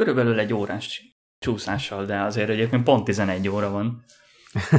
[0.00, 4.04] körülbelül egy órás csúszással, de azért egyébként pont 11 óra van.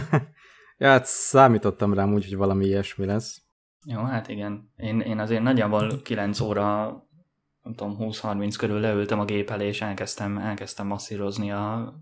[0.78, 3.42] ja, hát számítottam rám úgy, hogy valami ilyesmi lesz.
[3.86, 4.72] Jó, hát igen.
[4.76, 6.86] Én, én azért nagyjából 9 óra,
[7.62, 11.94] nem tudom, 20-30 körül leültem a gép elé, és elkezdtem, elkezdtem masszírozni a,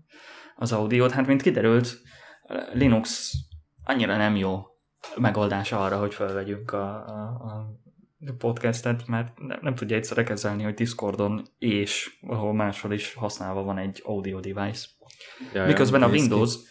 [0.56, 1.10] az audiót.
[1.10, 1.96] Hát, mint kiderült,
[2.72, 3.32] Linux
[3.84, 4.62] annyira nem jó
[5.16, 7.80] megoldás arra, hogy felvegyünk a, a, a
[8.38, 13.78] podcastet, mert nem, nem tudja egyszerre kezelni, hogy Discordon és ahol máshol is használva van
[13.78, 14.86] egy audio device.
[15.54, 16.62] Ja, Miközben a Windows ki.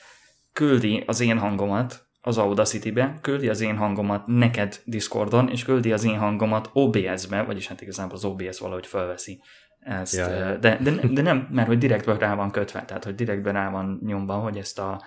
[0.53, 6.03] küldi az én hangomat az Audacity-be, küldi az én hangomat neked Discordon, és küldi az
[6.03, 9.41] én hangomat OBS-be, vagyis hát igazából az OBS valahogy felveszi
[9.79, 10.57] ezt, ja, ja.
[10.57, 13.99] De, de, de nem, mert hogy direktben rá van kötve, tehát hogy direktben rá van
[14.05, 15.03] nyomva, hogy ezt a,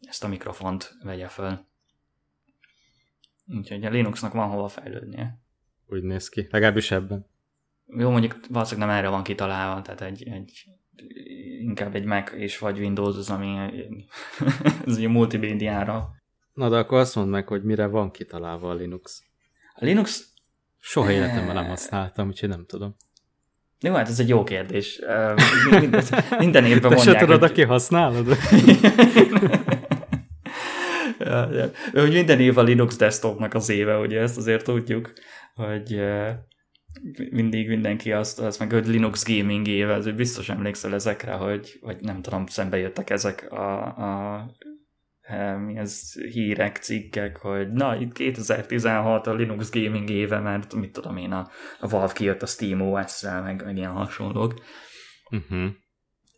[0.00, 1.68] ezt a mikrofont vegye föl.
[3.46, 5.39] Úgyhogy a Linuxnak van hova fejlődnie.
[5.90, 7.26] Úgy néz ki, legalábbis ebben.
[7.86, 10.64] Jó, mondjuk valószínűleg nem erre van kitalálva, tehát egy, egy
[11.60, 13.56] inkább egy Mac és vagy Windows az, ami
[14.86, 16.10] ez egy multimédiára.
[16.52, 19.22] Na de akkor azt mondd meg, hogy mire van kitalálva a Linux.
[19.74, 20.28] A Linux...
[20.82, 22.96] Soha életemben nem használtam, úgyhogy nem tudom.
[23.80, 25.00] Jó, hát ez egy jó kérdés.
[25.80, 26.04] Minden,
[26.38, 27.50] minden évben Te mondják, se tudod, hogy...
[27.50, 28.26] aki használod?
[31.92, 35.12] Hogy minden év a Linux desktopnak az éve, ugye ezt azért tudjuk,
[35.54, 36.00] hogy
[37.30, 42.00] mindig mindenki azt, azt meg, hogy Linux gaming éve, ez biztos emlékszel ezekre, hogy, vagy
[42.00, 44.46] nem tudom, szembe jöttek ezek a, a
[45.66, 51.16] mi ez, hírek, cikkek, hogy na, itt 2016 a Linux gaming éve, mert mit tudom
[51.16, 51.48] én, a,
[51.80, 54.54] a Valve kijött a Steam OS-szel, meg, meg ilyen hasonlók.
[55.30, 55.70] Uh-huh.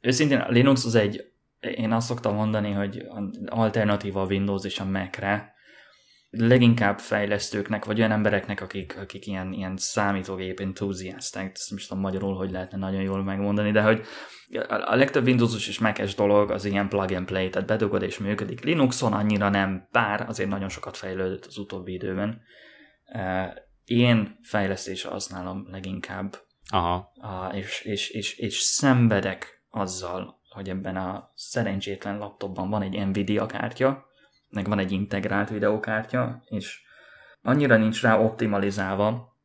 [0.01, 3.07] Őszintén a Linux az egy én azt szoktam mondani, hogy
[3.47, 5.55] alternatíva a Windows és a Mac-re,
[6.35, 12.37] leginkább fejlesztőknek, vagy olyan embereknek, akik, akik ilyen, ilyen számítógép enthusiasták, ezt most tudom magyarul,
[12.37, 14.05] hogy lehetne nagyon jól megmondani, de hogy
[14.69, 18.65] a legtöbb Windowsos és Mac-es dolog az ilyen plug and play, tehát bedugod és működik.
[18.65, 22.43] Linuxon annyira nem, bár azért nagyon sokat fejlődött az utóbbi időben.
[23.85, 26.37] Én fejlesztésre használom leginkább,
[26.71, 27.13] Aha.
[27.55, 34.11] és, és, és, és szenvedek azzal, hogy ebben a szerencsétlen laptopban van egy Nvidia kártya,
[34.53, 36.81] meg van egy integrált videókártya, és
[37.43, 39.37] annyira nincs rá optimalizálva,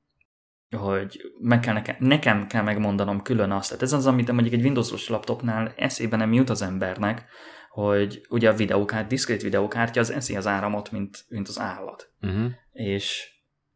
[0.78, 3.68] hogy meg kell nekem, nekem kell megmondanom külön azt.
[3.68, 7.26] Tehát ez az, amit mondjuk egy Windows-os laptopnál eszébe nem jut az embernek,
[7.70, 12.14] hogy ugye a videókárt, diszkrét videókártya az eszi az áramot, mint, mint az állat.
[12.22, 12.52] Uh-huh.
[12.72, 13.32] És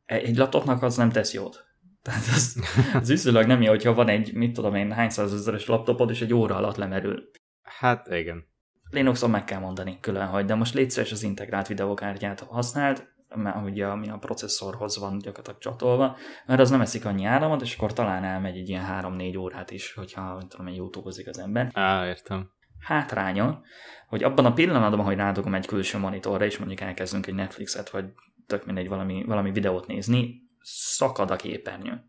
[0.05, 1.65] egy laptopnak az nem tesz jót.
[2.01, 2.63] Tehát az,
[3.01, 6.33] az viszonylag nem jó, hogyha van egy, mit tudom én, hány százezeres laptopod, és egy
[6.33, 7.29] óra alatt lemerül.
[7.61, 8.50] Hát igen.
[8.91, 13.85] Linuxon meg kell mondani külön, hogy de most légy az integrált videókártyát használt, mert ugye
[13.85, 18.23] ami a processzorhoz van gyakorlatilag csatolva, mert az nem eszik annyi áramot, és akkor talán
[18.23, 21.69] elmegy egy ilyen 3-4 órát is, hogyha nem tudom, youtube az ember.
[21.73, 22.49] Á, értem.
[22.79, 23.61] Hátránya,
[24.07, 28.05] hogy abban a pillanatban, hogy rádogom egy külső monitorra, és mondjuk elkezdünk egy Netflixet, vagy
[28.47, 32.03] tök mindegy valami, valami videót nézni, szakad a képernyő.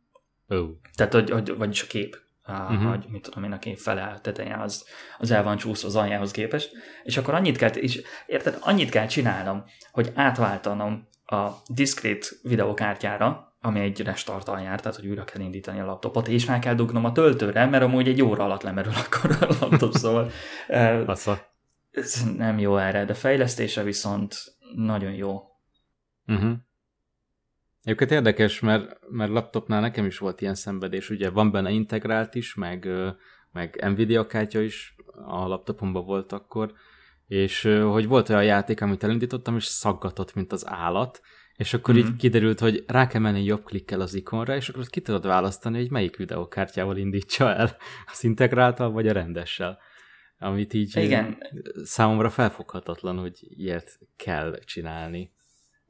[0.49, 0.69] Oh.
[0.94, 2.16] Tehát, hogy, hogy, vagyis a kép,
[2.48, 2.88] uh-huh.
[2.88, 4.86] hogy mit tudom én, a kép fele teteje az,
[5.19, 6.72] az el van csúszva az aljához képest,
[7.03, 13.81] és akkor annyit kell, és érted, annyit kell csinálnom, hogy átváltanom a diszkrét videokártyára, ami
[13.81, 17.12] egy restartal jár, tehát hogy újra kell indítani a laptopot, és rá kell dugnom a
[17.12, 20.31] töltőre, mert amúgy egy óra alatt lemerül akkor a laptop, szóval
[21.91, 24.36] ez nem jó erre, de fejlesztése viszont
[24.75, 25.42] nagyon jó.
[26.26, 26.52] Uh-huh.
[27.82, 32.54] Egyébként érdekes, mert, mert laptopnál nekem is volt ilyen szenvedés, ugye van benne integrált is,
[32.54, 32.88] meg,
[33.53, 34.94] meg Nvidia kártya is
[35.26, 36.72] a laptopomban volt akkor,
[37.26, 41.20] és hogy volt olyan játék, amit elindítottam, és szaggatott, mint az állat,
[41.56, 42.03] és akkor mm-hmm.
[42.03, 42.19] így mhm.
[42.19, 45.91] kiderült, hogy rá kell menni jobb klikkel az ikonra, és akkor ki tudod választani, hogy
[45.91, 47.76] melyik videókártyával indítsa el,
[48.12, 49.78] az integráltal vagy a rendessel.
[50.38, 51.38] Amit így Igen.
[51.84, 55.32] számomra felfoghatatlan, hogy ilyet kell csinálni.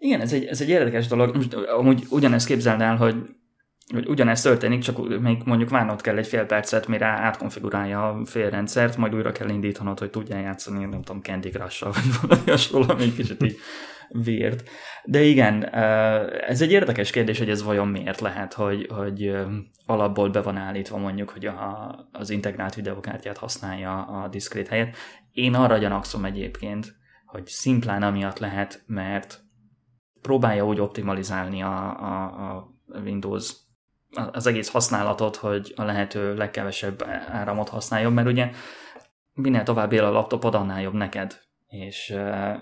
[0.04, 1.36] Igen, ez egy, ez egy érdekes dolog.
[1.36, 3.16] Most amúgy ugyanezt képzeld el, hogy,
[3.92, 8.96] hogy ugyanezt történik, csak még mondjuk várnod kell egy fél percet, mire átkonfigurálja a félrendszert,
[8.96, 13.12] majd újra kell indítanod, hogy tudjál játszani, nem tudom, Candy crush vagy valami hasonló, ami
[13.12, 13.56] kicsit így
[14.08, 14.68] vért.
[15.04, 15.74] De igen,
[16.48, 19.34] ez egy érdekes kérdés, hogy ez vajon miért lehet, hogy, hogy
[19.86, 24.96] alapból be van állítva mondjuk, hogy a, az integrált videokártyát használja a diszkrét helyet.
[25.32, 26.94] Én arra gyanakszom egyébként,
[27.26, 29.41] hogy szimplán amiatt lehet, mert
[30.22, 32.72] próbálja úgy optimalizálni a, a, a
[33.04, 33.52] Windows
[34.32, 38.50] az egész használatot, hogy a lehető legkevesebb áramot használjon, mert ugye
[39.34, 41.40] minél tovább él a laptopod, annál jobb neked.
[41.66, 42.56] És uh,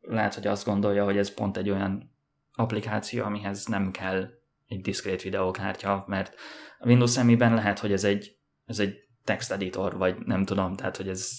[0.00, 2.16] lehet, hogy azt gondolja, hogy ez pont egy olyan
[2.52, 4.30] applikáció, amihez nem kell
[4.66, 6.34] egy diszkrét videókártya, mert
[6.78, 8.94] a Windows szemében lehet, hogy ez egy, ez egy
[9.24, 11.30] text editor, vagy nem tudom, tehát hogy ez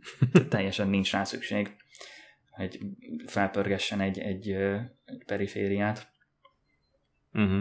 [0.48, 1.76] teljesen nincs rá szükség,
[2.58, 2.78] hogy
[3.26, 4.50] felpörgessen egy, egy,
[5.04, 6.12] egy perifériát.
[7.32, 7.60] Uh-huh.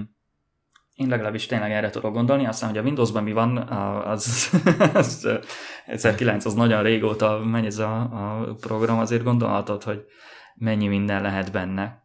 [0.94, 4.54] Én legalábbis tényleg erre tudok gondolni, aztán, hogy a Windowsban mi van, az,
[4.94, 5.30] az
[5.86, 10.06] 1009 az nagyon régóta megy ez a, a program, azért gondolhatod, hogy
[10.56, 12.04] mennyi minden lehet benne,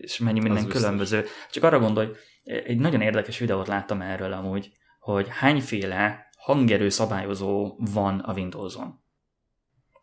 [0.00, 1.20] és mennyi minden az különböző.
[1.20, 1.46] Biztos.
[1.50, 2.08] Csak arra gondolj,
[2.44, 9.06] egy nagyon érdekes videót láttam erről amúgy, hogy hányféle hangerő szabályozó van a Windows-on.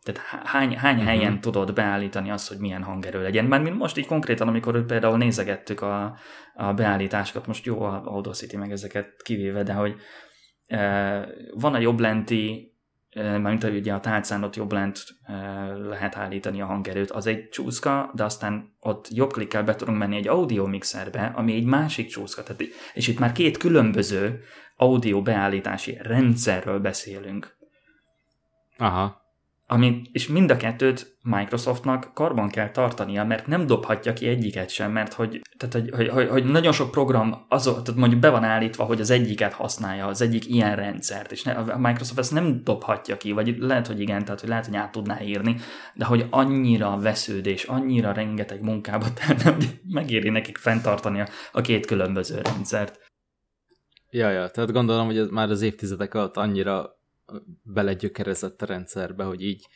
[0.06, 1.10] Tehát hány, hány uh-huh.
[1.10, 3.44] helyen tudod beállítani azt, hogy milyen hangerő legyen.
[3.44, 6.16] Már mint most így konkrétan, amikor például nézegettük a,
[6.54, 9.94] a beállításokat, most jó a Audacity meg ezeket kivéve, de hogy
[10.66, 10.78] e,
[11.54, 12.74] van a jobb lenti,
[13.10, 15.32] e, mint ugye a tálcán ott jobb lent e,
[15.76, 20.16] lehet állítani a hangerőt, az egy csúszka, de aztán ott jobb klikkel be tudunk menni
[20.16, 22.42] egy audio mixerbe, ami egy másik csúszka.
[22.42, 22.62] Tehát,
[22.94, 24.40] és itt már két különböző
[24.76, 27.56] audio beállítási rendszerről beszélünk.
[28.78, 29.25] Aha.
[29.68, 34.92] Ami, és mind a kettőt Microsoftnak karban kell tartania, mert nem dobhatja ki egyiket sem,
[34.92, 38.84] mert hogy, tehát, hogy, hogy, hogy, nagyon sok program az, tehát mondjuk be van állítva,
[38.84, 43.16] hogy az egyiket használja, az egyik ilyen rendszert, és ne, a Microsoft ezt nem dobhatja
[43.16, 45.56] ki, vagy lehet, hogy igen, tehát hogy lehet, hogy át tudná írni,
[45.94, 51.86] de hogy annyira vesződés, annyira rengeteg munkába tenne, hogy megéri nekik fenntartani a, a két
[51.86, 52.98] különböző rendszert.
[54.10, 56.95] Ja, ja, tehát gondolom, hogy ez már az évtizedek alatt annyira
[57.62, 59.66] belegyökerezett a rendszerbe, hogy így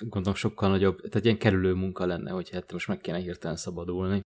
[0.00, 4.20] gondolom sokkal nagyobb, tehát ilyen kerülő munka lenne, hogy hát most meg kéne hirtelen szabadulni.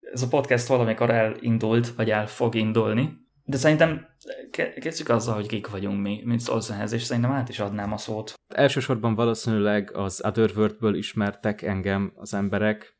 [0.00, 4.06] Ez a podcast valamikor elindult, vagy el fog indulni, de szerintem
[4.50, 8.34] kezdjük azzal, hogy kik vagyunk mi, mint Szolszenhez, és szerintem át is adnám a szót.
[8.54, 12.98] Elsősorban valószínűleg az Otherworld-ből ismertek engem az emberek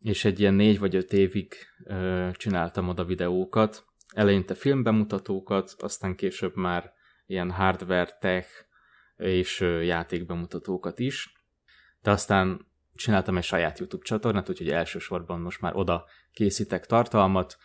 [0.00, 1.54] és egy ilyen négy vagy öt évig
[1.84, 3.84] ö, csináltam oda videókat,
[4.14, 6.92] eleinte filmbemutatókat, aztán később már
[7.26, 8.48] ilyen hardware, tech
[9.16, 11.32] és ö, játékbemutatókat is,
[12.02, 17.56] de aztán csináltam egy saját YouTube csatornát, úgyhogy elsősorban most már oda készítek tartalmat,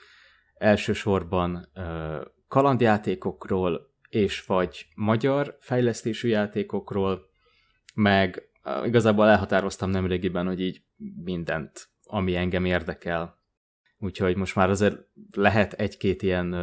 [0.54, 7.34] elsősorban ö, kalandjátékokról, és vagy magyar fejlesztésű játékokról,
[7.96, 8.50] meg
[8.86, 10.82] igazából elhatároztam nemrégiben, hogy így
[11.24, 13.44] mindent, ami engem érdekel.
[13.98, 14.98] Úgyhogy most már azért
[15.32, 16.54] lehet egy-két ilyen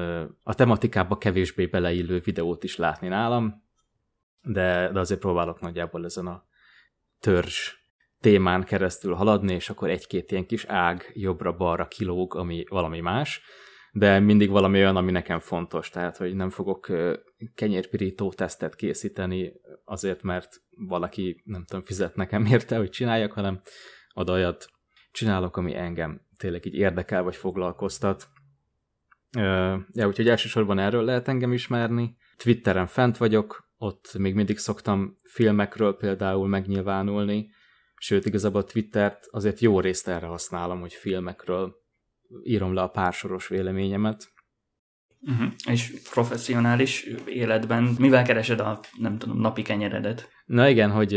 [0.42, 3.62] a tematikába kevésbé beleillő videót is látni nálam,
[4.42, 6.44] de, de azért próbálok nagyjából ezen a
[7.20, 7.74] törzs
[8.20, 13.40] témán keresztül haladni, és akkor egy-két ilyen kis ág jobbra-balra kilóg, ami valami más,
[13.94, 16.88] de mindig valami olyan, ami nekem fontos, tehát hogy nem fogok
[17.54, 19.52] kenyérpirító tesztet készíteni
[19.84, 23.60] azért, mert valaki, nem tudom, fizet nekem érte, hogy csináljak, hanem
[24.14, 24.66] oda olyat
[25.10, 28.28] csinálok, ami engem tényleg így érdekel, vagy foglalkoztat.
[29.92, 32.16] Ja, úgyhogy elsősorban erről lehet engem ismerni.
[32.36, 37.50] Twitteren fent vagyok, ott még mindig szoktam filmekről például megnyilvánulni,
[37.96, 41.81] sőt igazából a Twittert azért jó részt erre használom, hogy filmekről
[42.42, 44.32] írom le a pársoros véleményemet.
[45.20, 45.52] Uh-huh.
[45.70, 50.28] És professzionális életben mivel keresed a, nem tudom, napi kenyeredet?
[50.44, 51.14] Na igen, hogy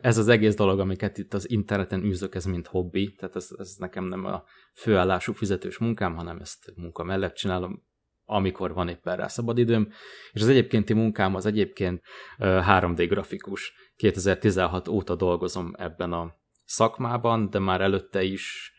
[0.00, 3.74] ez az egész dolog, amiket itt az interneten űzök, ez mint hobbi, tehát ez, ez
[3.78, 7.82] nekem nem a főállású fizetős munkám, hanem ezt munka mellett csinálom,
[8.24, 9.88] amikor van éppen rá szabadidőm,
[10.32, 12.02] és az egyébkénti munkám az egyébként
[12.38, 13.72] 3D grafikus.
[13.96, 18.72] 2016 óta dolgozom ebben a szakmában, de már előtte is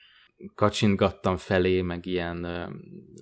[0.55, 2.47] kacsingattam felé, meg ilyen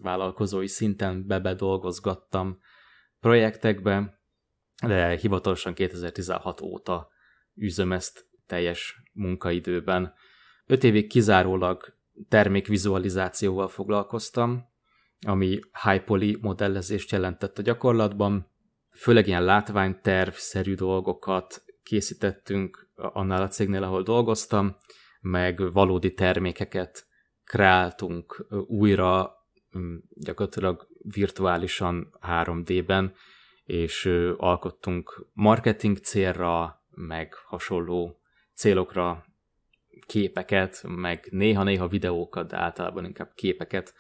[0.02, 2.60] vállalkozói szinten bebedolgozgattam
[3.20, 4.20] projektekbe,
[4.88, 7.10] de hivatalosan 2016 óta
[7.62, 10.14] űzöm ezt teljes munkaidőben.
[10.66, 11.98] Öt évig kizárólag
[12.30, 14.68] termékvizualizációval foglalkoztam,
[15.26, 18.48] ami high poly modellezést jelentett a gyakorlatban.
[18.92, 24.78] Főleg ilyen látványterv-szerű dolgokat készítettünk annál a cégnél, ahol dolgoztam,
[25.22, 27.08] meg valódi termékeket
[27.50, 29.34] kreáltunk újra
[30.10, 33.14] gyakorlatilag virtuálisan 3D-ben,
[33.64, 34.06] és
[34.38, 38.22] alkottunk marketing célra, meg hasonló
[38.54, 39.26] célokra
[40.06, 43.94] képeket, meg néha-néha videókat, de általában inkább képeket,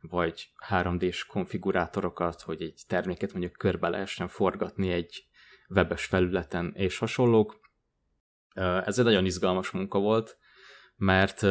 [0.00, 5.24] vagy 3D-s konfigurátorokat, hogy egy terméket mondjuk körbe lehessen forgatni egy
[5.68, 7.60] webes felületen, és hasonlók.
[8.84, 10.36] Ez egy nagyon izgalmas munka volt,
[10.96, 11.46] mert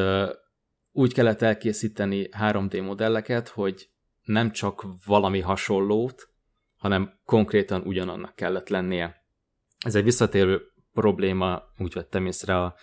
[0.92, 3.90] úgy kellett elkészíteni 3D modelleket, hogy
[4.24, 6.30] nem csak valami hasonlót,
[6.78, 9.16] hanem konkrétan ugyanannak kellett lennie.
[9.86, 10.62] Ez egy visszatérő
[10.94, 12.76] probléma, úgy vettem észre a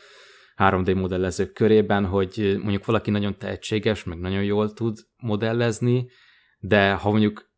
[0.57, 6.11] 3D modellezők körében, hogy mondjuk valaki nagyon tehetséges, meg nagyon jól tud modellezni,
[6.59, 7.51] de ha mondjuk,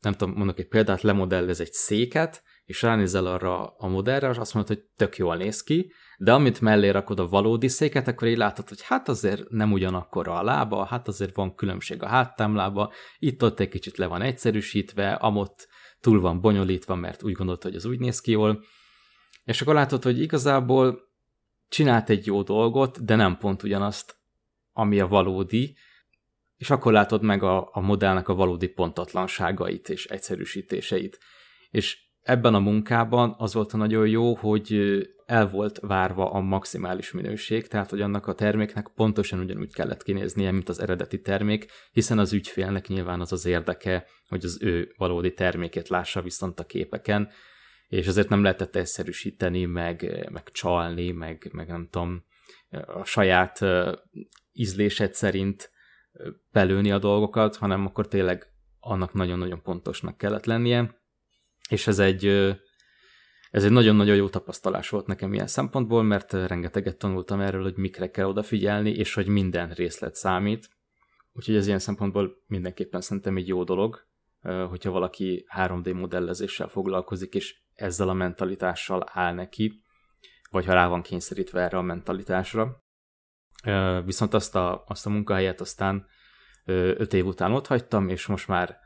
[0.00, 4.54] nem tudom, mondok egy példát, lemodellez egy széket, és ránézel arra a modellre, és azt
[4.54, 8.36] mondod, hogy tök jól néz ki, de amit mellé rakod a valódi széket, akkor így
[8.36, 13.60] látod, hogy hát azért nem ugyanakkor a lába, hát azért van különbség a háttámlába, itt-ott
[13.60, 15.68] egy kicsit le van egyszerűsítve, amott
[16.00, 18.64] túl van bonyolítva, mert úgy gondolt, hogy az úgy néz ki jól,
[19.44, 20.98] és akkor látod, hogy igazából
[21.68, 24.16] csinált egy jó dolgot, de nem pont ugyanazt,
[24.72, 25.76] ami a valódi,
[26.56, 31.18] és akkor látod meg a, a modellnek a valódi pontatlanságait és egyszerűsítéseit.
[31.70, 37.12] És ebben a munkában az volt a nagyon jó, hogy el volt várva a maximális
[37.12, 42.18] minőség, tehát hogy annak a terméknek pontosan ugyanúgy kellett kinéznie, mint az eredeti termék, hiszen
[42.18, 47.30] az ügyfélnek nyilván az az érdeke, hogy az ő valódi termékét lássa viszont a képeken,
[47.88, 52.24] és azért nem lehetett egyszerűsíteni, meg, meg csalni, meg, meg nem tudom,
[52.86, 53.60] a saját
[54.52, 55.70] ízlésed szerint
[56.52, 58.46] belőni a dolgokat, hanem akkor tényleg
[58.80, 61.00] annak nagyon-nagyon pontosnak kellett lennie,
[61.68, 62.54] és ez egy,
[63.54, 68.10] ez egy nagyon-nagyon jó tapasztalás volt nekem ilyen szempontból, mert rengeteget tanultam erről, hogy mikre
[68.10, 70.68] kell odafigyelni, és hogy minden részlet számít.
[71.32, 74.06] Úgyhogy ez ilyen szempontból mindenképpen szerintem egy jó dolog,
[74.68, 79.84] hogyha valaki 3D modellezéssel foglalkozik, és ezzel a mentalitással áll neki,
[80.50, 82.84] vagy ha rá van kényszerítve erre a mentalitásra.
[84.04, 86.06] Viszont azt a, azt a munkahelyet aztán
[86.64, 88.78] öt év után ott hagytam, és most már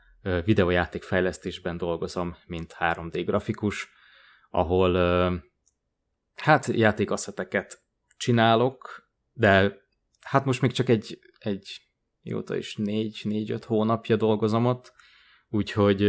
[0.43, 3.97] videójáték fejlesztésben dolgozom, mint 3D grafikus,
[4.49, 4.93] ahol
[6.35, 7.81] hát játékasszeteket
[8.17, 9.77] csinálok, de
[10.21, 11.81] hát most még csak egy, egy
[12.21, 14.93] jóta is négy, négy-öt hónapja dolgozom ott,
[15.49, 16.01] úgyhogy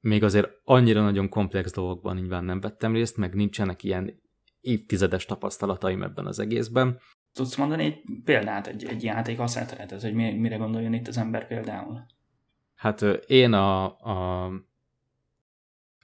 [0.00, 4.22] még azért annyira nagyon komplex dolgokban nyilván nem vettem részt, meg nincsenek ilyen
[4.60, 7.00] évtizedes tapasztalataim ebben az egészben.
[7.32, 12.06] Tudsz mondani egy példát, egy, egy játék asszettet, hogy mire gondoljon itt az ember például?
[12.74, 14.50] Hát én a, a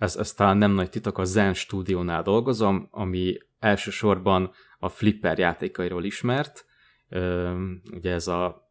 [0.01, 6.05] ez, ez talán nem nagy titok, a Zen stúdiónál dolgozom, ami elsősorban a Flipper játékairól
[6.05, 6.67] ismert.
[7.93, 8.69] Ugye ez a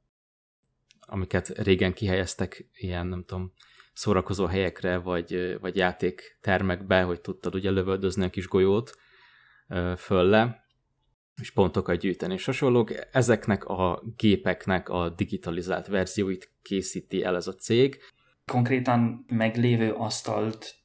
[1.00, 3.54] amiket régen kihelyeztek ilyen, nem tudom,
[3.94, 8.96] szórakozó helyekre, vagy, vagy játéktermekbe, hogy tudtad ugye lövöldözni a kis golyót
[9.98, 10.64] fölle,
[11.42, 12.92] és pontokat gyűjteni és hasonlók.
[13.12, 17.98] Ezeknek a gépeknek a digitalizált verzióit készíti el ez a cég.
[18.46, 20.79] Konkrétan meglévő asztalt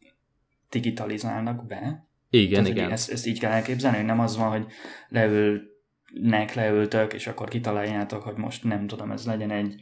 [0.75, 2.09] digitalizálnak be?
[2.31, 2.91] Igen, Tehát, igen.
[2.91, 4.67] Ezt, ezt így kell elképzelni, hogy nem az van, hogy
[5.09, 9.75] leülnek, leültök, és akkor kitaláljátok, hogy most nem tudom, ez legyen egy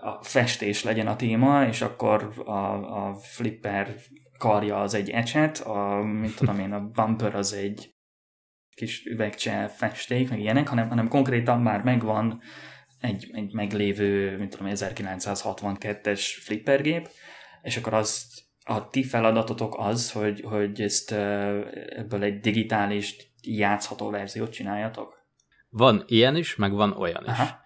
[0.00, 3.94] a festés legyen a téma, és akkor a, a flipper
[4.38, 7.94] karja az egy ecset, a, mint tudom én, a bumper az egy
[8.74, 12.40] kis üvegcse festék, meg ilyenek, hanem, hanem konkrétan már megvan
[13.00, 17.08] egy, egy meglévő, mint tudom, 1962-es flippergép,
[17.62, 24.52] és akkor azt a ti feladatotok az, hogy, hogy ezt ebből egy digitális játszható verziót
[24.52, 25.24] csináljatok?
[25.68, 27.30] Van ilyen is, meg van olyan is.
[27.30, 27.60] Aha.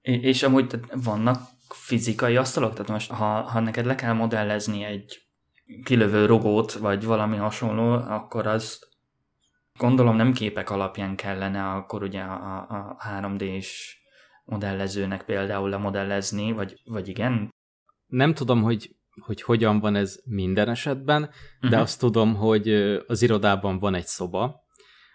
[0.00, 2.72] És amúgy vannak fizikai asztalok?
[2.72, 5.22] Tehát most, ha, ha neked le kell modellezni egy
[5.84, 8.88] kilövő rogót, vagy valami hasonló, akkor az
[9.78, 13.98] gondolom nem képek alapján kellene akkor ugye a, a 3D-s
[14.44, 17.54] modellezőnek például lemodellezni, vagy, vagy igen?
[18.06, 21.70] Nem tudom, hogy, hogy hogyan van ez minden esetben, uh-huh.
[21.70, 21.80] de mhm.
[21.80, 22.68] azt tudom, hogy
[23.06, 24.62] az irodában van egy szoba,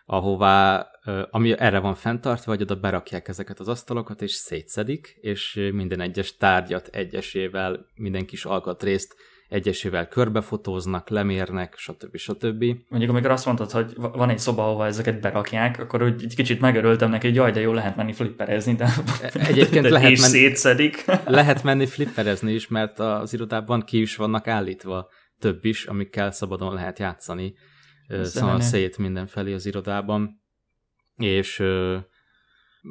[0.06, 0.88] ahová,
[1.30, 6.36] ami erre van fenntartva, hogy oda berakják ezeket az asztalokat, és szétszedik, és minden egyes
[6.36, 9.16] tárgyat egyesével, minden kis alkatrészt
[9.50, 12.18] egyesével körbefotóznak, lemérnek, stb.
[12.18, 12.64] stb.
[12.88, 16.60] Mondjuk amikor azt mondtad, hogy van egy szoba, ahova ezeket berakják, akkor úgy egy kicsit
[16.60, 18.90] megörültem neki, hogy jaj, de jó, lehet menni flipperezni, de
[19.22, 21.06] e, Egyébként de lehet menni, szétszedik.
[21.26, 26.74] lehet menni flipperezni is, mert az irodában ki is vannak állítva több is, amikkel szabadon
[26.74, 27.54] lehet játszani.
[28.22, 30.42] Szóval szét mindenfelé az irodában,
[31.16, 31.64] és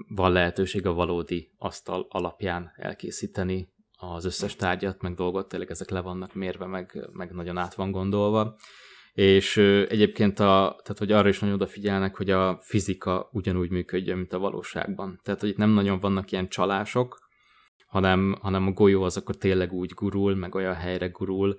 [0.08, 6.00] van lehetőség a valódi asztal alapján elkészíteni az összes tárgyat, meg dolgot, tényleg ezek le
[6.00, 8.56] vannak mérve, meg, meg nagyon át van gondolva.
[9.12, 9.56] És
[9.88, 14.38] egyébként, a, tehát, hogy arra is nagyon odafigyelnek, hogy a fizika ugyanúgy működjön, mint a
[14.38, 15.20] valóságban.
[15.22, 17.18] Tehát, hogy itt nem nagyon vannak ilyen csalások,
[17.86, 21.58] hanem, hanem a golyó az akkor tényleg úgy gurul, meg olyan helyre gurul,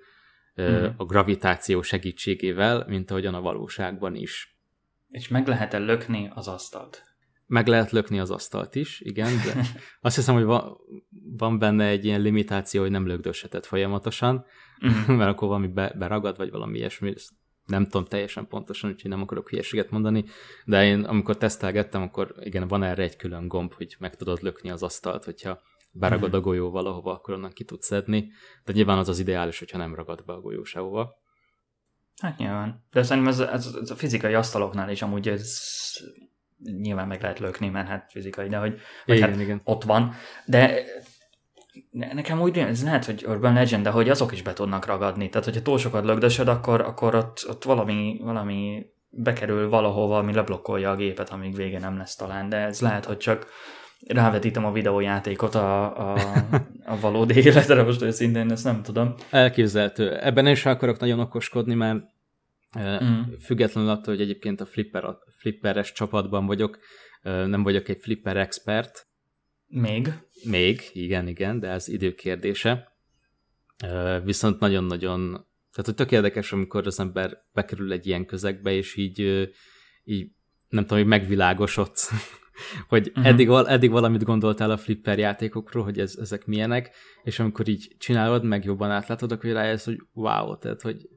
[0.62, 0.86] mm.
[0.98, 4.60] a gravitáció segítségével, mint ahogyan a valóságban is.
[5.10, 7.09] És meg lehet-e lökni az asztalt?
[7.50, 9.65] Meg lehet lökni az asztalt is, igen, de
[10.08, 10.77] azt hiszem, hogy van,
[11.38, 14.46] van benne egy ilyen limitáció, hogy nem lögdöshetett folyamatosan,
[14.86, 15.15] mm.
[15.18, 17.13] mert akkor valami be, beragad, vagy valami ilyesmi,
[17.65, 20.25] nem tudom teljesen pontosan, úgyhogy nem akarok hülyeséget mondani,
[20.65, 24.70] de én amikor tesztelgettem, akkor igen, van erre egy külön gomb, hogy meg tudod lökni
[24.70, 28.32] az asztalt, hogyha beragad a golyó valahova, akkor onnan ki tudsz szedni.
[28.63, 31.18] De nyilván az az ideális, hogyha nem ragad be a golyó sehova.
[32.22, 32.86] Hát nyilván.
[32.91, 35.60] De szerintem ez, ez, ez a fizikai asztaloknál is amúgy ez
[36.63, 39.62] nyilván meg lehet lökni, mert hát fizikai, de hogy, hogy Igen, hát igen.
[39.63, 40.13] ott van.
[40.46, 40.84] De
[41.92, 45.30] ne- nekem úgy ez lehet, hogy Urban Legend, de hogy azok is be tudnak ragadni.
[45.30, 50.92] Tehát, hogyha túl sokat lögdösöd, akkor, akkor ott, ott valami, valami bekerül valahova, ami leblokkolja
[50.92, 53.48] a gépet, amíg vége nem lesz talán, de ez lehet, hogy csak
[54.08, 56.18] rávetítem a videójátékot a, a,
[56.86, 59.16] a valódi életre, most őszintén ezt nem tudom.
[59.30, 60.18] Elképzelhető.
[60.18, 61.98] Ebben én sem akarok nagyon okoskodni, mert
[62.77, 63.21] mm.
[63.39, 66.79] Függetlenül attól, hogy egyébként a flipper, flipperes csapatban vagyok,
[67.21, 69.07] nem vagyok egy flipper expert,
[69.67, 70.13] Még.
[70.43, 72.97] még, igen, igen, de ez idő kérdése.
[74.23, 75.29] Viszont nagyon-nagyon,
[75.71, 79.19] tehát hogy tök érdekes, amikor az ember bekerül egy ilyen közegbe, és így,
[80.03, 80.31] így
[80.67, 82.11] nem tudom, hogy megvilágosodsz,
[82.88, 83.25] hogy uh-huh.
[83.25, 88.43] eddig, eddig valamit gondoltál a flipper játékokról, hogy ez, ezek milyenek, és amikor így csinálod,
[88.43, 91.09] meg jobban átlátod, akkor rájössz, hogy wow, tehát hogy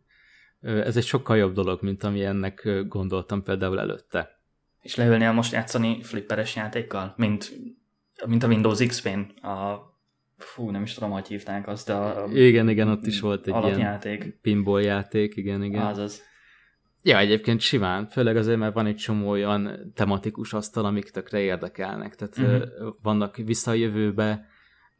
[0.63, 4.41] ez egy sokkal jobb dolog, mint ami ennek gondoltam például előtte.
[4.81, 7.53] És leülnél most játszani flipperes játékkal, mint,
[8.27, 9.91] mint a Windows XP-n, a
[10.39, 13.55] fú, nem is tudom, hogy hívták azt, de a, Igen, igen, ott is volt egy
[13.55, 14.39] ilyen alapjáték.
[14.43, 15.87] pinball játék, igen, igen.
[15.87, 16.23] Azaz.
[17.03, 22.15] Ja, egyébként simán, főleg azért, mert van egy csomó olyan tematikus asztal, amik tökre érdekelnek.
[22.15, 22.95] Tehát uh-huh.
[23.03, 24.47] vannak vissza a jövőbe,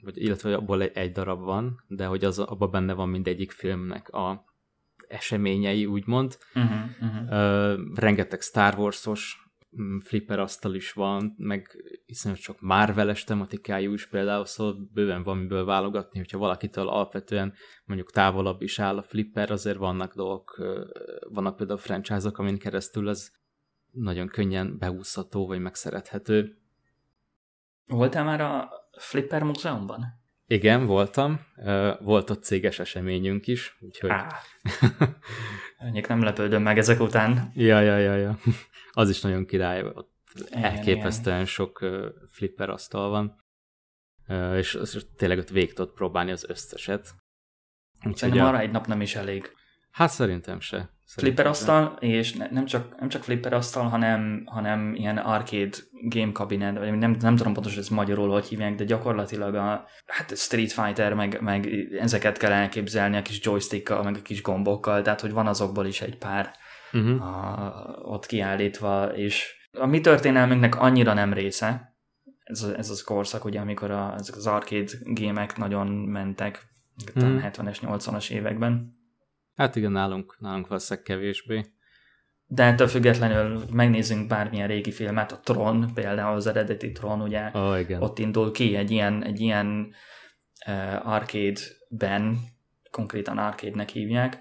[0.03, 4.09] vagy, illetve abból egy, egy darab van, de hogy az, abban benne van mindegyik filmnek
[4.09, 4.45] a
[5.13, 6.39] eseményei, úgymond.
[6.55, 7.23] Uh-huh, uh-huh.
[7.25, 9.51] Uh, rengeteg Star Wars-os
[9.81, 11.77] mm, flipper asztal is van, meg
[12.07, 17.55] iszonyat sok Marvel-es tematikájú is például, szóval bőven van miből válogatni, hogyha valakitől alapvetően
[17.85, 20.85] mondjuk távolabb is áll a flipper, azért vannak dolgok, ö,
[21.29, 23.31] vannak például franchise-ok, amin keresztül ez
[23.91, 26.57] nagyon könnyen beúszható, vagy megszerethető.
[27.87, 30.22] Voltál már a Flipper Múzeumban?
[30.53, 31.41] Igen, voltam,
[32.01, 34.11] volt ott céges eseményünk is, úgyhogy...
[34.11, 34.29] Á.
[35.79, 37.51] Mondjuk nem lepődöm meg ezek után.
[37.55, 38.39] Ja, ja, ja, ja.
[38.91, 40.13] Az is nagyon király, ott
[40.47, 43.45] Igen, elképesztően sok ö, flipper asztal van,
[44.57, 47.15] és, és tényleg ott végig tudod próbálni az összeset.
[48.05, 49.51] Úgyhogy a- arra egy nap nem is elég.
[49.91, 50.91] Hát szerintem se.
[51.07, 56.33] Flipper asztal, és ne, nem, csak, nem csak flipper asztal, hanem, hanem ilyen arcade game
[56.33, 60.37] cabinet, vagy nem, nem tudom pontosan, hogy ez magyarul hogy hívják, de gyakorlatilag a hát
[60.37, 61.69] Street Fighter, meg, meg
[62.01, 66.01] ezeket kell elképzelni a kis joystickkal, meg a kis gombokkal, tehát hogy van azokból is
[66.01, 66.51] egy pár
[66.95, 67.23] Uh-huh.
[67.23, 71.97] a, ott kiállítva, és a mi történelmünknek annyira nem része,
[72.45, 76.71] ez, ez az korszak, ugye, amikor a, ezek az arcade gémek nagyon mentek,
[77.15, 77.37] Mhm.
[77.37, 79.01] 70-es, 80-as években.
[79.55, 81.65] Hát igen, nálunk, nálunk valószínűleg kevésbé.
[82.47, 87.81] De ettől függetlenül megnézzünk bármilyen régi filmet, a Tron, például az eredeti Tron, ugye, oh,
[87.81, 88.03] igen.
[88.03, 89.95] ott indul ki egy ilyen, egy ilyen
[90.67, 92.39] uh, arcade-ben,
[92.91, 94.39] konkrétan arcade-nek hívják,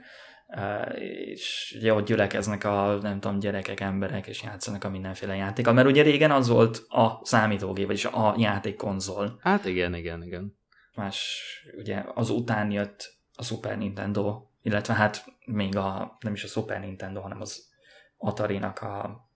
[0.47, 5.74] uh, és ugye ott gyülekeznek a, nem tudom, gyerekek, emberek, és játszanak a mindenféle játékkal,
[5.74, 9.39] mert ugye régen az volt a számítógép, vagyis a játékkonzol.
[9.41, 10.58] Hát igen, igen, igen.
[10.95, 11.41] Más,
[11.78, 16.80] ugye az után jött a Super Nintendo, illetve hát még a, nem is a Super
[16.80, 17.69] Nintendo, hanem az
[18.17, 19.30] Atari-nak a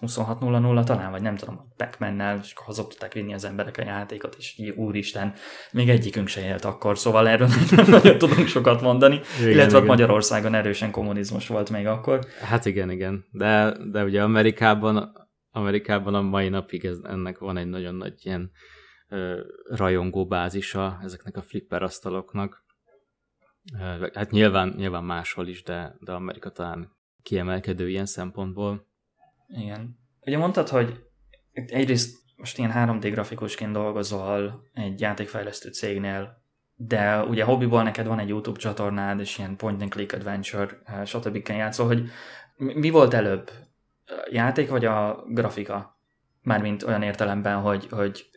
[0.00, 4.58] 2600 talán, vagy nem tudom, Pac-Man-nel, és haza tudták vinni az emberek a játékot, és
[4.58, 5.34] így, úristen,
[5.72, 9.88] még egyikünk se élt akkor, szóval erről nem nagyon tudunk sokat mondani, igen illetve igen.
[9.88, 12.26] Magyarországon erősen kommunizmus volt még akkor.
[12.42, 13.24] Hát igen, igen.
[13.30, 15.12] De, de ugye Amerikában,
[15.50, 18.50] Amerikában a mai napig ez, ennek van egy nagyon nagy ilyen
[19.08, 22.64] ö, rajongó bázisa ezeknek a flipper asztaloknak.
[24.14, 26.92] Hát nyilván, nyilván máshol is, de, de Amerika talán
[27.22, 28.86] kiemelkedő ilyen szempontból.
[29.48, 29.98] Igen.
[30.20, 31.04] Ugye mondtad, hogy
[31.52, 36.42] egyrészt most ilyen 3D grafikusként dolgozol egy játékfejlesztő cégnél,
[36.74, 41.48] de ugye hobbiból neked van egy YouTube csatornád, és ilyen point and click adventure, stb.
[41.48, 42.10] játszol, hogy
[42.56, 43.50] mi volt előbb?
[44.30, 45.98] Játék vagy a grafika?
[46.42, 48.30] Mármint olyan értelemben, hogy, hogy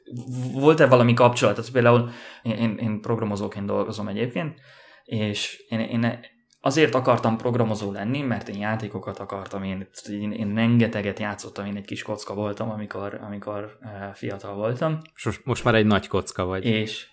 [0.54, 1.56] volt-e valami kapcsolat?
[1.56, 2.10] Tehát például
[2.44, 4.60] én, én programozóként dolgozom egyébként,
[5.04, 6.20] és én, én
[6.66, 11.86] azért akartam programozó lenni, mert én játékokat akartam, én, én, én rengeteget játszottam, én egy
[11.86, 16.66] kis kocka voltam, amikor, amikor uh, fiatal voltam, most, most már egy nagy kocka vagy.
[16.66, 17.08] és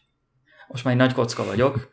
[0.68, 1.86] most már egy nagy kocka vagyok, uh,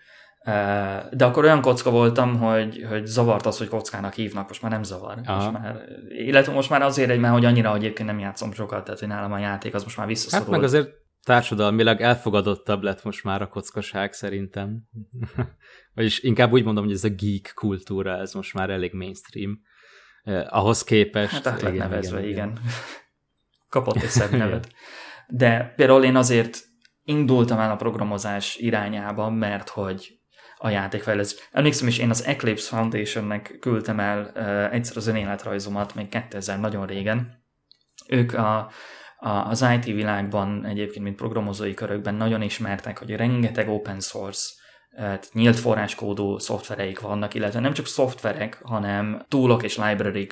[1.11, 4.83] de akkor olyan kocka voltam, hogy, hogy zavart az, hogy kockának hívnak, most már nem
[4.83, 5.17] zavar.
[5.25, 5.35] Aha.
[5.35, 8.99] Most már, illetve most már azért egy, mert hogy annyira egyébként nem játszom sokat, tehát
[8.99, 10.51] hogy nálam a játék az most már Hát visszaszorul.
[10.51, 10.96] meg azért
[11.27, 14.81] társadalmilag elfogadottabb lett most már a kockaság szerintem.
[15.95, 19.59] Vagyis inkább úgy mondom, hogy ez a geek kultúra, ez most már elég mainstream.
[20.23, 21.33] Eh, ahhoz képest...
[21.33, 22.31] Hát át igen, nevezve, igen.
[22.31, 22.59] igen.
[23.69, 24.73] Kapott egy szebb nevet.
[25.27, 26.59] De például én azért
[27.03, 30.19] indultam el a programozás irányába, mert hogy
[30.57, 31.49] a játékfejlesztés.
[31.51, 36.85] Emlékszem is, én az Eclipse Foundation-nek küldtem el uh, egyszer az önéletrajzomat, még 2000 nagyon
[36.85, 37.43] régen.
[38.07, 38.71] Ők a,
[39.19, 44.49] az IT világban egyébként, mint programozói körökben nagyon ismertek, hogy rengeteg open source
[44.95, 50.27] hát nyílt forráskódú szoftvereik vannak, illetve nem csak szoftverek, hanem toolok és library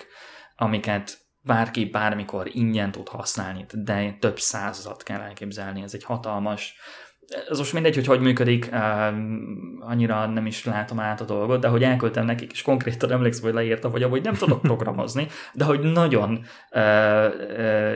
[0.56, 6.76] amiket bárki bármikor ingyen tud használni, de több százat kell elképzelni, ez egy hatalmas
[7.50, 8.70] ez most mindegy, hogy hogy működik,
[9.80, 13.54] annyira nem is látom át a dolgot, de hogy elküldtem nekik, és konkrétan emlékszem, hogy
[13.54, 16.46] leírtam, hogy hogy nem tudok programozni, de hogy nagyon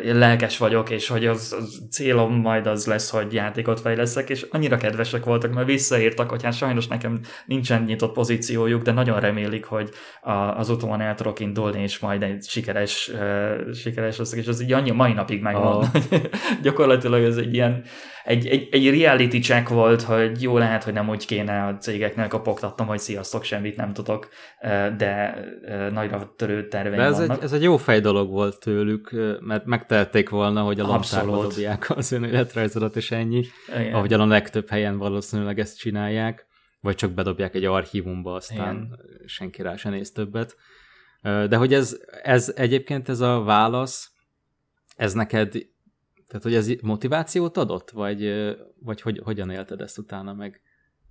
[0.04, 4.78] lelkes vagyok, és hogy az, az célom majd az lesz, hogy játékot fejleszek, és annyira
[4.78, 9.90] kedvesek voltak, mert visszaírtak, hogy hát sajnos nekem nincsen nyitott pozíciójuk, de nagyon remélik, hogy
[10.58, 13.12] az utóan el tudok indulni, és majd egy sikeres,
[13.74, 15.76] sikeres leszek, és az így annyi mai napig megvan.
[15.76, 15.86] Oh.
[16.62, 17.84] Gyakorlatilag ez egy ilyen
[18.30, 22.28] egy, egy, egy reality check volt, hogy jó lehet, hogy nem úgy kéne a cégeknek
[22.28, 24.30] kapogtattam, hogy sziasztok, semmit nem tudok,
[24.98, 25.40] de
[25.92, 27.38] nagyra törő terveim de ez vannak.
[27.38, 31.90] Egy, ez egy jó fej dolog volt tőlük, mert megtehették volna, hogy a lamptárba dobják
[31.90, 33.46] az önéletrajzodat, és ennyi.
[33.68, 33.94] Igen.
[33.94, 36.46] Ahogy a legtöbb helyen valószínűleg ezt csinálják,
[36.80, 39.00] vagy csak bedobják egy archívumba, aztán Igen.
[39.26, 40.56] senki rá se néz többet.
[41.22, 44.12] De hogy ez, ez egyébként ez a válasz,
[44.96, 45.54] ez neked
[46.30, 48.34] tehát, hogy ez motivációt adott, vagy,
[48.80, 50.62] vagy hogy, hogyan élted ezt utána meg?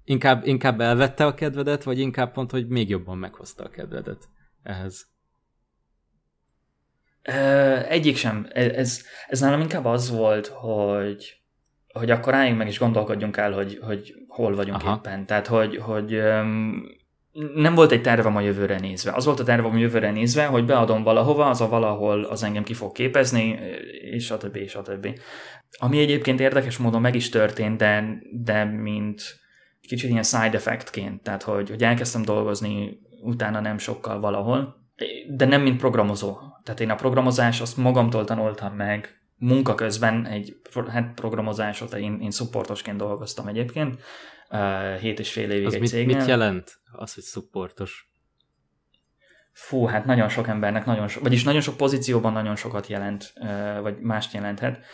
[0.05, 4.29] Inkább, inkább elvette a kedvedet, vagy inkább pont, hogy még jobban meghozta a kedvedet
[4.63, 5.07] ehhez?
[7.89, 8.47] Egyik sem.
[8.53, 11.43] E, ez, ez nálam inkább az volt, hogy,
[11.93, 14.97] hogy akkor álljunk meg és gondolkodjunk el, hogy, hogy hol vagyunk Aha.
[14.97, 15.27] éppen.
[15.27, 16.13] Tehát, hogy, hogy
[17.55, 19.12] nem volt egy tervem a jövőre nézve.
[19.12, 22.62] Az volt a tervem a jövőre nézve, hogy beadom valahova, az a valahol az engem
[22.62, 23.59] ki fog képezni,
[24.01, 25.18] és a többi, és a többi.
[25.79, 29.22] Ami egyébként érdekes módon meg is történt, de, de mint
[29.81, 34.77] kicsit ilyen side effectként, tehát hogy, hogy elkezdtem dolgozni utána nem sokkal valahol,
[35.37, 36.38] de nem mint programozó.
[36.62, 40.57] Tehát én a programozás azt magamtól tanultam meg, munka közben egy
[40.88, 44.01] hát programozásot, én, én supportosként dolgoztam egyébként,
[45.01, 46.17] hét és fél évig az egy mit, cégnél.
[46.17, 48.11] mit jelent az, hogy supportos?
[49.53, 53.33] Fú, hát nagyon sok embernek, nagyon so, vagyis nagyon sok pozícióban nagyon sokat jelent,
[53.83, 54.85] vagy mást jelenthet.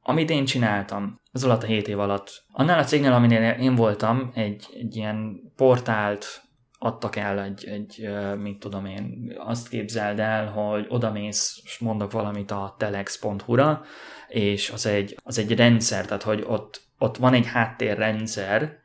[0.00, 4.30] Amit én csináltam az alatt a hét év alatt, annál a cégnél, aminél én voltam,
[4.34, 6.42] egy, egy ilyen portált
[6.78, 12.50] adtak el egy, egy, mit tudom én, azt képzeld el, hogy odamész, és mondok valamit
[12.50, 13.82] a telex.hu-ra,
[14.28, 18.78] és az egy, az egy rendszer, tehát hogy ott ott van egy háttérrendszer,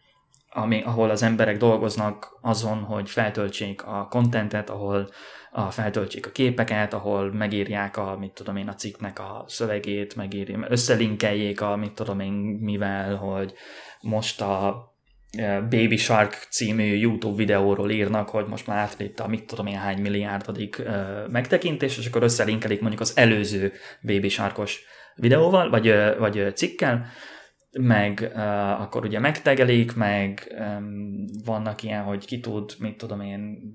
[0.50, 5.10] ami, ahol az emberek dolgoznak azon, hogy feltöltsék a kontentet, ahol
[5.52, 10.66] a, feltöltsék a képeket, ahol megírják a, mit tudom én, a cikknek a szövegét, megírják,
[10.70, 13.54] összelinkeljék a, mit tudom én, mivel, hogy
[14.02, 14.86] most a
[15.38, 19.78] e, Baby Shark című YouTube videóról írnak, hogy most már átlépte a mit tudom én
[19.78, 24.82] hány milliárdodik uh, megtekintés, és akkor összelinkelik mondjuk az előző Baby Sharkos
[25.16, 27.06] videóval, vagy, uh, vagy cikkel,
[27.80, 33.74] meg uh, akkor ugye megtegelik, meg um, vannak ilyen, hogy ki tud, mit tudom én,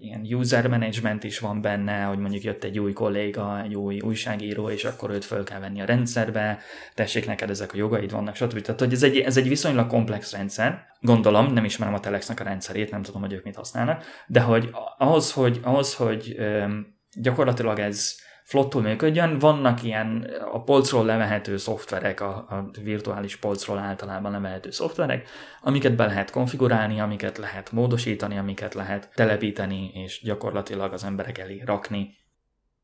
[0.00, 4.70] ilyen user management is van benne, hogy mondjuk jött egy új kolléga, egy új újságíró,
[4.70, 6.58] és akkor őt föl kell venni a rendszerbe,
[6.94, 8.60] tessék neked ezek a jogaid vannak, stb.
[8.60, 12.44] Tehát, hogy ez egy, ez egy viszonylag komplex rendszer, gondolom, nem ismerem a Telexnek a
[12.44, 16.86] rendszerét, nem tudom, hogy ők mit használnak, de hogy ahhoz, hogy, ahhoz, hogy um,
[17.20, 19.38] gyakorlatilag ez flottul működjön.
[19.38, 25.28] Vannak ilyen a polcról levehető szoftverek, a, a virtuális polcról általában levehető szoftverek,
[25.62, 31.62] amiket be lehet konfigurálni, amiket lehet módosítani, amiket lehet telepíteni, és gyakorlatilag az emberek elé
[31.64, 32.24] rakni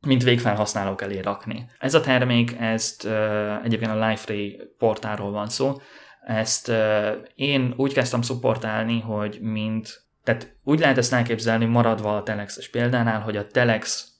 [0.07, 1.67] mint végfelhasználók elé rakni.
[1.79, 3.09] Ez a termék, ezt
[3.63, 5.77] egyébként a Liferay portáról van szó,
[6.27, 6.73] ezt
[7.35, 13.21] én úgy kezdtem szupportálni, hogy mint, tehát úgy lehet ezt elképzelni maradva a Telexes példánál,
[13.21, 14.12] hogy a Telex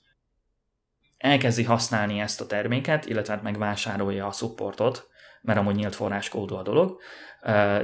[1.23, 5.09] elkezdi használni ezt a terméket, illetve hát megvásárolja a supportot,
[5.43, 7.01] mert amúgy nyílt forráskódú a dolog,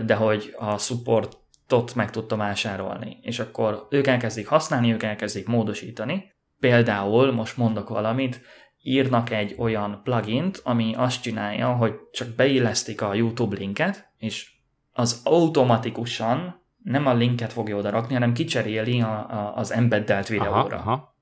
[0.05, 6.33] de hogy a supportot meg tudta vásárolni, és akkor ők elkezdik használni, ők elkezdik módosítani.
[6.61, 8.40] Például, most mondok valamit,
[8.83, 14.51] írnak egy olyan plugint, ami azt csinálja, hogy csak beillesztik a YouTube linket, és
[14.92, 20.77] az automatikusan nem a linket fogja oda rakni, hanem kicseréli a, a, az embeddelt videóra.
[20.77, 21.16] Aha, aha.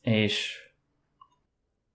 [0.00, 0.63] És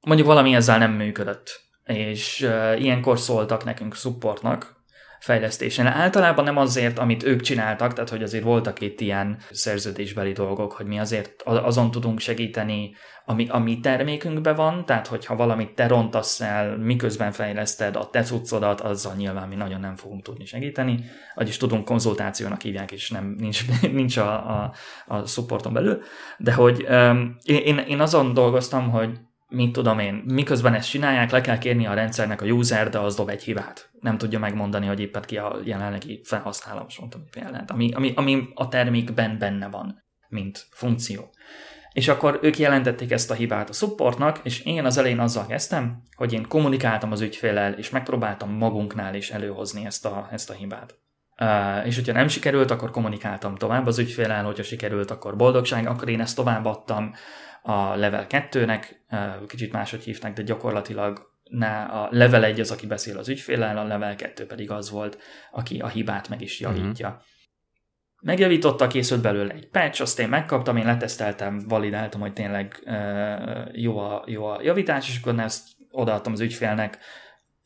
[0.01, 1.67] Mondjuk valami ezzel nem működött.
[1.83, 4.79] és uh, ilyenkor szóltak nekünk supportnak,
[5.19, 5.87] fejlesztésen.
[5.87, 10.85] Általában nem azért, amit ők csináltak, tehát hogy azért voltak itt ilyen szerződésbeli dolgok, hogy
[10.85, 16.41] mi azért azon tudunk segíteni, ami a mi termékünkben van, tehát hogyha valamit te rontasz
[16.41, 21.03] el, miközben fejleszted a te cuccodat, azzal nyilván mi nagyon nem fogunk tudni segíteni,
[21.35, 24.73] vagyis tudunk konzultációnak hívják, és nem, nincs, nincs a, a,
[25.07, 26.01] a supporton belül,
[26.37, 31.41] de hogy um, én, én azon dolgoztam, hogy mit tudom én, miközben ezt csinálják, le
[31.41, 33.89] kell kérni a rendszernek a user, de az dob egy hibát.
[33.99, 38.47] Nem tudja megmondani, hogy éppen ki a jelenlegi felhasználó, most mondtam példát, ami, ami, ami
[38.53, 41.29] a termékben benne van, mint funkció.
[41.93, 46.03] És akkor ők jelentették ezt a hibát a supportnak, és én az elején azzal kezdtem,
[46.15, 50.97] hogy én kommunikáltam az ügyfélel, és megpróbáltam magunknál is előhozni ezt a, ezt a hibát.
[51.41, 56.09] Uh, és hogyha nem sikerült, akkor kommunikáltam tovább az ügyfélel, hogyha sikerült, akkor boldogság, akkor
[56.09, 57.13] én ezt továbbadtam
[57.69, 58.83] a level 2-nek,
[59.47, 61.27] kicsit máshogy hívták, de gyakorlatilag
[61.89, 65.17] a level 1 az, aki beszél az ügyféllel, a level 2 pedig az volt,
[65.51, 67.07] aki a hibát meg is javítja.
[67.07, 67.23] Uh-huh.
[68.21, 72.89] Megjavította, készült belőle egy patch, azt én megkaptam, én leteszteltem, validáltam, hogy tényleg
[73.71, 76.97] jó, a, jó a javítás, és akkor ezt odaadtam az ügyfélnek,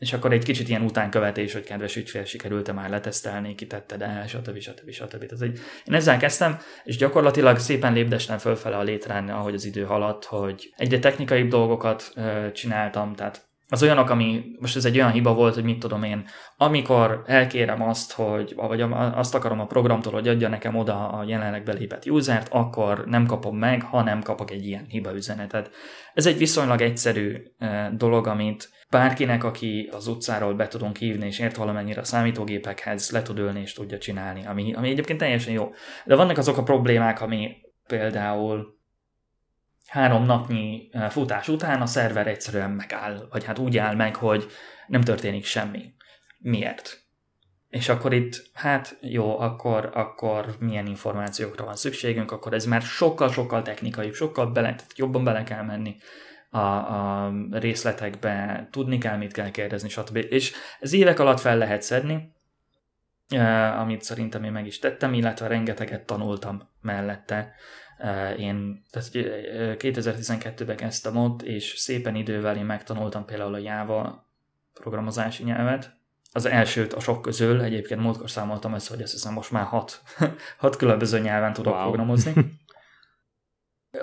[0.03, 4.59] és akkor egy kicsit ilyen utánkövetés, hogy kedves ügyfél, sikerült-e már letesztelni, kitetted el, stb.
[4.59, 4.91] stb.
[4.91, 5.25] stb.
[5.25, 9.83] Tehát, hogy én ezzel kezdtem, és gyakorlatilag szépen lépdestem fölfele a létrán, ahogy az idő
[9.83, 15.11] haladt, hogy egyre technikai dolgokat ö, csináltam, tehát az olyanok, ami, most ez egy olyan
[15.11, 16.25] hiba volt, hogy mit tudom én,
[16.57, 21.63] amikor elkérem azt, hogy, vagy azt akarom a programtól, hogy adja nekem oda a jelenleg
[21.63, 25.71] belépett usert, akkor nem kapom meg, ha nem kapok egy ilyen hiba üzenetet.
[26.13, 27.37] Ez egy viszonylag egyszerű
[27.91, 33.21] dolog, amit bárkinek, aki az utcáról be tudunk hívni, és ért valamennyire a számítógépekhez, le
[33.21, 35.71] tud ülni és tudja csinálni, ami, ami egyébként teljesen jó.
[36.05, 37.55] De vannak azok a problémák, ami
[37.87, 38.79] például
[39.87, 44.47] három napnyi futás után a szerver egyszerűen megáll, vagy hát úgy áll meg, hogy
[44.87, 45.93] nem történik semmi.
[46.37, 47.01] Miért?
[47.69, 53.61] És akkor itt, hát jó, akkor, akkor milyen információkra van szükségünk, akkor ez már sokkal-sokkal
[53.61, 55.95] technikai, sokkal bele, jobban bele kell menni
[56.53, 60.15] a, a részletekbe, tudni kell, mit kell kérdezni, stb.
[60.15, 62.33] És ez évek alatt fel lehet szedni,
[63.79, 67.53] amit szerintem én meg is tettem, illetve rengeteget tanultam mellette.
[68.37, 74.29] Én tehát 2012-ben eh, kezdtem ott, és szépen idővel én megtanultam például a Java
[74.73, 75.93] programozási nyelvet,
[76.31, 80.01] az elsőt a sok közül, egyébként múltkor számoltam ezt, hogy azt hiszem most már hat,
[80.57, 81.83] hat különböző nyelven tudok wow.
[81.83, 82.33] programozni.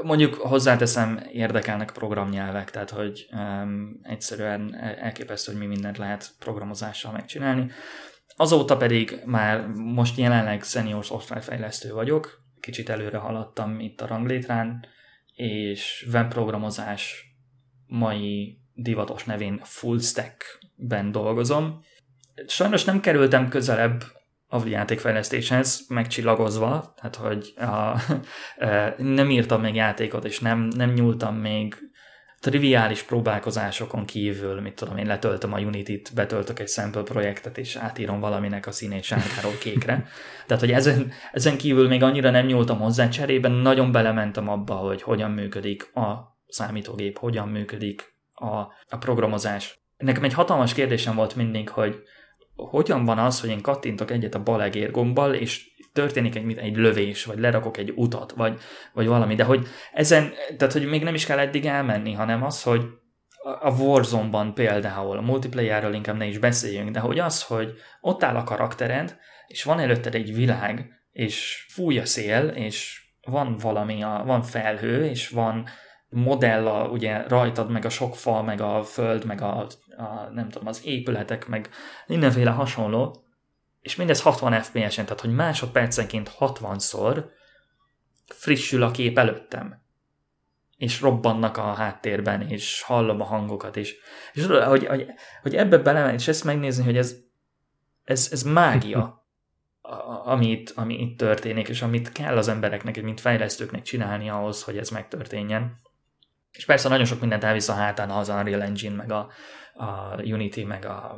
[0.03, 7.71] Mondjuk hozzáteszem, érdekelnek programnyelvek, tehát hogy um, egyszerűen elképesztő, hogy mi mindent lehet programozással megcsinálni.
[8.37, 14.85] Azóta pedig már most jelenleg senior szoftverfejlesztő vagyok, kicsit előre haladtam itt a ranglétrán,
[15.35, 17.25] és webprogramozás
[17.87, 21.85] mai divatos nevén full stack-ben dolgozom.
[22.47, 24.03] Sajnos nem kerültem közelebb
[24.51, 28.01] a játékfejlesztéshez megcsillagozva, tehát hogy a,
[28.67, 31.77] e, nem írtam még játékot, és nem, nem nyúltam még
[32.41, 38.21] triviális próbálkozásokon kívül, mit tudom én, letöltöm a Unity-t, betöltök egy sample projektet, és átírom
[38.21, 40.07] valaminek a színét sárgáról kékre.
[40.47, 45.03] Tehát, hogy ezen, ezen kívül még annyira nem nyúltam hozzá, cserében nagyon belementem abba, hogy
[45.03, 48.57] hogyan működik a számítógép, hogyan működik a,
[48.89, 49.79] a programozás.
[49.97, 52.03] Nekem egy hatalmas kérdésem volt mindig, hogy
[52.69, 57.25] hogyan van az, hogy én kattintok egyet a bal egérgombbal, és történik egy, egy lövés,
[57.25, 58.61] vagy lerakok egy utat, vagy,
[58.93, 62.63] vagy valami, de hogy ezen, tehát hogy még nem is kell eddig elmenni, hanem az,
[62.63, 62.85] hogy
[63.61, 68.37] a Warzone-ban például, a multiplayerről inkább ne is beszéljünk, de hogy az, hogy ott áll
[68.37, 74.23] a karaktered, és van előtted egy világ, és fúj a szél, és van valami, a,
[74.27, 75.67] van felhő, és van
[76.11, 80.49] modell a, ugye rajtad, meg a sok fa, meg a föld, meg a, a nem
[80.49, 81.71] tudom, az épületek, meg
[82.07, 83.25] mindenféle hasonló,
[83.81, 87.25] és mindez 60 FPS-en, tehát hogy másodpercenként 60-szor
[88.27, 89.83] frissül a kép előttem.
[90.77, 93.97] És robbannak a háttérben, és hallom a hangokat, és,
[94.33, 95.07] és hogy, hogy,
[95.43, 97.17] hogy ebbe belemenni, és ezt megnézni, hogy ez,
[98.05, 99.27] ez, ez mágia,
[100.25, 104.89] amit, ami itt történik, és amit kell az embereknek, mint fejlesztőknek csinálni ahhoz, hogy ez
[104.89, 105.81] megtörténjen.
[106.53, 109.29] És persze nagyon sok mindent elvisz a hátán az Unreal Engine, meg a,
[109.75, 111.17] a Unity, meg a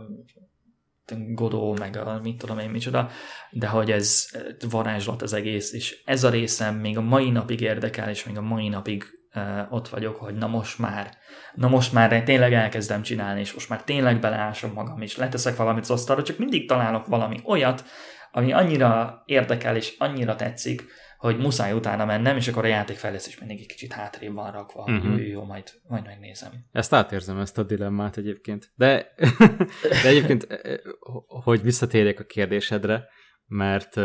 [1.34, 3.10] Godó, meg a mit tudom én micsoda,
[3.50, 4.28] de hogy ez
[4.70, 8.42] varázslat az egész, és ez a részem még a mai napig érdekel, és még a
[8.42, 11.16] mai napig uh, ott vagyok, hogy na most már,
[11.54, 15.82] na most már tényleg elkezdem csinálni, és most már tényleg beleásom magam, és leteszek valamit
[15.82, 17.84] az asztalra, csak mindig találok valami olyat,
[18.32, 20.84] ami annyira érdekel és annyira tetszik,
[21.18, 24.82] hogy muszáj utána mennem, és akkor a játékfejlesztés mindig egy kicsit hátrébb van rakva.
[24.82, 25.04] Uh-huh.
[25.04, 26.50] Jó, jó, jó, majd, majd megnézem.
[26.72, 28.72] Ezt átérzem, ezt a dilemmát egyébként.
[28.74, 29.14] De,
[30.02, 30.46] de egyébként,
[31.26, 33.08] hogy visszatérjek a kérdésedre,
[33.46, 34.00] mert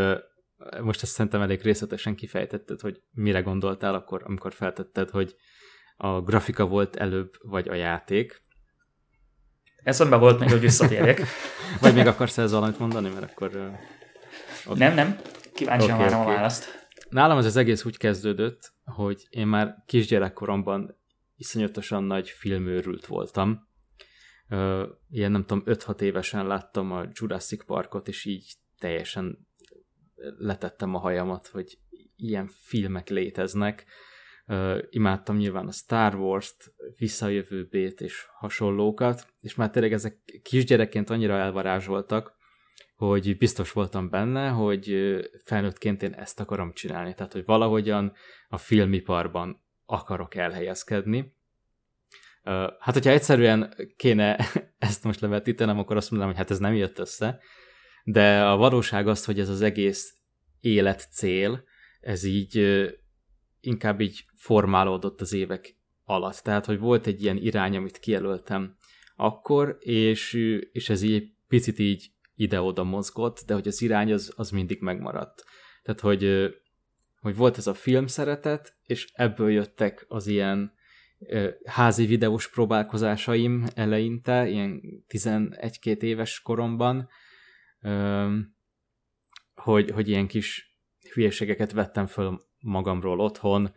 [0.82, 5.36] most ezt szerintem elég részletesen kifejtetted, hogy mire gondoltál akkor, amikor feltetted, hogy
[5.96, 8.42] a grafika volt előbb, vagy a játék.
[9.84, 11.22] Eszembe volt még, hogy visszatérjek.
[11.82, 13.78] vagy még akarsz ezzel valamit mondani, mert akkor...
[14.67, 14.77] Okay.
[14.77, 15.19] Nem, nem.
[15.53, 16.34] Kíváncsi okay, várom okay.
[16.34, 16.89] a választ.
[17.10, 20.97] Nálam ez az egész úgy kezdődött, hogy én már kisgyerekkoromban
[21.36, 23.67] iszonyatosan nagy filmőrült voltam.
[25.10, 29.47] Ilyen nem tudom, 5-6 évesen láttam a Jurassic Parkot, és így teljesen
[30.38, 31.77] letettem a hajamat, hogy
[32.15, 33.86] ilyen filmek léteznek.
[34.49, 41.38] Uh, imádtam nyilván a Star Wars-t, Visszajövőbét és hasonlókat, és már tényleg ezek kisgyerekként annyira
[41.38, 42.37] elvarázsoltak,
[42.98, 44.96] hogy biztos voltam benne, hogy
[45.44, 47.14] felnőttként én ezt akarom csinálni.
[47.14, 48.14] Tehát, hogy valahogyan
[48.50, 51.36] a filmiparban akarok elhelyezkedni.
[52.80, 54.38] Hát, hogyha egyszerűen kéne
[54.78, 57.40] ezt most levetítenem, akkor azt mondanám, hogy hát ez nem jött össze.
[58.04, 60.14] De a valóság az, hogy ez az egész
[60.60, 61.64] élet cél,
[62.00, 62.86] ez így
[63.62, 66.38] inkább így formálódott az évek alatt.
[66.38, 68.76] Tehát, hogy volt egy ilyen irány, amit kijelöltem
[69.16, 70.34] akkor, és,
[70.72, 75.43] és ez így picit így ide-oda mozgott, de hogy az irány az, az mindig megmaradt.
[75.84, 76.54] Tehát, hogy,
[77.19, 80.76] hogy volt ez a film szeretet, és ebből jöttek az ilyen
[81.65, 87.10] házi videós próbálkozásaim eleinte, ilyen 11-2 éves koromban,
[89.56, 90.78] hogy, hogy ilyen kis
[91.13, 93.73] hülyeségeket vettem föl magamról otthon,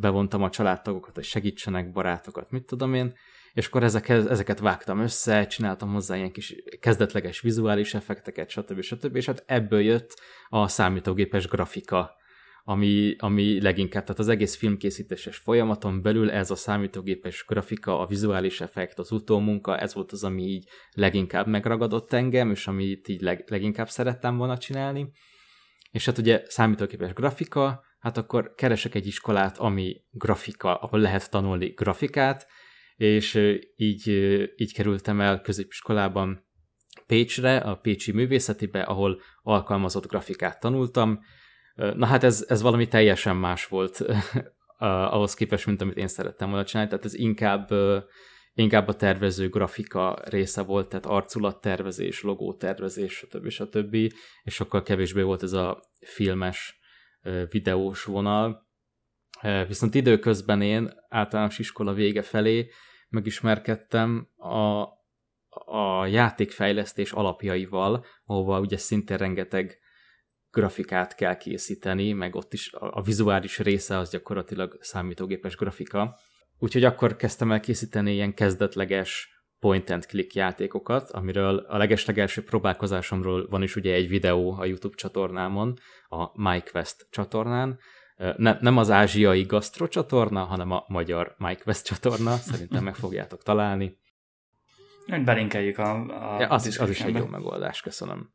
[0.00, 3.14] bevontam a családtagokat, hogy segítsenek, barátokat, mit tudom én,
[3.58, 8.80] és akkor ezek, ezeket vágtam össze, csináltam hozzá ilyen kis kezdetleges vizuális effekteket, stb.
[8.80, 9.16] stb.
[9.16, 12.16] És hát ebből jött a számítógépes grafika,
[12.64, 18.60] ami, ami leginkább, tehát az egész filmkészítéses folyamaton belül ez a számítógépes grafika, a vizuális
[18.60, 23.44] effekt, az utómunka, ez volt az, ami így leginkább megragadott engem, és amit így leg,
[23.46, 25.10] leginkább szerettem volna csinálni.
[25.90, 31.68] És hát ugye számítógépes grafika, hát akkor keresek egy iskolát, ami grafika, ahol lehet tanulni
[31.68, 32.46] grafikát,
[32.98, 33.34] és
[33.76, 34.08] így,
[34.56, 36.46] így kerültem el középiskolában
[37.06, 41.20] Pécsre, a Pécsi Művészetibe, ahol alkalmazott grafikát tanultam.
[41.74, 44.04] Na hát ez, ez valami teljesen más volt
[44.78, 47.68] ahhoz képest, mint amit én szerettem volna csinálni, tehát ez inkább,
[48.52, 53.48] inkább a tervező grafika része volt, tehát arculattervezés, logótervezés, stb.
[53.48, 53.94] stb.
[54.42, 56.80] És sokkal kevésbé volt ez a filmes,
[57.50, 58.67] videós vonal.
[59.66, 62.70] Viszont időközben én általános iskola vége felé
[63.08, 64.82] megismerkedtem a,
[65.72, 69.78] a játékfejlesztés alapjaival, ahova ugye szinte rengeteg
[70.50, 76.18] grafikát kell készíteni, meg ott is a, a vizuális része az gyakorlatilag számítógépes grafika.
[76.58, 83.46] Úgyhogy akkor kezdtem el készíteni ilyen kezdetleges point and click játékokat, amiről a legeslegelső próbálkozásomról
[83.48, 87.78] van is ugye egy videó a YouTube csatornámon, a MyQuest csatornán,
[88.36, 93.98] ne, nem az ázsiai gasztro csatorna, hanem a magyar MyQuest csatorna, szerintem meg fogjátok találni.
[95.06, 95.92] Hogy belinkeljük a,
[96.34, 98.32] a ja, az, is, az is egy jó megoldás, köszönöm.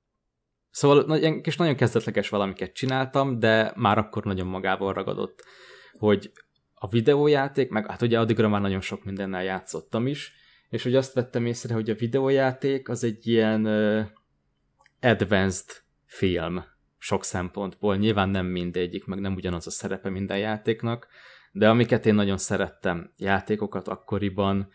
[0.69, 5.43] Szóval kis nagyon kezdetleges valamiket csináltam, de már akkor nagyon magával ragadott,
[5.97, 6.31] hogy
[6.73, 10.33] a videójáték, meg hát ugye addigra már nagyon sok mindennel játszottam is,
[10.69, 14.05] és hogy azt vettem észre, hogy a videójáték az egy ilyen uh,
[15.01, 15.69] advanced
[16.05, 16.63] film
[17.03, 17.95] sok szempontból.
[17.95, 21.07] Nyilván nem mindegyik, meg nem ugyanaz a szerepe minden játéknak,
[21.51, 24.69] de amiket én nagyon szerettem játékokat akkoriban,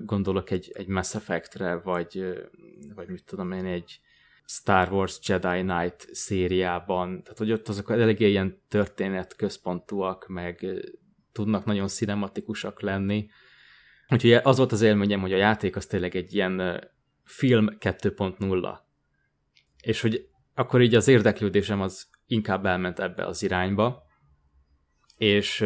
[0.00, 2.24] gondolok egy, egy Mass Effect-re, vagy,
[2.94, 4.00] vagy mit tudom én, egy
[4.46, 10.66] Star Wars Jedi Knight szériában, tehát hogy ott azok eléggé ilyen történet központúak, meg
[11.32, 13.28] tudnak nagyon cinematikusak lenni.
[14.08, 16.80] Úgyhogy az volt az élményem, hogy a játék az tényleg egy ilyen
[17.24, 18.78] film 2.0.
[19.82, 24.02] És hogy akkor így az érdeklődésem az inkább elment ebbe az irányba,
[25.16, 25.64] és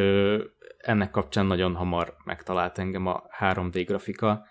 [0.79, 4.47] ennek kapcsán nagyon hamar megtalált engem a 3D grafika.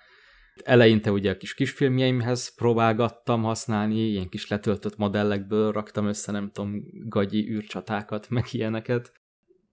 [0.63, 6.81] Eleinte ugye a kis kisfilmjeimhez próbálgattam használni, ilyen kis letöltött modellekből raktam össze, nem tudom,
[7.08, 9.12] gagyi űrcsatákat, meg ilyeneket.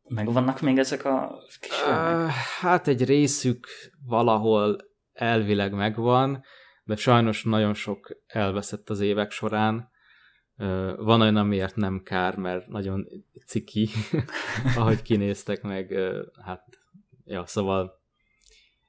[0.08, 2.30] Megvannak még ezek a kisfilmek?
[2.60, 3.66] Hát egy részük
[4.06, 4.76] valahol
[5.12, 6.42] elvileg megvan,
[6.84, 9.92] de sajnos nagyon sok elveszett az évek során,
[10.96, 13.06] van olyan, amiért nem kár, mert nagyon
[13.46, 13.88] ciki,
[14.76, 15.94] ahogy kinéztek meg,
[16.44, 16.64] hát,
[17.24, 18.02] ja, szóval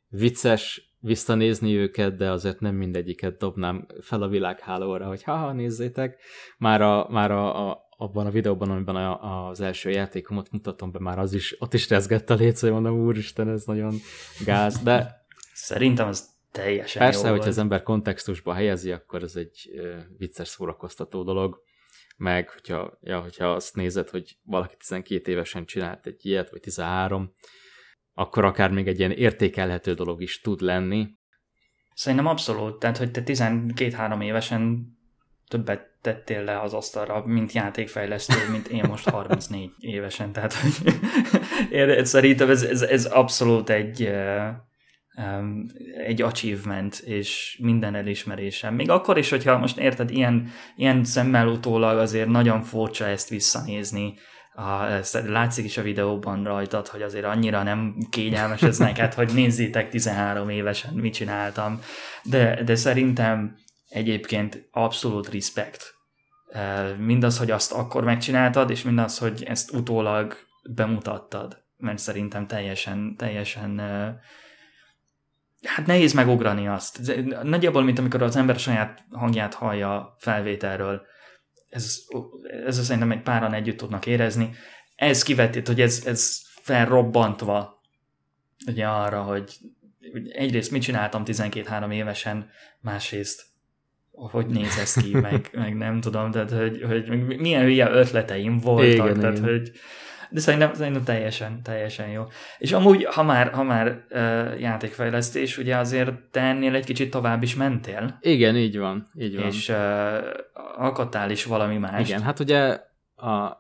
[0.10, 6.22] vicces, visszanézni őket, de azért nem mindegyiket dobnám fel a világhálóra, hogy haha, nézzétek.
[6.58, 11.00] Már, a, már a, a, abban a videóban, amiben a, az első játékomat mutatom be,
[11.00, 13.94] már az is, ott is rezgett a léc, hogy mondom, úristen, ez nagyon
[14.46, 15.24] gáz, de...
[15.54, 19.70] Szerintem az teljesen Persze, hogyha az ember kontextusba helyezi, akkor ez egy
[20.18, 21.62] vicces szórakoztató dolog,
[22.18, 27.34] meg hogyha, ja, hogyha azt nézed, hogy valaki 12 évesen csinált egy ilyet, vagy 13,
[28.14, 31.08] akkor akár még egy ilyen értékelhető dolog is tud lenni.
[31.94, 34.94] Szerintem abszolút, tehát hogy te 12-3 évesen
[35.48, 40.94] többet tettél le az asztalra, mint játékfejlesztő, mint én most 34 évesen, tehát hogy
[42.06, 44.12] szerintem ez, ez, ez abszolút egy,
[46.06, 48.76] egy achievement, és minden elismerésem.
[48.76, 54.14] Még akkor is, hogyha most érted, ilyen, ilyen szemmel utólag azért nagyon furcsa ezt visszanézni,
[54.56, 59.34] a, ezt látszik is a videóban rajtad, hogy azért annyira nem kényelmes ez neked, hogy
[59.34, 61.80] nézzétek 13 évesen mit csináltam,
[62.24, 63.58] de, de szerintem
[63.90, 65.94] egyébként abszolút respect.
[66.98, 70.36] Mindaz, hogy azt akkor megcsináltad, és mindaz, hogy ezt utólag
[70.76, 73.82] bemutattad, mert szerintem teljesen, teljesen
[75.66, 77.16] hát nehéz megugrani azt.
[77.44, 81.02] Nagyjából, mint amikor az ember saját hangját hallja felvételről,
[81.70, 81.98] ez,
[82.66, 84.50] ez szerintem egy páran együtt tudnak érezni.
[84.96, 87.82] Ez kivetít, hogy ez, ez felrobbantva
[88.68, 89.58] ugye arra, hogy
[90.32, 92.50] egyrészt mit csináltam 12-3 évesen,
[92.82, 93.44] másrészt
[94.16, 98.94] hogy néz ez ki, meg, meg nem tudom, tehát hogy, hogy milyen hülye ötleteim voltak,
[98.94, 99.50] igen, tehát igen.
[99.50, 99.72] hogy
[100.30, 102.24] de szerintem, szerintem teljesen, teljesen jó.
[102.58, 107.44] És amúgy, ha már, ha már uh, játékfejlesztés, ugye azért te ennél egy kicsit tovább
[107.44, 108.18] is mentél.
[108.22, 109.08] Igen, így van.
[109.18, 109.46] Így van.
[109.46, 109.76] És uh,
[110.76, 112.10] alkottál is valami más.
[112.10, 112.80] Igen, hát ugye
[113.16, 113.58] a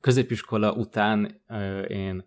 [0.00, 2.24] középiskola után uh, én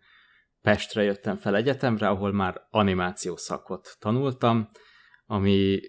[0.62, 4.70] Pestre jöttem fel egyetemre, ahol már animáció szakot tanultam,
[5.26, 5.80] ami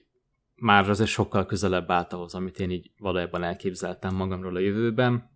[0.55, 5.30] már azért sokkal közelebb állt ahhoz, amit én így valójában elképzeltem magamról a jövőben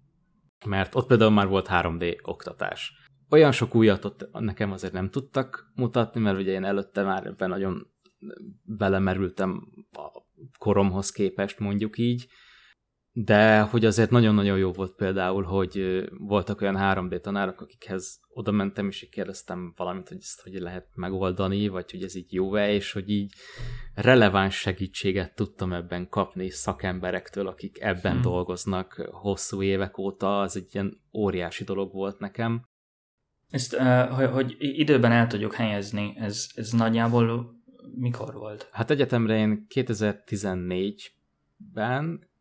[0.67, 2.93] mert ott például már volt 3D oktatás.
[3.31, 7.49] Olyan sok újat ott nekem azért nem tudtak mutatni, mert ugye én előtte már ebben
[7.49, 7.87] nagyon
[8.63, 10.23] belemerültem a
[10.59, 12.27] koromhoz képest, mondjuk így,
[13.17, 18.89] de hogy azért nagyon-nagyon jó volt például, hogy voltak olyan 3D tanárok, akikhez oda mentem,
[18.89, 23.11] és kérdeztem valamit, hogy ezt hogy lehet megoldani, vagy hogy ez így jó-e, és hogy
[23.11, 23.33] így
[23.95, 28.23] releváns segítséget tudtam ebben kapni szakemberektől, akik ebben hmm.
[28.23, 32.67] dolgoznak hosszú évek óta, az egy ilyen óriási dolog volt nekem.
[33.51, 33.77] Ezt,
[34.33, 37.51] hogy időben el tudjuk helyezni, ez, ez nagyjából
[37.95, 38.69] mikor volt?
[38.73, 42.33] Hát egyetemre én 2014-ben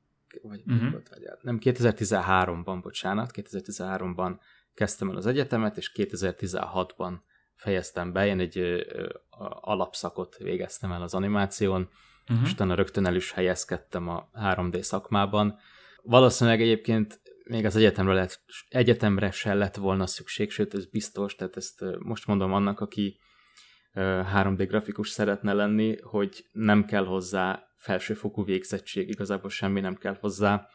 [0.41, 0.91] vagy uh-huh.
[0.91, 4.39] volt, vagy nem, 2013-ban, bocsánat, 2013-ban
[4.73, 7.13] kezdtem el az egyetemet, és 2016-ban
[7.55, 9.09] fejeztem be, én egy ö, ö,
[9.61, 11.89] alapszakot végeztem el az animáción,
[12.29, 12.45] uh-huh.
[12.45, 15.57] és utána rögtön el is helyezkedtem a 3D szakmában.
[16.01, 21.57] Valószínűleg egyébként még az egyetemre, lett, egyetemre se lett volna szükség, sőt ez biztos, tehát
[21.57, 23.19] ezt most mondom annak, aki
[23.95, 30.67] 3D grafikus szeretne lenni, hogy nem kell hozzá felsőfokú végzettség, igazából semmi nem kell hozzá,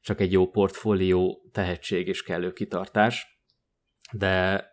[0.00, 3.42] csak egy jó portfólió, tehetség és kellő kitartás.
[4.12, 4.66] De,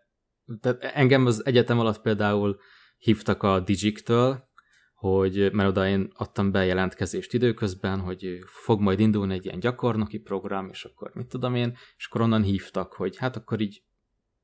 [0.45, 2.60] de engem az egyetem alatt például
[2.97, 4.49] hívtak a Digiktől,
[4.93, 10.70] hogy mert oda én adtam bejelentkezést időközben, hogy fog majd indulni egy ilyen gyakornoki program,
[10.70, 13.84] és akkor mit tudom én, és akkor onnan hívtak, hogy hát akkor így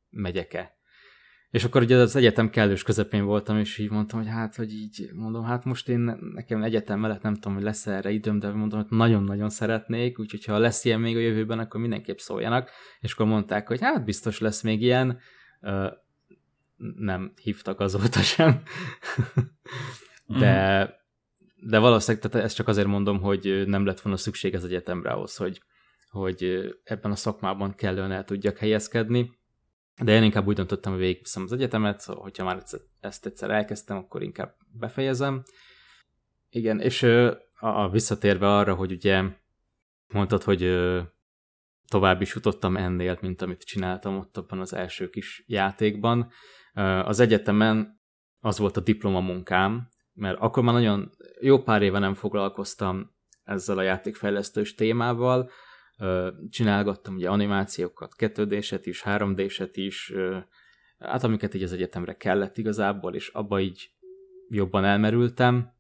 [0.10, 0.77] megyek-e.
[1.52, 5.10] És akkor ugye az egyetem kellős közepén voltam, és így mondtam, hogy hát, hogy így
[5.14, 8.80] mondom, hát most én nekem egyetem mellett nem tudom, hogy lesz erre időm, de mondom,
[8.80, 12.70] hogy nagyon-nagyon szeretnék, úgyhogy ha lesz ilyen még a jövőben, akkor mindenképp szóljanak.
[13.00, 15.20] És akkor mondták, hogy hát biztos lesz még ilyen.
[16.96, 18.62] Nem hívtak azóta sem.
[20.26, 20.90] de,
[21.56, 25.36] de valószínűleg tehát ezt csak azért mondom, hogy nem lett volna szükség az egyetemre ahhoz,
[25.36, 25.62] hogy,
[26.10, 29.36] hogy ebben a szakmában kellően el tudjak helyezkedni
[30.04, 32.64] de én inkább úgy döntöttem, hogy végigviszem az egyetemet, hogyha már
[33.00, 35.44] ezt egyszer elkezdtem, akkor inkább befejezem.
[36.50, 39.24] Igen, és a, a visszatérve arra, hogy ugye
[40.08, 40.80] mondtad, hogy
[41.88, 46.32] tovább is jutottam ennél, mint amit csináltam ott abban az első kis játékban.
[47.04, 48.02] Az egyetemen
[48.40, 53.82] az volt a diplomamunkám, mert akkor már nagyon jó pár éve nem foglalkoztam ezzel a
[53.82, 55.50] játékfejlesztős témával,
[56.50, 60.14] csinálgattam ugye animációkat, 2 is, 3 d is,
[61.00, 63.90] hát amiket így az egyetemre kellett igazából, és abba így
[64.50, 65.76] jobban elmerültem,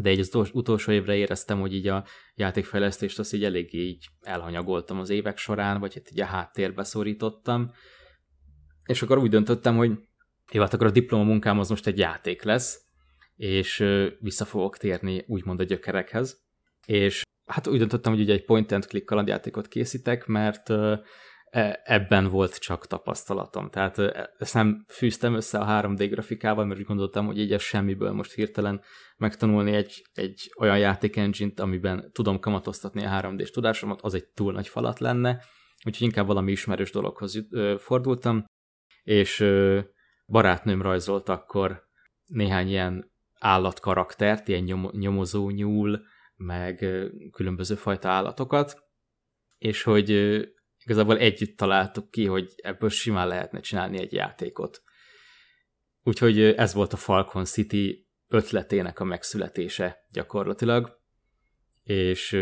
[0.00, 4.98] de így az utolsó évre éreztem, hogy így a játékfejlesztést azt így eléggé így elhanyagoltam
[4.98, 7.70] az évek során, vagy hát így a háttérbe szorítottam,
[8.84, 9.98] és akkor úgy döntöttem, hogy
[10.52, 12.86] jó, hát akkor a diplomamunkám az most egy játék lesz,
[13.36, 13.84] és
[14.20, 16.46] vissza fogok térni úgymond a gyökerekhez.
[16.86, 22.86] És hát úgy döntöttem, hogy ugye egy point-and-click kalandjátékot készítek, mert e, ebben volt csak
[22.86, 23.70] tapasztalatom.
[23.70, 23.98] Tehát
[24.38, 28.82] ezt nem fűztem össze a 3D grafikával, mert úgy gondoltam, hogy így semmiből most hirtelen
[29.16, 34.52] megtanulni egy, egy olyan játék engine amiben tudom kamatoztatni a 3D-s tudásomat, az egy túl
[34.52, 35.42] nagy falat lenne,
[35.84, 37.46] úgyhogy inkább valami ismerős dologhoz
[37.78, 38.44] fordultam,
[39.02, 39.44] és
[40.26, 41.82] barátnőm rajzolt akkor
[42.26, 46.00] néhány ilyen állatkaraktert, ilyen nyom, nyomozó nyúl,
[46.38, 46.76] meg
[47.32, 48.82] különböző fajta állatokat,
[49.58, 50.10] és hogy
[50.84, 54.82] igazából együtt találtuk ki, hogy ebből simán lehetne csinálni egy játékot.
[56.02, 61.00] Úgyhogy ez volt a Falcon City ötletének a megszületése gyakorlatilag,
[61.82, 62.32] és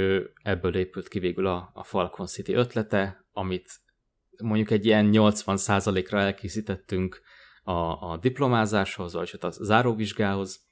[0.43, 3.71] ebből épült ki végül a, a Falcon City ötlete, amit
[4.43, 7.21] mondjuk egy ilyen 80%-ra elkészítettünk
[7.63, 10.66] a, a diplomázáshoz, vagy hát a záróvizsgához,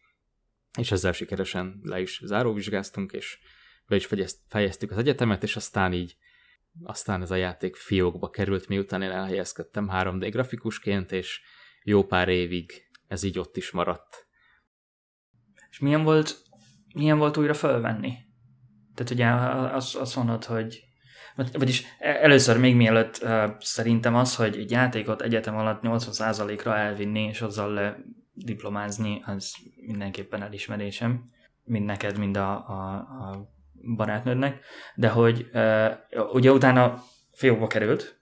[0.79, 3.39] és ezzel sikeresen le is záróvizsgáztunk, és
[3.87, 4.09] be is
[4.49, 6.16] fejeztük az egyetemet, és aztán így
[6.83, 11.41] aztán ez a játék fiókba került, miután én elhelyezkedtem 3D grafikusként, és
[11.83, 12.72] jó pár évig
[13.09, 14.27] ez így ott is maradt.
[15.70, 16.37] És milyen volt,
[16.95, 18.12] milyen volt újra felvenni?
[18.95, 19.27] Tehát ugye
[19.75, 20.85] azt, azt mondod, hogy
[21.53, 27.41] vagyis először még mielőtt uh, szerintem az, hogy egy játékot egyetem alatt 80%-ra elvinni, és
[27.41, 27.97] azzal
[28.35, 29.57] diplomázni, az
[29.87, 31.30] mindenképpen elismerésem,
[31.64, 33.53] mind neked, mind a, a, a
[33.97, 34.64] barátnődnek,
[34.95, 35.51] de hogy
[36.32, 38.20] ugye utána fiókba került,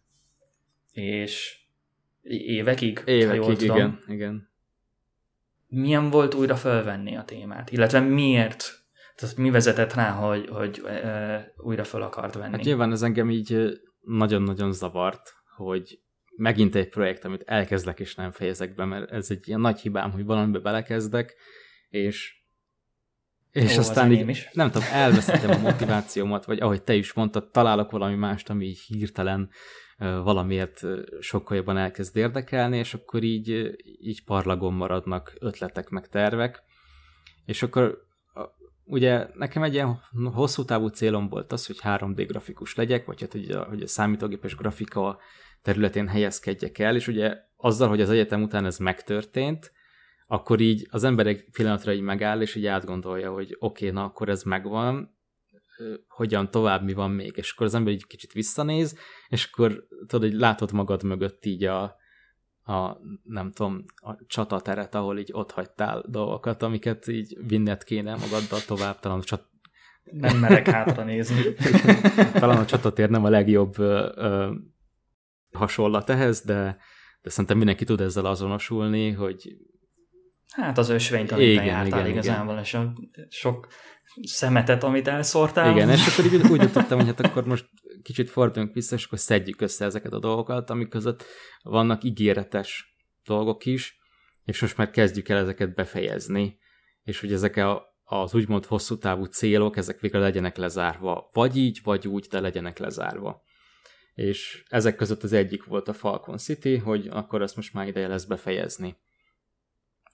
[0.93, 1.61] és
[2.23, 4.51] évekig, évekig ha jól tudom, igen, igen.
[5.67, 7.71] Milyen volt újra felvenni a témát?
[7.71, 8.83] Illetve miért
[9.15, 12.53] tehát mi vezetett rá, hogy, hogy e, újra fel akart venni?
[12.53, 16.01] Hát nyilván ez engem így nagyon-nagyon zavart, hogy
[16.37, 20.11] megint egy projekt, amit elkezdek és nem fejezek be, mert ez egy ilyen nagy hibám,
[20.11, 21.35] hogy valamibe belekezdek,
[21.89, 22.41] és
[23.51, 24.49] és Ó, aztán így, is.
[24.53, 28.81] nem tudom, elveszítem a motivációmat, vagy ahogy te is mondtad, találok valami mást, ami így
[28.81, 29.51] hirtelen
[29.99, 30.81] valamiért
[31.21, 36.63] sokkal jobban elkezd érdekelni, és akkor így, így parlagon maradnak ötletek, meg tervek,
[37.45, 38.07] és akkor
[38.85, 40.01] ugye nekem egy ilyen
[40.33, 43.87] hosszú távú célom volt az, hogy 3D grafikus legyek, vagy hát hogy a, hogy a
[43.87, 45.19] számítógépes grafika
[45.63, 49.73] területén helyezkedjek el, és ugye azzal, hogy az egyetem után ez megtörtént,
[50.27, 54.05] akkor így az ember egy pillanatra így megáll, és így átgondolja, hogy oké, okay, na
[54.05, 55.17] akkor ez megvan,
[56.09, 58.99] hogyan tovább, mi van még, és akkor az ember így kicsit visszanéz,
[59.29, 61.83] és akkor tudod, hogy látod magad mögött így a,
[62.65, 68.61] a, nem tudom, a csatateret, ahol így ott hagytál dolgokat, amiket így vinned kéne magaddal
[68.67, 69.51] tovább, talán a csat...
[70.03, 71.43] Nem merek hátra nézni.
[72.41, 74.53] talán a csatatér nem a legjobb ö, ö,
[75.53, 76.77] hasonlat ehhez, de,
[77.23, 79.57] de szerintem mindenki tud ezzel azonosulni, hogy
[80.53, 82.63] Hát az ösvényt, amit igen, jártál igen, igazából, igen.
[82.63, 82.93] és a
[83.29, 83.67] sok
[84.23, 85.71] szemetet, amit elszórtál.
[85.71, 87.69] Igen, és akkor így úgy jutottam, hogy hát akkor most
[88.03, 91.25] kicsit forduljunk vissza, és akkor szedjük össze ezeket a dolgokat, amik között
[91.63, 93.99] vannak ígéretes dolgok is,
[94.45, 96.59] és most már kezdjük el ezeket befejezni,
[97.03, 101.29] és hogy ezek a, az úgymond hosszú távú célok, ezek végre legyenek lezárva.
[101.33, 103.43] Vagy így, vagy úgy, de legyenek lezárva.
[104.15, 108.09] És ezek között az egyik volt a Falcon City, hogy akkor ezt most már ideje
[108.09, 108.97] lesz befejezni.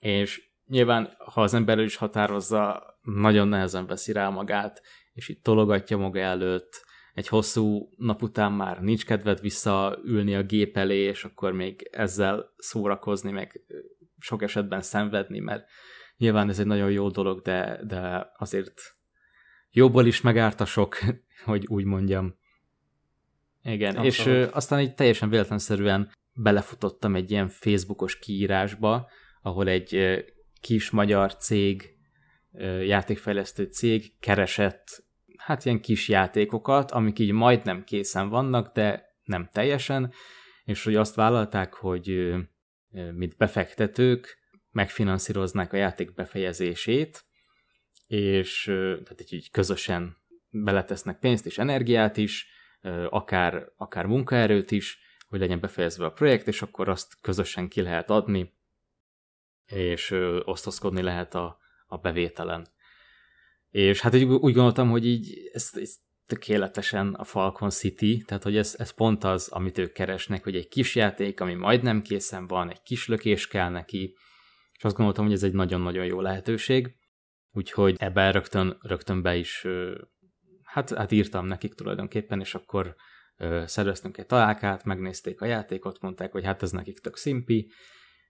[0.00, 4.82] És nyilván, ha az ember is határozza, nagyon nehezen veszi rá magát,
[5.12, 6.86] és itt tologatja maga előtt,
[7.18, 12.54] egy hosszú nap után már nincs kedved visszaülni a gép elé, és akkor még ezzel
[12.56, 13.60] szórakozni, meg
[14.18, 15.68] sok esetben szenvedni, mert
[16.16, 18.80] nyilván ez egy nagyon jó dolog, de, de azért
[19.70, 20.98] jobból is megárt a sok,
[21.44, 22.38] hogy úgy mondjam.
[23.72, 24.12] Igen, Abszolút.
[24.12, 29.08] és ö, aztán így teljesen véletlenszerűen belefutottam egy ilyen Facebookos kiírásba,
[29.42, 30.18] ahol egy ö,
[30.60, 31.96] kis magyar cég,
[32.52, 35.06] ö, játékfejlesztő cég keresett
[35.36, 40.12] hát ilyen kis játékokat, amik így majdnem készen vannak, de nem teljesen,
[40.64, 42.34] és hogy azt vállalták, hogy
[42.90, 44.38] mint befektetők
[44.70, 47.24] megfinanszíroznák a játék befejezését,
[48.06, 50.16] és tehát így, így közösen
[50.50, 52.46] beletesznek pénzt és energiát is,
[53.08, 54.98] akár, akár munkaerőt is,
[55.28, 58.52] hogy legyen befejezve a projekt, és akkor azt közösen ki lehet adni,
[59.66, 60.10] és
[60.44, 62.68] osztozkodni lehet a, a bevételen.
[63.70, 68.56] És hát úgy, úgy gondoltam, hogy így ez, ez tökéletesen a Falcon City, tehát hogy
[68.56, 72.70] ez, ez pont az, amit ők keresnek, hogy egy kis játék, ami majdnem készen van,
[72.70, 74.16] egy kis lökés kell neki,
[74.72, 76.96] és azt gondoltam, hogy ez egy nagyon-nagyon jó lehetőség,
[77.52, 79.66] úgyhogy ebben rögtön, rögtön be is,
[80.78, 82.94] hát, hát írtam nekik tulajdonképpen, és akkor
[83.64, 87.70] szerveztünk egy találkát, megnézték a játékot, mondták, hogy hát ez nekik tök szimpi,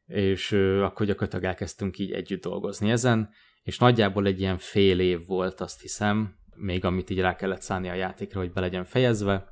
[0.06, 3.30] és akkor gyakorlatilag elkezdtünk így együtt dolgozni ezen,
[3.62, 7.88] és nagyjából egy ilyen fél év volt, azt hiszem, még amit így rá kellett szállni
[7.88, 9.48] a játékra, hogy be legyen fejezve,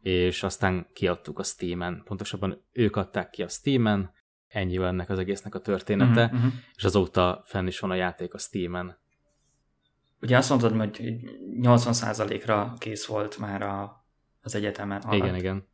[0.00, 2.02] és aztán kiadtuk a Steam-en.
[2.04, 4.10] Pontosabban ők adták ki a Steam-en,
[4.48, 6.52] ennyi ennek az egésznek a története, uh-huh, uh-huh.
[6.74, 8.98] és azóta fenn is van a játék a Steam-en.
[10.20, 11.20] Ugye azt mondtad, hogy
[11.60, 14.04] 80%-ra kész volt már a,
[14.40, 15.16] az egyetemen alatt.
[15.16, 15.68] Igen, igen.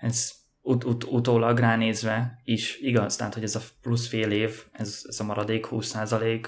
[0.00, 0.32] Ez
[0.62, 5.20] ut- ut- utólag ránézve is igaz, tehát hogy ez a plusz fél év, ez, ez
[5.20, 6.46] a maradék 20%,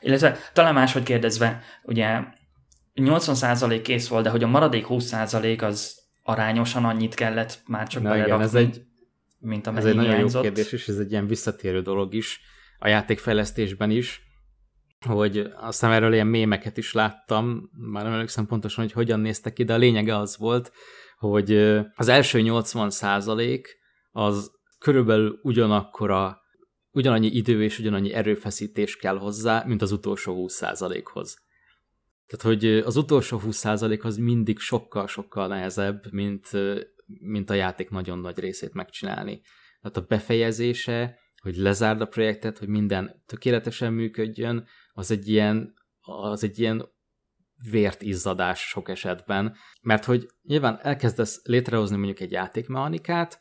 [0.00, 2.20] illetve talán máshogy kérdezve, ugye
[2.94, 8.16] 80% kész volt, de hogy a maradék 20% az arányosan annyit kellett már csak Na
[8.16, 8.82] igen, ez egy,
[9.38, 10.44] mint ez egy nagyon hiányzott.
[10.44, 12.40] jó kérdés, és ez egy ilyen visszatérő dolog is
[12.78, 14.22] a játékfejlesztésben is,
[15.06, 19.64] hogy aztán erről ilyen mémeket is láttam, már nem emlékszem pontosan, hogy hogyan néztek ki,
[19.64, 20.72] de a lényege az volt,
[21.18, 21.52] hogy
[21.94, 23.78] az első 80 százalék
[24.10, 26.40] az körülbelül ugyanakkora,
[26.90, 31.38] ugyanannyi idő és ugyanannyi erőfeszítés kell hozzá, mint az utolsó 20 százalékhoz.
[32.26, 36.50] Tehát, hogy az utolsó 20 százalék az mindig sokkal-sokkal nehezebb, mint,
[37.06, 39.40] mint a játék nagyon nagy részét megcsinálni.
[39.80, 46.44] Tehát a befejezése, hogy lezárd a projektet, hogy minden tökéletesen működjön, az egy ilyen, az
[46.44, 46.88] egy ilyen
[47.70, 53.40] vért izzadás sok esetben, mert hogy nyilván elkezdesz létrehozni mondjuk egy játékmechanikát,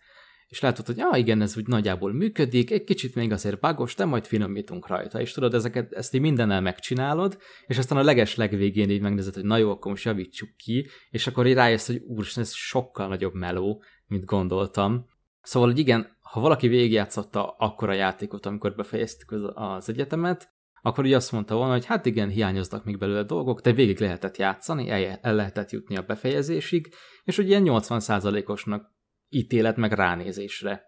[0.50, 4.06] és látod, hogy ah, igen, ez úgy nagyjából működik, egy kicsit még azért bagos, de
[4.06, 7.38] majd finomítunk rajta, és tudod, ezeket, ezt így mindennel megcsinálod,
[7.68, 11.28] és aztán a leges legvégén így megnézed, hogy na jó, akkor most javítsuk ki, és
[11.28, 15.06] akkor így rájössz, hogy úr, ez sokkal nagyobb meló, mint gondoltam.
[15.42, 21.16] Szóval, hogy igen, ha valaki végigjátszotta akkor a játékot, amikor befejeztük az egyetemet, akkor ugye
[21.16, 25.20] azt mondta volna, hogy hát igen, hiányoznak még belőle dolgok, de végig lehetett játszani, el,
[25.22, 28.98] el lehetett jutni a befejezésig, és hogy ilyen 80%-osnak
[29.30, 30.84] ítélet meg ránézésre.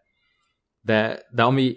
[0.80, 1.74] De, de ami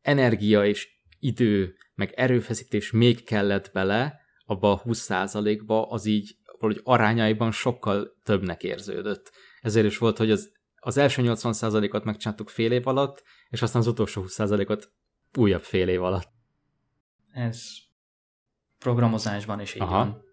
[0.00, 0.88] energia és
[1.18, 8.62] idő, meg erőfeszítés még kellett bele, abba a 20%-ba, az így valahogy arányaiban sokkal többnek
[8.62, 9.32] érződött.
[9.60, 13.86] Ezért is volt, hogy az, az első 80%-ot megcsináltuk fél év alatt, és aztán az
[13.86, 14.92] utolsó 20%-ot
[15.38, 16.37] újabb fél év alatt.
[17.32, 17.62] Ez
[18.78, 19.96] programozásban is így Aha.
[19.96, 20.26] van.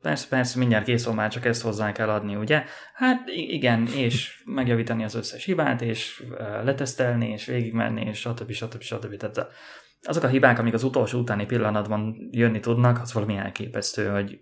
[0.00, 2.64] Persze, persze, mindjárt kész van, már csak ezt hozzá kell adni, ugye?
[2.94, 6.24] Hát igen, és megjavítani az összes hibát, és
[6.64, 8.50] letesztelni, és végigmenni, és stb.
[8.50, 8.82] stb.
[8.82, 9.16] stb.
[9.16, 9.52] Tehát
[10.02, 14.40] azok a hibák, amik az utolsó utáni pillanatban jönni tudnak, az valami elképesztő, hogy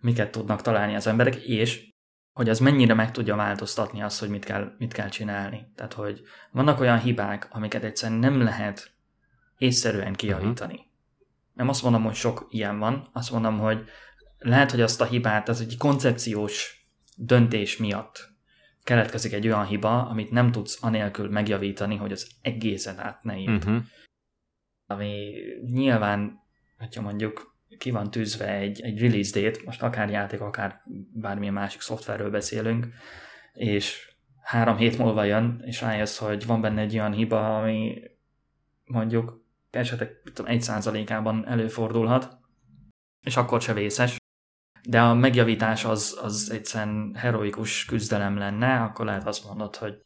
[0.00, 1.86] miket tudnak találni az emberek, és
[2.32, 5.72] hogy az mennyire meg tudja változtatni azt, hogy mit kell, mit kell csinálni.
[5.74, 8.90] Tehát, hogy vannak olyan hibák, amiket egyszerűen nem lehet
[9.58, 10.72] észszerűen kijavítani.
[10.72, 10.87] Uh-huh.
[11.58, 13.84] Nem azt mondom, hogy sok ilyen van, azt mondom, hogy
[14.38, 16.86] lehet, hogy azt a hibát, az egy koncepciós
[17.16, 18.36] döntés miatt
[18.82, 23.64] keletkezik egy olyan hiba, amit nem tudsz anélkül megjavítani, hogy az egészet át ne írd.
[23.64, 23.82] Uh-huh.
[24.86, 25.32] Ami
[25.72, 26.40] nyilván,
[26.78, 30.82] hogyha mondjuk ki van tűzve egy, egy release date, most akár játék, akár
[31.12, 32.88] bármilyen másik szoftverről beszélünk,
[33.52, 38.02] és három hét múlva jön, és rájössz, hogy van benne egy olyan hiba, ami
[38.84, 39.37] mondjuk
[39.70, 42.38] esetek egy százalékában előfordulhat,
[43.20, 44.16] és akkor se vészes,
[44.88, 50.02] de a megjavítás az, az egyszerűen heroikus küzdelem lenne, akkor lehet azt mondod, hogy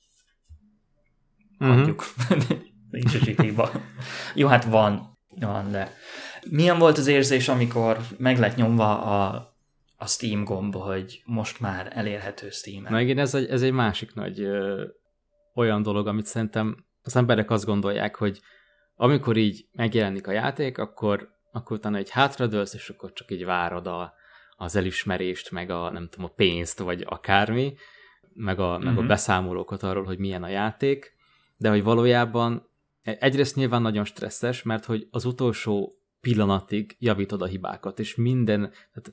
[1.58, 1.70] mhm.
[1.70, 2.04] hagyjuk.
[2.30, 2.58] Uh-huh.
[2.90, 3.70] Nincs is hiba.
[4.34, 5.92] Jó, hát van, van, de
[6.50, 9.54] milyen volt az érzés, amikor meg lett nyomva a,
[9.96, 12.92] a Steam gomb, hogy most már elérhető Steam-en?
[12.92, 14.84] Na igen, ez egy, ez egy másik nagy ö,
[15.54, 18.40] olyan dolog, amit szerintem az emberek azt gondolják, hogy
[18.96, 23.86] amikor így megjelenik a játék, akkor, akkor utána egy hátradőlsz, és akkor csak így várod
[23.86, 24.14] a,
[24.56, 27.74] az elismerést, meg a, nem tudom, a pénzt, vagy akármi,
[28.34, 28.84] meg a, uh-huh.
[28.84, 29.08] meg a mhm.
[29.08, 31.16] beszámolókat arról, hogy milyen a játék,
[31.56, 32.68] de hogy valójában
[33.02, 39.12] egyrészt nyilván nagyon stresszes, mert hogy az utolsó pillanatig javítod a hibákat, és minden, tehát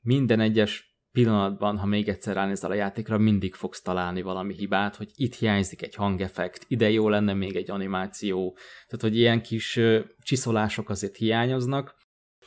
[0.00, 5.10] minden egyes pillanatban, ha még egyszer ránézel a játékra, mindig fogsz találni valami hibát, hogy
[5.14, 8.56] itt hiányzik egy hangeffekt, ide jó lenne még egy animáció,
[8.86, 9.80] tehát hogy ilyen kis
[10.22, 11.94] csiszolások azért hiányoznak,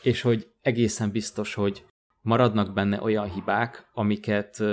[0.02, 1.86] és hogy egészen biztos, hogy
[2.22, 4.64] maradnak benne olyan hibák, amiket,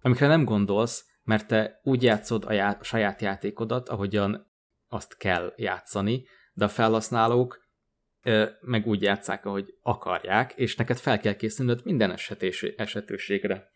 [0.00, 4.46] amikre nem gondolsz, mert te úgy játszod a, já- saját játékodat, ahogyan
[4.88, 7.67] azt kell játszani, de a felhasználók
[8.60, 13.68] meg úgy játszák, ahogy akarják, és neked fel kell készülnöd minden esetés, esetőségre.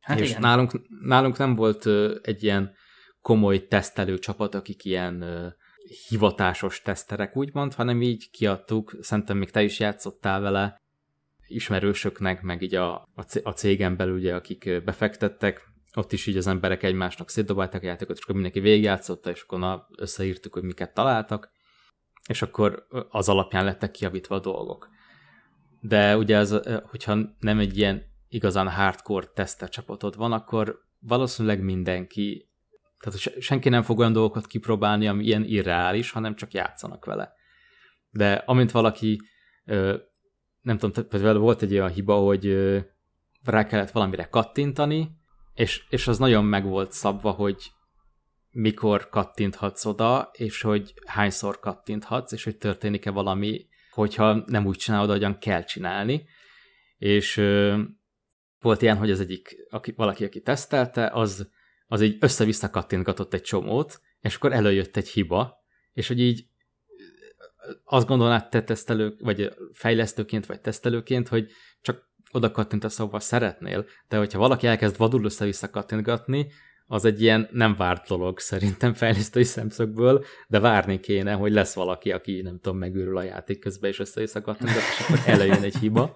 [0.00, 0.40] Hát és igen.
[0.40, 0.72] Nálunk,
[1.04, 1.86] nálunk nem volt
[2.22, 2.74] egy ilyen
[3.20, 5.24] komoly tesztelő csapat, akik ilyen
[6.08, 10.80] hivatásos teszterek úgymond, hanem így kiadtuk, szerintem még te is játszottál vele,
[11.46, 13.08] ismerősöknek, meg így a,
[13.42, 18.16] a cégen belül, ugye, akik befektettek, ott is így az emberek egymásnak szétdobálták a játékot,
[18.16, 21.50] és akkor mindenki végigjátszotta, és akkor na, összeírtuk, hogy miket találtak,
[22.28, 24.88] és akkor az alapján lettek kiavítva a dolgok.
[25.80, 32.48] De ugye, az, hogyha nem egy ilyen igazán hardcore teszter csapatod van, akkor valószínűleg mindenki,
[32.98, 37.32] tehát senki nem fog olyan dolgokat kipróbálni, ami ilyen irreális, hanem csak játszanak vele.
[38.10, 39.20] De amint valaki,
[40.60, 42.46] nem tudom, például volt egy olyan hiba, hogy
[43.44, 45.10] rá kellett valamire kattintani,
[45.54, 47.72] és, és az nagyon meg volt szabva, hogy
[48.52, 55.08] mikor kattinthatsz oda, és hogy hányszor kattinthatsz, és hogy történik-e valami, hogyha nem úgy csinálod,
[55.08, 56.24] ahogyan kell csinálni.
[56.98, 57.80] És ö,
[58.60, 61.50] volt ilyen, hogy az egyik, aki, valaki, aki tesztelte, az,
[61.86, 66.46] az így össze-vissza kattintgatott egy csomót, és akkor előjött egy hiba, és hogy így
[67.84, 71.50] azt gondolnád te tesztelő, vagy fejlesztőként, vagy tesztelőként, hogy
[71.80, 76.52] csak oda kattintasz, ahova szeretnél, de hogyha valaki elkezd vadul össze-vissza kattintgatni,
[76.92, 82.12] az egy ilyen nem várt dolog szerintem fejlesztői szemszögből, de várni kéne, hogy lesz valaki,
[82.12, 86.14] aki nem tudom, megőrül a játék közben, és össze-vissza kattintgat, és akkor elejön egy hiba.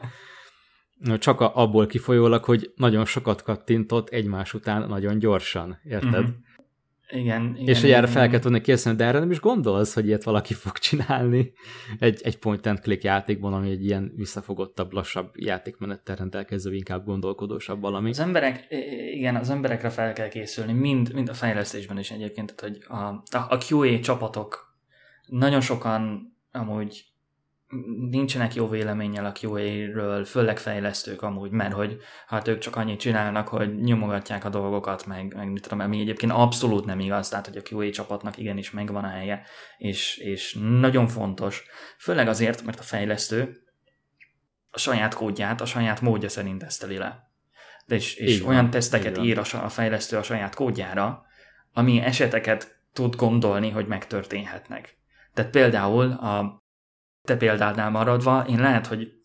[1.18, 6.20] Csak abból kifolyólag, hogy nagyon sokat kattintott egymás után nagyon gyorsan, érted?
[6.20, 6.35] Uh-huh.
[7.09, 7.69] Igen, igen.
[7.69, 10.55] És hogy erre fel kell tudni készülni, de erre nem is gondolsz, hogy ilyet valaki
[10.65, 11.53] fog csinálni
[11.99, 17.81] egy, egy point and click játékban, ami egy ilyen visszafogottabb, lassabb játékmenettel rendelkező, inkább gondolkodósabb
[17.81, 18.09] valami.
[18.09, 18.67] Az emberek,
[19.13, 23.55] igen, az emberekre fel kell készülni, mind, mind a fejlesztésben is egyébként, tehát, hogy a,
[23.55, 24.75] a QA csapatok
[25.27, 27.05] nagyon sokan amúgy
[28.11, 31.97] nincsenek jó véleménnyel a QA-ről, főleg fejlesztők amúgy, mert hogy
[32.27, 36.33] hát ők csak annyit csinálnak, hogy nyomogatják a dolgokat, meg, meg mit tudom, ami egyébként
[36.33, 39.43] abszolút nem igaz, tehát hogy a QA csapatnak igenis megvan a helye,
[39.79, 41.64] és, és nagyon fontos,
[41.99, 43.61] főleg azért, mert a fejlesztő
[44.71, 47.31] a saját kódját a saját módja szerint teszteli le.
[47.87, 51.25] De és, és van, olyan teszteket ír a, a fejlesztő a saját kódjára,
[51.73, 54.99] ami eseteket tud gondolni, hogy megtörténhetnek.
[55.35, 56.64] Tehát például a
[57.27, 59.16] te példádnál maradva, én lehet, hogy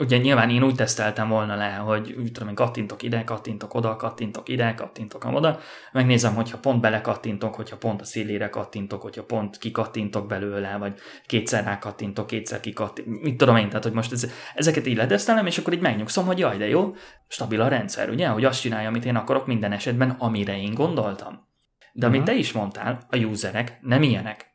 [0.00, 3.96] ugye nyilván én úgy teszteltem volna le, hogy úgy tudom, én kattintok ide, kattintok oda,
[3.96, 5.58] kattintok ide, kattintok oda,
[5.92, 10.94] megnézem, hogyha pont belekattintok, hogyha pont a szélére kattintok, hogyha pont kikattintok belőle, vagy
[11.26, 15.58] kétszer rákattintok, kétszer kikattintok, mit tudom én, tehát hogy most ez, ezeket így letesztelem, és
[15.58, 16.94] akkor így megnyugszom, hogy jaj, de jó,
[17.28, 21.48] stabil a rendszer, ugye, hogy azt csinálja, amit én akarok minden esetben, amire én gondoltam.
[21.92, 22.34] De amit uh-huh.
[22.34, 24.49] te is mondtál, a userek nem ilyenek.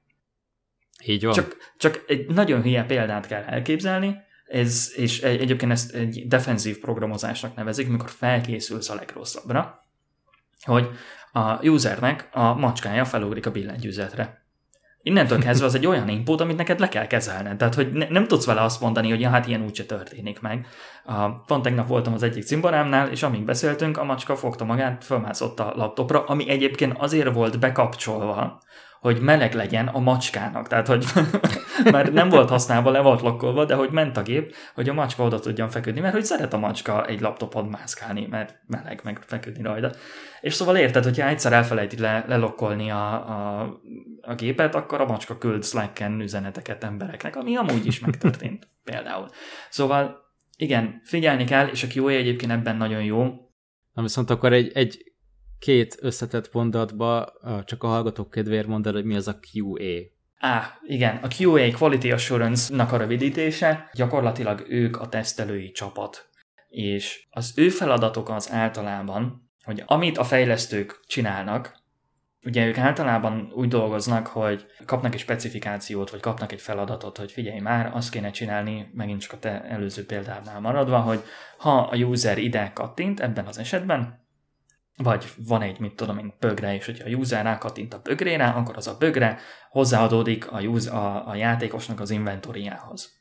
[1.06, 1.34] Így van.
[1.34, 7.56] Csak, csak egy nagyon hülye példát kell elképzelni, ez, és egyébként ezt egy defenzív programozásnak
[7.56, 9.88] nevezik, mikor felkészülsz a legrosszabbra,
[10.62, 10.90] hogy
[11.32, 14.44] a usernek a macskája felugrik a billentyűzetre.
[15.02, 17.58] Innentől kezdve az egy olyan input, amit neked le kell kezelned.
[17.58, 20.68] Tehát, hogy ne, nem tudsz vele azt mondani, hogy ja, hát ilyen úgyse történik meg.
[21.04, 25.60] A, pont tegnap voltam az egyik cimborámnál, és amíg beszéltünk, a macska fogta magát, fölmászott
[25.60, 28.62] a laptopra, ami egyébként azért volt bekapcsolva,
[29.00, 30.68] hogy meleg legyen a macskának.
[30.68, 31.06] Tehát, hogy
[31.92, 35.24] már nem volt használva, le volt lokkolva, de hogy ment a gép, hogy a macska
[35.24, 39.64] oda tudjon feküdni, mert hogy szeret a macska egy laptopon mászkálni, mert meleg, meg feküdni
[39.64, 39.92] rajta.
[40.42, 43.62] És szóval érted, hogyha egyszer elfelejti le, lelokkolni a, a,
[44.22, 49.30] a gépet, akkor a macska küld Slacken üzeneteket embereknek, ami amúgy is megtörtént például.
[49.70, 50.24] Szóval
[50.58, 53.34] igen, figyelni kell, és a QA egyébként ebben nagyon jó.
[53.94, 55.15] Na viszont akkor egy, egy
[55.60, 57.34] két összetett mondatba,
[57.66, 60.14] csak a hallgatók kedvéért mondod, hogy mi az a QA.
[60.38, 66.30] Á, igen, a QA Quality Assurance-nak a rövidítése, gyakorlatilag ők a tesztelői csapat.
[66.68, 71.84] És az ő feladatok az általában, hogy amit a fejlesztők csinálnak,
[72.44, 77.60] ugye ők általában úgy dolgoznak, hogy kapnak egy specifikációt, vagy kapnak egy feladatot, hogy figyelj
[77.60, 81.24] már, azt kéne csinálni, megint csak a te előző példánál maradva, hogy
[81.58, 84.25] ha a user ide kattint, ebben az esetben,
[84.98, 88.78] vagy van egy, mit tudom én, bögre, és hogyha a user rákattint a bögrére, akkor
[88.78, 89.40] az a bögre
[89.70, 93.14] hozzáadódik a, user, a, a játékosnak az inventoriához.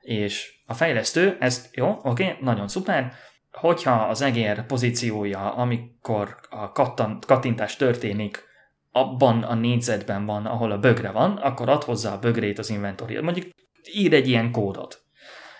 [0.00, 3.12] És a fejlesztő, ezt jó, oké, okay, nagyon szuper,
[3.50, 8.48] hogyha az egér pozíciója, amikor a kattant, kattintás történik,
[8.92, 13.24] abban a négyzetben van, ahol a bögre van, akkor ad hozzá a bögrét az inventoriához.
[13.24, 13.46] Mondjuk
[13.92, 15.02] ír egy ilyen kódot.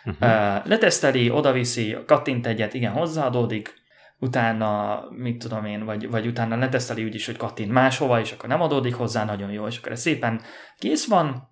[0.04, 0.66] Uh-huh.
[0.66, 3.79] Leteszteli, odaviszi, kattint egyet, igen, hozzáadódik,
[4.20, 8.48] utána, mit tudom én, vagy, vagy utána leteszteli úgy is, hogy kattint máshova, és akkor
[8.48, 10.40] nem adódik hozzá, nagyon jó, és akkor ez szépen
[10.78, 11.48] kész van,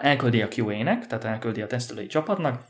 [0.00, 2.64] elküldi a QA-nek, tehát elküldi a tesztelői csapatnak,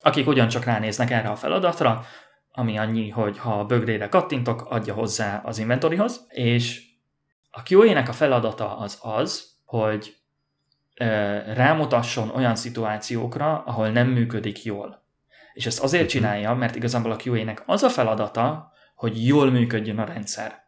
[0.00, 2.04] akik ugyancsak ránéznek erre a feladatra,
[2.50, 6.82] ami annyi, hogy ha a bögrére kattintok, adja hozzá az inventorihoz, és
[7.50, 10.16] a QA-nek a feladata az az, hogy
[11.54, 15.06] rámutasson olyan szituációkra, ahol nem működik jól.
[15.58, 16.12] És ezt azért mhm.
[16.12, 20.67] csinálja, mert igazából a QA-nek az a feladata, hogy jól működjön a rendszer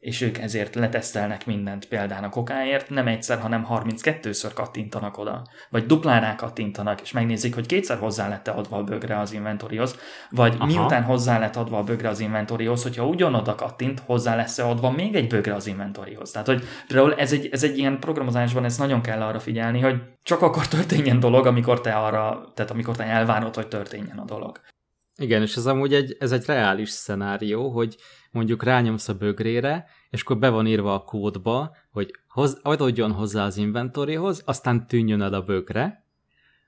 [0.00, 5.86] és ők ezért letesztelnek mindent például a kokáért, nem egyszer, hanem 32-ször kattintanak oda, vagy
[5.86, 9.98] duplán rá kattintanak, és megnézik, hogy kétszer hozzá lett adva a bögre az inventorihoz,
[10.30, 10.66] vagy Aha.
[10.66, 14.90] miután hozzá lett adva a bögre az inventorihoz, hogyha ugyanoda kattint, hozzá lesz -e adva
[14.90, 16.30] még egy bögre az inventorihoz.
[16.30, 20.02] Tehát, hogy például ez egy, ez egy ilyen programozásban, ez nagyon kell arra figyelni, hogy
[20.22, 24.60] csak akkor történjen dolog, amikor te arra, tehát amikor te elvárod, hogy történjen a dolog.
[25.16, 27.96] Igen, és ez amúgy egy, ez egy reális szenárió, hogy
[28.30, 33.44] mondjuk rányomsz a bögrére, és akkor be van írva a kódba, hogy hoz, adodjon hozzá
[33.44, 36.04] az inventorihoz, aztán tűnjön el a bögre,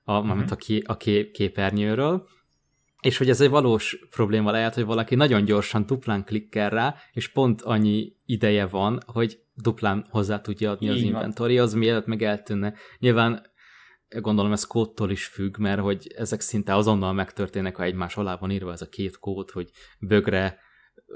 [0.03, 0.43] a, uh-huh.
[0.49, 2.27] a, ké, a kép, képernyőről,
[3.01, 7.27] és hogy ez egy valós probléma lehet, hogy valaki nagyon gyorsan duplán klikkel rá, és
[7.27, 12.73] pont annyi ideje van, hogy duplán hozzá tudja adni Így az inventorihoz, mielőtt meg eltűnne.
[12.99, 13.51] Nyilván
[14.21, 18.51] gondolom ez kódtól is függ, mert hogy ezek szinte azonnal megtörténnek, ha egymás alá van
[18.51, 20.59] írva ez a két kód, hogy bögre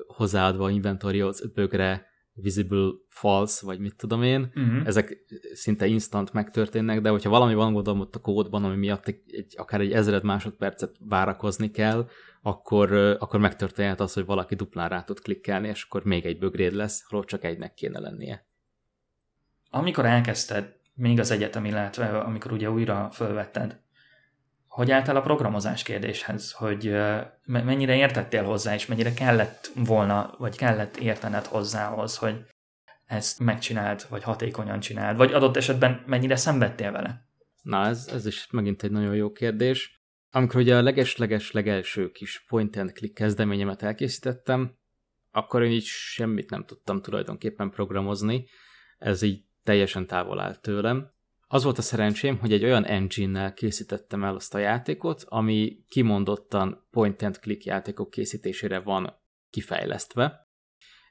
[0.07, 4.87] hozzáadva inventorihoz, bögre visible false, vagy mit tudom én, uh-huh.
[4.87, 5.17] ezek
[5.53, 9.53] szinte instant megtörténnek, de hogyha valami van gondolom ott a kódban, ami miatt egy, egy,
[9.57, 12.09] akár egy ezred másodpercet várakozni kell,
[12.41, 16.73] akkor, akkor megtörténhet az, hogy valaki duplán rá tud klikkelni, és akkor még egy bögréd
[16.73, 18.45] lesz, ahol csak egynek kéne lennie.
[19.69, 23.79] Amikor elkezdted, még az egyetem, illetve amikor ugye újra fölvetted,
[24.77, 26.95] hogy álltál a programozás kérdéshez, hogy
[27.45, 32.45] mennyire értettél hozzá, és mennyire kellett volna, vagy kellett értened hozzához, hogy
[33.05, 37.27] ezt megcsináld, vagy hatékonyan csináld, vagy adott esetben mennyire szenvedtél vele?
[37.61, 40.01] Na, ez, ez is megint egy nagyon jó kérdés.
[40.31, 44.77] Amikor ugye a leges-leges legelső kis point and click kezdeményemet elkészítettem,
[45.31, 48.47] akkor én így semmit nem tudtam tulajdonképpen programozni,
[48.97, 51.11] ez így teljesen távol állt tőlem.
[51.49, 56.87] Az volt a szerencsém, hogy egy olyan engine-nel készítettem el azt a játékot, ami kimondottan
[56.91, 59.13] point-and-click játékok készítésére van
[59.49, 60.47] kifejlesztve.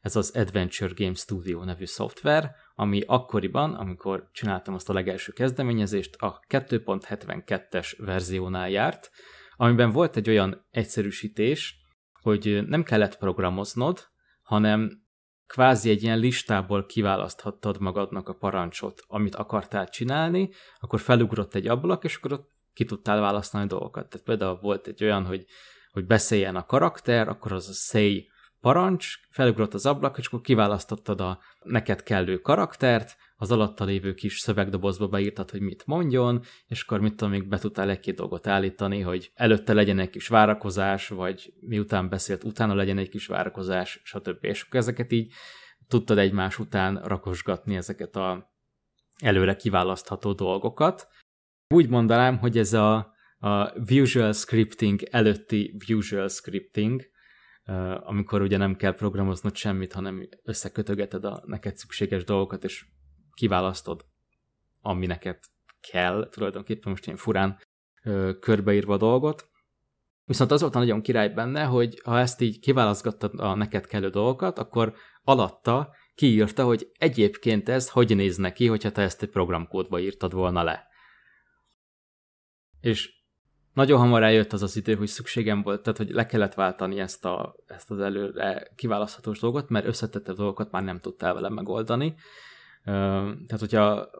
[0.00, 6.14] Ez az Adventure Game Studio nevű szoftver, ami akkoriban, amikor csináltam azt a legelső kezdeményezést,
[6.14, 9.10] a 2.72-es verziónál járt,
[9.56, 11.76] amiben volt egy olyan egyszerűsítés,
[12.20, 14.00] hogy nem kellett programoznod,
[14.42, 15.05] hanem
[15.46, 22.04] kvázi egy ilyen listából kiválaszthattad magadnak a parancsot, amit akartál csinálni, akkor felugrott egy ablak,
[22.04, 24.08] és akkor ott ki tudtál választani dolgokat.
[24.08, 25.44] Tehát például volt egy olyan, hogy,
[25.92, 28.28] hogy beszéljen a karakter, akkor az a say
[28.66, 34.38] parancs, felugrott az ablak, és akkor kiválasztottad a neked kellő karaktert, az alatta lévő kis
[34.38, 39.00] szövegdobozba beírtad, hogy mit mondjon, és akkor mit tudom, még be tudtál egy-két dolgot állítani,
[39.00, 44.44] hogy előtte legyen egy kis várakozás, vagy miután beszélt, utána legyen egy kis várakozás, stb.
[44.44, 45.32] És akkor ezeket így
[45.88, 48.52] tudtad egymás után rakosgatni ezeket a
[49.22, 51.08] előre kiválasztható dolgokat.
[51.74, 52.94] Úgy mondanám, hogy ez a,
[53.38, 57.14] a visual scripting előtti visual scripting,
[58.00, 62.86] amikor ugye nem kell programoznod semmit, hanem összekötögeted a neked szükséges dolgokat, és
[63.34, 64.04] kiválasztod,
[64.80, 65.38] ami neked
[65.90, 67.58] kell, tulajdonképpen most ilyen furán
[68.40, 69.48] körbeírva a dolgot.
[70.24, 74.08] Viszont az volt a nagyon király benne, hogy ha ezt így kiválasztgattad a neked kellő
[74.08, 80.00] dolgokat, akkor alatta kiírta, hogy egyébként ez hogy néz neki, hogyha te ezt egy programkódba
[80.00, 80.86] írtad volna le.
[82.80, 83.15] És
[83.76, 87.24] nagyon hamar eljött az az idő, hogy szükségem volt, tehát hogy le kellett váltani ezt,
[87.24, 92.14] a, ezt az előre kiválaszthatós dolgot, mert összetettebb dolgokat már nem tudtál vele megoldani,
[92.84, 94.10] tehát, hogyha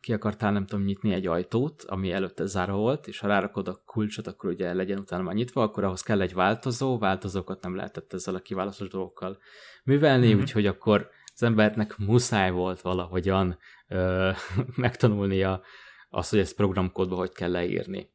[0.00, 3.82] ki akartál, nem tudom, nyitni egy ajtót, ami előtte zárva volt, és ha rárakod a
[3.86, 8.12] kulcsot, akkor ugye legyen utána már nyitva, akkor ahhoz kell egy változó, változókat nem lehetett
[8.12, 9.38] ezzel a kiválasztós dolgokkal
[9.84, 10.40] művelni, mm-hmm.
[10.40, 14.30] úgyhogy akkor az embernek muszáj volt valahogyan ö,
[14.76, 15.62] megtanulnia
[16.10, 18.12] azt, hogy ezt programkódba hogy kell leírni.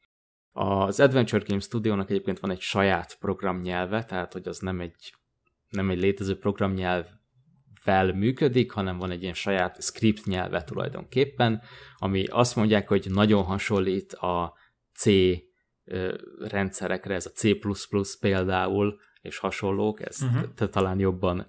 [0.51, 5.13] Az Adventure Game Studio-nak egyébként van egy saját programnyelve, tehát hogy az nem egy,
[5.69, 7.05] nem egy létező programnyelv
[7.73, 11.61] fel működik, hanem van egy ilyen saját script nyelve tulajdonképpen,
[11.97, 14.53] ami azt mondják, hogy nagyon hasonlít a
[14.93, 15.05] C
[16.39, 17.55] rendszerekre, ez a C++
[18.19, 20.53] például, és hasonlók, ezt uh-huh.
[20.55, 21.47] te talán jobban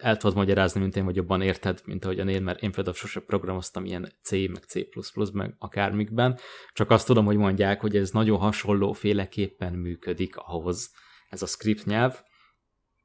[0.00, 3.20] el tudod magyarázni, mint én, vagy jobban érted, mint ahogyan én, mert én például sose
[3.20, 4.86] programoztam ilyen C, meg C++,
[5.32, 6.38] meg akármikben,
[6.72, 10.92] csak azt tudom, hogy mondják, hogy ez nagyon hasonló féleképpen működik ahhoz,
[11.28, 12.22] ez a script nyelv,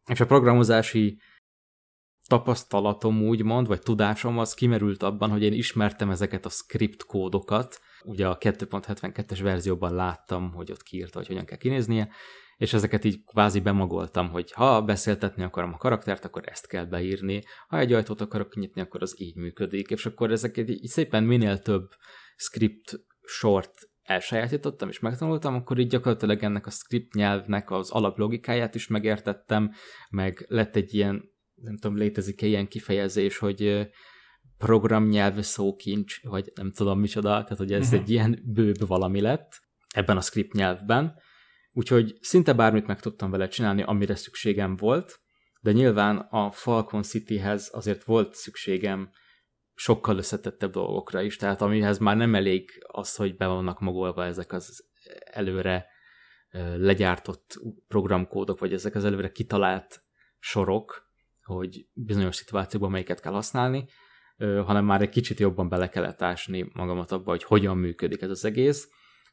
[0.06, 1.22] és a programozási
[2.28, 8.28] tapasztalatom úgymond, vagy tudásom az kimerült abban, hogy én ismertem ezeket a script kódokat, ugye
[8.28, 12.10] a 2.72-es verzióban láttam, hogy ott kiírta, hogy hogyan kell kinéznie,
[12.60, 17.44] és ezeket így kvázi bemagoltam, hogy ha beszéltetni akarom a karaktert, akkor ezt kell beírni,
[17.68, 21.60] ha egy ajtót akarok kinyitni, akkor az így működik, és akkor ezeket így szépen minél
[21.60, 21.90] több
[22.36, 28.88] script sort elsajátítottam és megtanultam, akkor így gyakorlatilag ennek a script nyelvnek az alaplogikáját is
[28.88, 29.72] megértettem,
[30.10, 31.24] meg lett egy ilyen,
[31.56, 33.90] nem tudom, létezik-e ilyen kifejezés, hogy
[34.58, 38.00] programnyelv szókincs, vagy nem tudom micsoda, tehát hogy ez uh-huh.
[38.00, 39.60] egy ilyen bőbb valami lett
[39.94, 41.14] ebben a script nyelvben,
[41.80, 45.20] úgyhogy szinte bármit meg tudtam vele csinálni, amire szükségem volt,
[45.62, 49.10] de nyilván a Falcon Cityhez azért volt szükségem
[49.74, 54.52] sokkal összetettebb dolgokra is, tehát amihez már nem elég az, hogy be vannak magolva ezek
[54.52, 54.86] az
[55.24, 55.88] előre
[56.78, 60.04] legyártott programkódok, vagy ezek az előre kitalált
[60.40, 61.12] sorok,
[61.44, 63.90] hogy bizonyos szituációkban melyiket kell használni,
[64.38, 68.46] hanem már egy kicsit jobban bele kellett ásni magamat abba, hogy hogyan működik ez az
[68.46, 68.90] egész.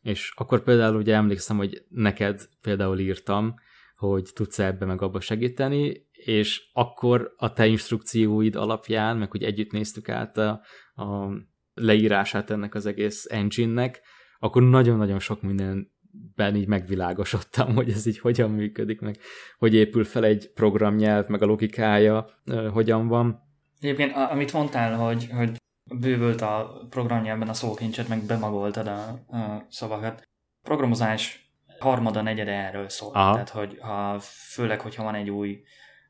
[0.07, 3.55] És akkor például ugye emlékszem, hogy neked például írtam,
[3.97, 9.71] hogy tudsz ebbe meg abba segíteni, és akkor a te instrukcióid alapján, meg hogy együtt
[9.71, 10.61] néztük át a,
[10.95, 11.31] a
[11.75, 14.01] leírását ennek az egész engine-nek,
[14.39, 19.17] akkor nagyon-nagyon sok mindenben így megvilágosodtam, hogy ez így hogyan működik, meg
[19.59, 22.27] hogy épül fel egy programnyelv, meg a logikája
[22.73, 23.41] hogyan van.
[23.81, 25.57] Egyébként, amit mondtál, hogy, hogy
[25.95, 30.29] bővült a programnyelvben a szókincset, meg bemagoltad a, a szavakat.
[30.63, 33.15] Programozás harmada, negyede erről szól.
[33.15, 33.33] Aha.
[33.33, 35.63] Tehát, hogy ha, főleg, hogyha van egy új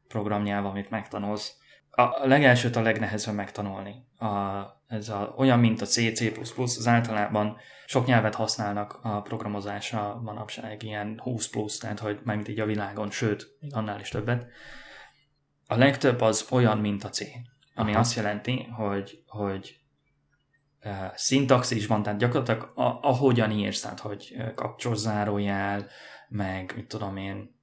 [0.09, 1.57] programnyelv, amit megtanulsz,
[1.91, 3.95] a legelsőt a legnehezebb megtanulni.
[4.19, 4.27] A,
[4.87, 7.57] ez a, olyan, mint a C, C++, az általában
[7.87, 13.11] sok nyelvet használnak a programozásra manapság, ilyen 20 plusz, tehát hogy mint így a világon,
[13.11, 14.47] sőt, annál is többet.
[15.67, 17.23] A legtöbb az olyan, mint a C,
[17.79, 18.01] ami Aha.
[18.01, 19.81] azt jelenti, hogy, hogy
[20.85, 25.87] uh, szintaxisban, tehát gyakorlatilag a, ahogyan írsz, tehát hogy uh, kapcsos zárójel,
[26.29, 27.55] meg mit tudom én,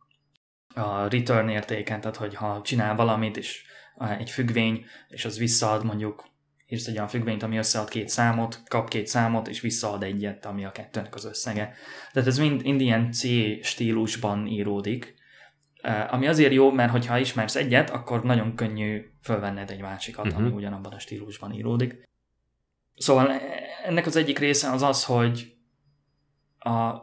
[0.76, 3.64] a return értéken, tehát hogy ha csinál valamit, és
[4.18, 6.26] egy függvény, és az visszaad mondjuk,
[6.68, 10.66] írsz egy olyan függvényt, ami összead két számot, kap két számot, és visszaad egyet, ami
[10.66, 11.74] a kettőnek az összege.
[12.12, 13.24] Tehát ez mind, mind ilyen C
[13.62, 15.14] stílusban íródik,
[16.10, 20.40] ami azért jó, mert hogyha ismersz egyet, akkor nagyon könnyű fölvenned egy másikat, uh-huh.
[20.40, 20.58] ami mhm.
[20.58, 22.10] ugyanabban a stílusban íródik.
[22.96, 23.42] Szóval e,
[23.86, 25.56] ennek az egyik része az az, hogy
[26.60, 26.94] a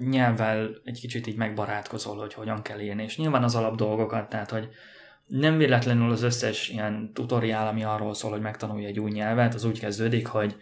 [0.00, 4.50] nyelvvel egy kicsit így megbarátkozol, hogy hogyan kell írni, és nyilván az alap dolgokat, tehát
[4.50, 4.68] hogy
[5.26, 9.64] nem véletlenül az összes ilyen tutoriál, ami arról szól, hogy megtanulj egy új nyelvet, az
[9.64, 10.56] úgy kezdődik, hogy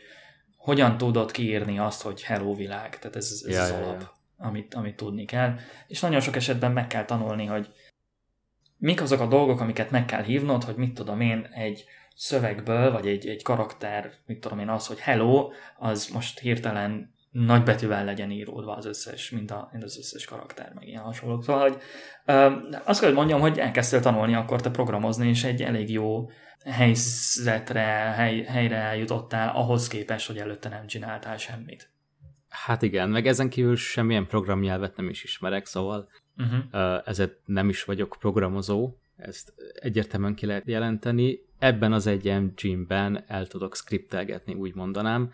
[0.56, 2.98] hogyan tudod kiírni azt, hogy hello világ.
[2.98, 4.12] Tehát ez, ez ja, az ja, alap, ja.
[4.42, 5.54] Amit, amit tudni kell.
[5.86, 7.68] És nagyon sok esetben meg kell tanulni, hogy
[8.76, 11.84] mik azok a dolgok, amiket meg kell hívnod, hogy mit tudom én, egy
[12.14, 18.04] szövegből, vagy egy, egy karakter, mit tudom én, az, hogy hello, az most hirtelen nagybetűvel
[18.04, 21.44] legyen íródva az összes, mint, a, az összes karakter, meg ilyen hasonlók.
[21.44, 21.80] Szóval, hogy
[22.24, 22.50] ö,
[22.84, 26.30] azt kell, hogy mondjam, hogy elkezdtél tanulni akkor te programozni, és egy elég jó
[26.64, 27.82] helyzetre,
[28.16, 31.91] hely, helyre jutottál ahhoz képest, hogy előtte nem csináltál semmit.
[32.52, 37.02] Hát igen, meg ezen kívül semmilyen programnyelvet nem is ismerek, szóval uh-huh.
[37.04, 41.38] ezért nem is vagyok programozó, ezt egyértelműen ki lehet jelenteni.
[41.58, 45.32] Ebben az egy engine-ben el tudok skriptelgetni, úgy mondanám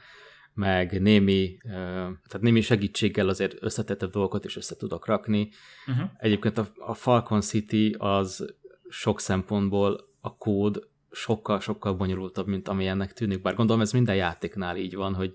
[0.54, 5.48] meg némi, tehát némi segítséggel azért összetettebb dolgokat is össze tudok rakni.
[5.86, 6.10] Uh-huh.
[6.18, 8.54] Egyébként a, a Falcon City az
[8.88, 14.76] sok szempontból a kód sokkal-sokkal bonyolultabb, mint ami ennek tűnik, bár gondolom ez minden játéknál
[14.76, 15.34] így van, hogy,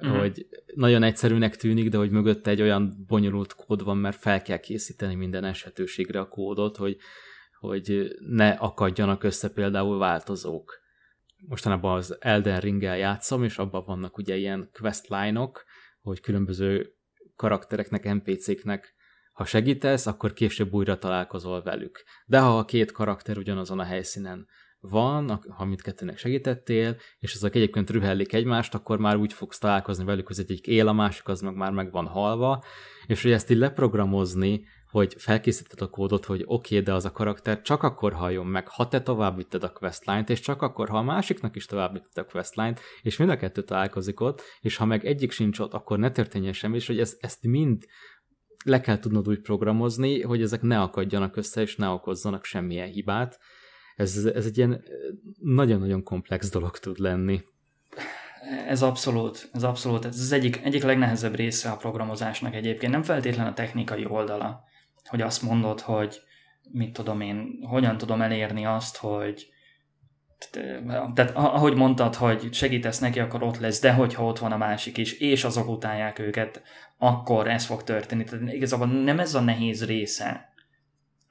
[0.00, 0.18] uh-huh.
[0.18, 4.58] hogy nagyon egyszerűnek tűnik, de hogy mögötte egy olyan bonyolult kód van, mert fel kell
[4.58, 6.96] készíteni minden esetőségre a kódot, hogy,
[7.58, 10.82] hogy ne akadjanak össze például változók
[11.48, 15.64] mostanában az Elden Ring-el játszom, és abban vannak ugye ilyen questline-ok,
[16.00, 16.94] hogy különböző
[17.36, 18.94] karaktereknek, NPC-knek
[19.34, 22.04] ha segítesz, akkor később újra találkozol velük.
[22.26, 24.46] De ha a két karakter ugyanazon a helyszínen
[24.90, 30.26] van, ha mindkettőnek segítettél, és azok egyébként rühellik egymást, akkor már úgy fogsz találkozni velük,
[30.26, 32.64] hogy egyik él, a másik az meg már meg van halva,
[33.06, 37.12] és hogy ezt így leprogramozni, hogy felkészíted a kódot, hogy oké, okay, de az a
[37.12, 41.02] karakter csak akkor halljon meg, ha te továbbvitted a questline-t, és csak akkor, ha a
[41.02, 45.30] másiknak is továbbvitted a questline-t, és mind a kettő találkozik ott, és ha meg egyik
[45.30, 47.84] sincs ott, akkor ne történjen semmi, és hogy ez, ezt mind
[48.64, 53.38] le kell tudnod úgy programozni, hogy ezek ne akadjanak össze, és ne okozzanak semmilyen hibát.
[53.96, 54.84] Ez, ez egy ilyen
[55.40, 57.42] nagyon-nagyon komplex dolog tud lenni.
[58.68, 63.46] Ez abszolút, ez abszolút, ez az egyik, egyik legnehezebb része a programozásnak egyébként, nem feltétlen
[63.46, 64.64] a technikai oldala,
[65.04, 66.20] hogy azt mondod, hogy
[66.70, 69.48] mit tudom én, hogyan tudom elérni azt, hogy
[71.14, 74.96] tehát ahogy mondtad, hogy segítesz neki, akkor ott lesz, de hogyha ott van a másik
[74.96, 76.62] is, és azok utálják őket,
[76.98, 78.24] akkor ez fog történni.
[78.24, 80.53] Tehát igazából nem ez a nehéz része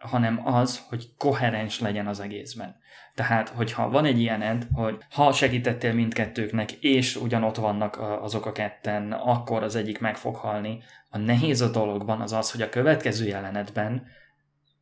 [0.07, 2.75] hanem az, hogy koherens legyen az egészben.
[3.15, 9.11] Tehát, hogyha van egy ilyened, hogy ha segítettél mindkettőknek, és ugyanott vannak azok a ketten,
[9.11, 10.81] akkor az egyik meg fog halni.
[11.09, 14.07] A nehéz a dologban az az, hogy a következő jelenetben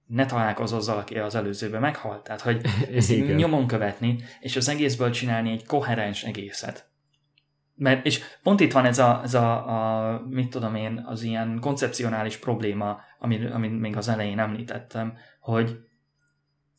[0.05, 2.23] ne találkozz azzal, aki az előzőben meghalt.
[2.23, 2.61] Tehát, hogy
[2.95, 6.90] ezt nyomon követni, és az egészből csinálni egy koherens egészet.
[7.81, 9.69] Mert, és pont itt van ez a, ez a,
[10.15, 15.79] a mit tudom én, az ilyen koncepcionális probléma, amit, amit még az elején említettem, hogy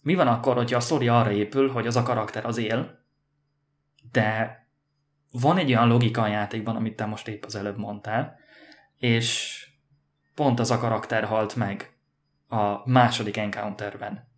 [0.03, 3.05] mi van akkor, hogyha a sztori arra épül, hogy az a karakter az él,
[4.12, 4.57] de
[5.30, 8.38] van egy olyan logika a játékban, amit te most épp az előbb mondtál,
[8.98, 9.59] és
[10.34, 11.96] pont az a karakter halt meg
[12.48, 14.28] a második encounterben.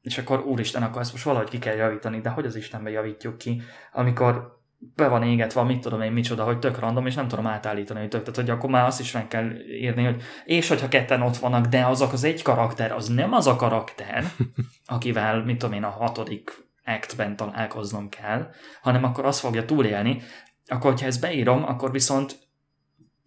[0.00, 3.38] És akkor úristen, akkor ezt most valahogy ki kell javítani, de hogy az Istenbe javítjuk
[3.38, 3.62] ki,
[3.92, 4.53] amikor
[4.94, 8.08] be van égetve, mit tudom én micsoda, hogy tök random, és nem tudom átállítani, hogy
[8.08, 11.36] tök, tehát hogy akkor már azt is meg kell írni, hogy és hogyha ketten ott
[11.36, 14.24] vannak, de azok az egy karakter, az nem az a karakter,
[14.86, 16.52] akivel, mit tudom én, a hatodik
[16.84, 18.48] actben találkoznom kell,
[18.82, 20.22] hanem akkor azt fogja túlélni,
[20.66, 22.42] akkor hogyha ezt beírom, akkor viszont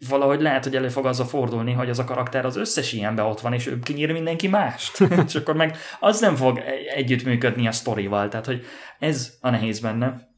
[0.09, 3.25] valahogy lehet, hogy elő fog az a fordulni, hogy az a karakter az összes ilyenben
[3.25, 4.99] ott van, és ő kinyír mindenki mást.
[5.27, 6.61] és akkor meg az nem fog
[6.95, 8.27] együttműködni a sztorival.
[8.27, 8.65] Tehát, hogy
[8.99, 10.35] ez a nehéz benne.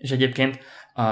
[0.00, 0.58] És egyébként
[0.94, 1.02] a,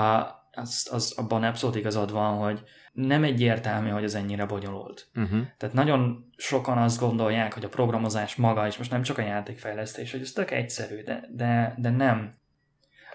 [0.51, 2.63] az, az abban abszolút igazad van, hogy
[2.93, 5.09] nem egyértelmű, hogy ez ennyire bonyolult.
[5.15, 5.41] Uh-huh.
[5.57, 10.11] Tehát nagyon sokan azt gondolják, hogy a programozás maga, és most nem csak a játékfejlesztés,
[10.11, 12.35] hogy ez tök egyszerű, de, de, de nem.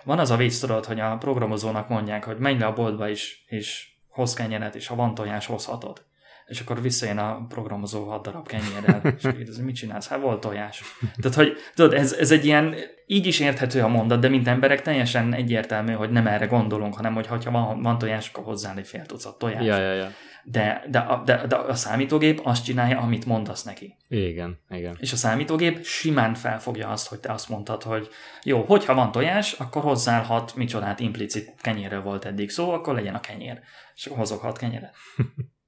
[0.03, 3.45] Van az a vicc, tudod, hogy a programozónak mondják, hogy menj le a boltba is,
[3.47, 6.05] és hoz kenyeret, és ha van tojás, hozhatod.
[6.45, 10.07] És akkor visszajön a programozó hat darab kenyérrel, és kérdezi, mit csinálsz?
[10.07, 10.83] Hát volt tojás.
[11.21, 12.75] Tehát, hogy tudod, ez, ez egy ilyen,
[13.05, 17.13] így is érthető a mondat, de mint emberek teljesen egyértelmű, hogy nem erre gondolunk, hanem
[17.13, 19.65] hogy ha van, van tojás, akkor hozzá egy fél tucat tojás.
[19.65, 20.11] Ja, ja, ja.
[20.45, 23.97] De, de, a, de, de a számítógép azt csinálja, amit mondasz neki.
[24.07, 24.97] Igen, igen.
[24.99, 28.09] És a számítógép simán felfogja azt, hogy te azt mondtad, hogy
[28.43, 33.15] jó, hogyha van tojás, akkor hozzál hat, micsodát implicit kenyérről volt eddig szó, akkor legyen
[33.15, 33.59] a kenyér.
[33.95, 34.95] És akkor hozok hat kenyeret.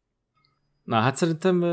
[0.85, 1.63] Na, hát szerintem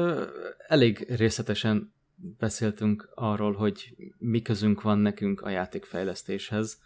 [0.66, 1.92] elég részletesen
[2.38, 6.80] beszéltünk arról, hogy mi közünk van nekünk a játékfejlesztéshez,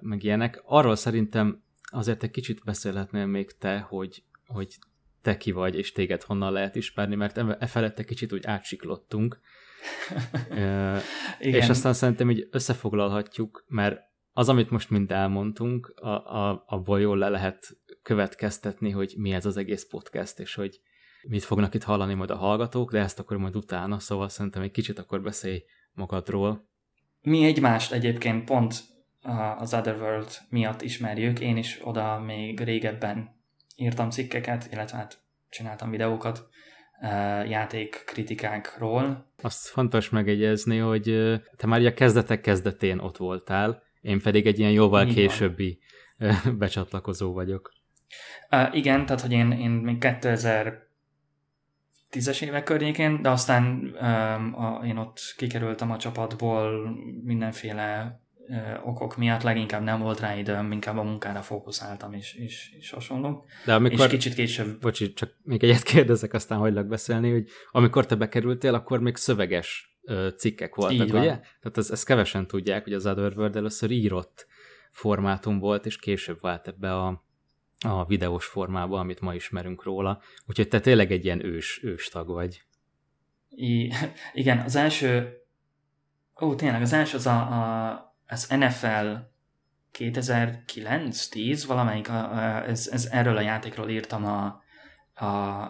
[0.00, 0.62] meg ilyenek.
[0.64, 4.78] Arról szerintem azért egy kicsit beszélhetnél még te, hogy, hogy
[5.22, 9.40] te ki vagy, és téged honnan lehet ismerni, mert e felett egy kicsit úgy átsiklottunk.
[11.40, 11.60] Igen.
[11.60, 14.00] És aztán szerintem így összefoglalhatjuk, mert
[14.32, 19.46] az, amit most mind elmondtunk, a, a, abból jól le lehet következtetni, hogy mi ez
[19.46, 20.80] az egész podcast, és hogy
[21.28, 24.70] mit fognak itt hallani majd a hallgatók, de ezt akkor majd utána, szóval szerintem egy
[24.70, 26.68] kicsit akkor beszélj magadról.
[27.22, 28.74] Mi egymást egyébként pont
[29.58, 33.36] az Otherworld miatt ismerjük, én is oda még régebben
[33.76, 35.18] írtam cikkeket, illetve hát
[35.48, 36.48] csináltam videókat
[37.48, 39.32] játékkritikákról.
[39.42, 41.02] Azt fontos megegyezni, hogy
[41.56, 45.78] te már a kezdetek kezdetén ott voltál, én pedig egy ilyen jóval Így későbbi
[46.18, 46.58] van.
[46.58, 47.72] becsatlakozó vagyok.
[48.50, 50.85] Uh, igen, tehát hogy én, én még 2000
[52.10, 59.16] tízes évek környékén, de aztán um, a, én ott kikerültem a csapatból mindenféle uh, okok
[59.16, 63.44] miatt, leginkább nem volt rá időm, inkább a munkára fókuszáltam és, és, és hasonló.
[63.64, 64.80] De amikor, és kicsit később...
[64.80, 69.98] Bocsi, csak még egyet kérdezek, aztán hagylak beszélni, hogy amikor te bekerültél, akkor még szöveges
[70.02, 71.38] uh, cikkek voltak, ugye?
[71.38, 74.46] Tehát ez, ezt kevesen tudják, hogy az Otherworld először írott
[74.90, 77.24] formátum volt, és később vált ebbe a
[77.84, 80.20] a videós formában, amit ma ismerünk róla.
[80.46, 82.62] Úgyhogy te tényleg egy ilyen ős, ős tag vagy.
[83.48, 83.92] I,
[84.32, 85.38] igen, az első,
[86.40, 89.14] ó, tényleg, az első az a, a az NFL
[89.98, 94.62] 2009-10, valamelyik, a, a, ez, ez, erről a játékról írtam a,
[95.24, 95.26] a,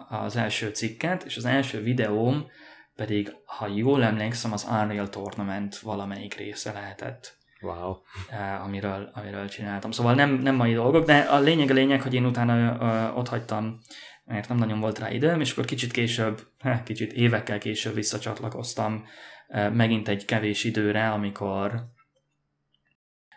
[0.09, 2.47] az első cikket, és az első videóm
[2.95, 7.37] pedig, ha jól emlékszem, az Unreal Tournament valamelyik része lehetett.
[7.67, 7.97] Wow.
[8.29, 9.91] Eh, amiről, amiről csináltam.
[9.91, 13.27] Szóval nem, nem mai dolgok, de a lényeg a lényeg, hogy én utána uh, ott
[13.27, 13.79] hagytam,
[14.25, 16.41] mert nem nagyon volt rá időm, és akkor kicsit később,
[16.83, 19.05] kicsit évekkel később visszacsatlakoztam
[19.47, 21.71] uh, megint egy kevés időre, amikor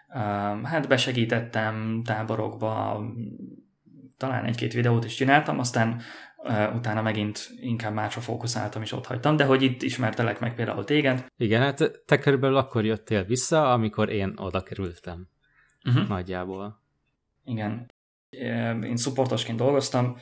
[0.09, 3.05] uh, hát besegítettem táborokba,
[4.16, 6.30] talán egy-két videót is csináltam, aztán Uh,
[6.75, 11.27] utána megint inkább másra fókuszáltam, és ott hagytam, de hogy itt ismertelek meg például téged.
[11.37, 15.29] Igen, hát te körülbelül akkor jöttél vissza, amikor én oda kerültem.
[15.85, 16.09] Uh-huh.
[16.09, 16.83] Nagyjából.
[17.45, 17.91] Igen.
[18.83, 20.17] Én supportosként dolgoztam,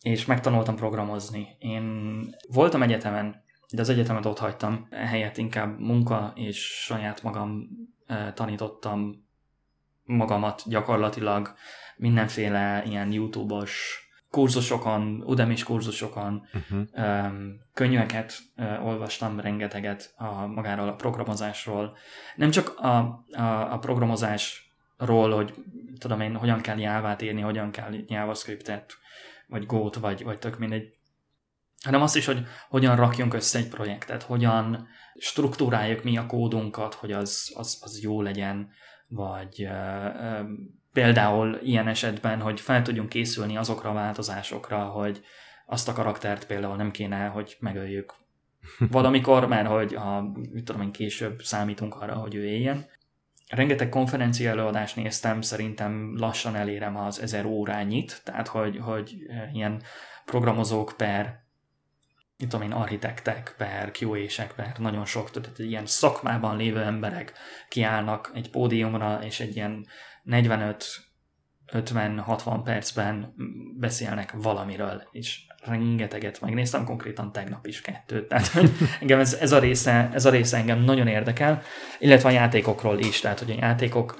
[0.00, 1.48] és megtanultam programozni.
[1.58, 3.42] Én voltam egyetemen,
[3.72, 7.68] de az egyetemet ott hagytam, ehelyett inkább munka és saját magam
[8.34, 9.26] tanítottam
[10.04, 11.54] magamat gyakorlatilag
[11.96, 14.03] mindenféle ilyen YouTube-os
[14.34, 16.86] kurzusokon, udemy kurzusokon, uh-huh.
[16.96, 18.38] um, könyveket
[18.82, 21.96] olvastam rengeteget a, magáról a programozásról.
[22.36, 25.54] Nem csak a, a, a programozásról, hogy
[25.98, 28.92] tudom én, hogyan kell jávát írni, hogyan kell JavaScriptet,
[29.46, 30.92] vagy Go-t, vagy, vagy tök mindegy,
[31.84, 34.86] hanem azt is, hogy hogyan rakjunk össze egy projektet, hogyan
[35.18, 38.68] struktúráljuk mi a kódunkat, hogy az, az, az jó legyen,
[39.08, 39.68] vagy
[40.94, 45.20] például ilyen esetben, hogy fel tudjunk készülni azokra a változásokra, hogy
[45.66, 48.14] azt a karaktert például nem kéne, hogy megöljük
[48.90, 52.86] valamikor, mert hogy a, mit tudom én, később számítunk arra, hogy ő éljen.
[53.48, 59.16] Rengeteg konferencia előadást néztem, szerintem lassan elérem az ezer órányit, tehát hogy, hogy
[59.52, 59.82] ilyen
[60.24, 61.42] programozók per
[62.38, 67.32] mit tudom én, architektek, per QA-sek, per nagyon sok, tehát ilyen szakmában lévő emberek
[67.68, 69.86] kiállnak egy pódiumra, és egy ilyen
[70.24, 71.04] 45
[71.72, 73.34] 50-60 percben
[73.78, 78.70] beszélnek valamiről, és rengeteget megnéztem, konkrétan tegnap is kettőt, tehát hogy
[79.00, 81.62] engem ez, ez, a része, ez a része engem nagyon érdekel,
[81.98, 84.18] illetve a játékokról is, tehát hogy a játékok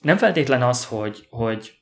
[0.00, 1.78] nem feltétlen az, hogy, hogy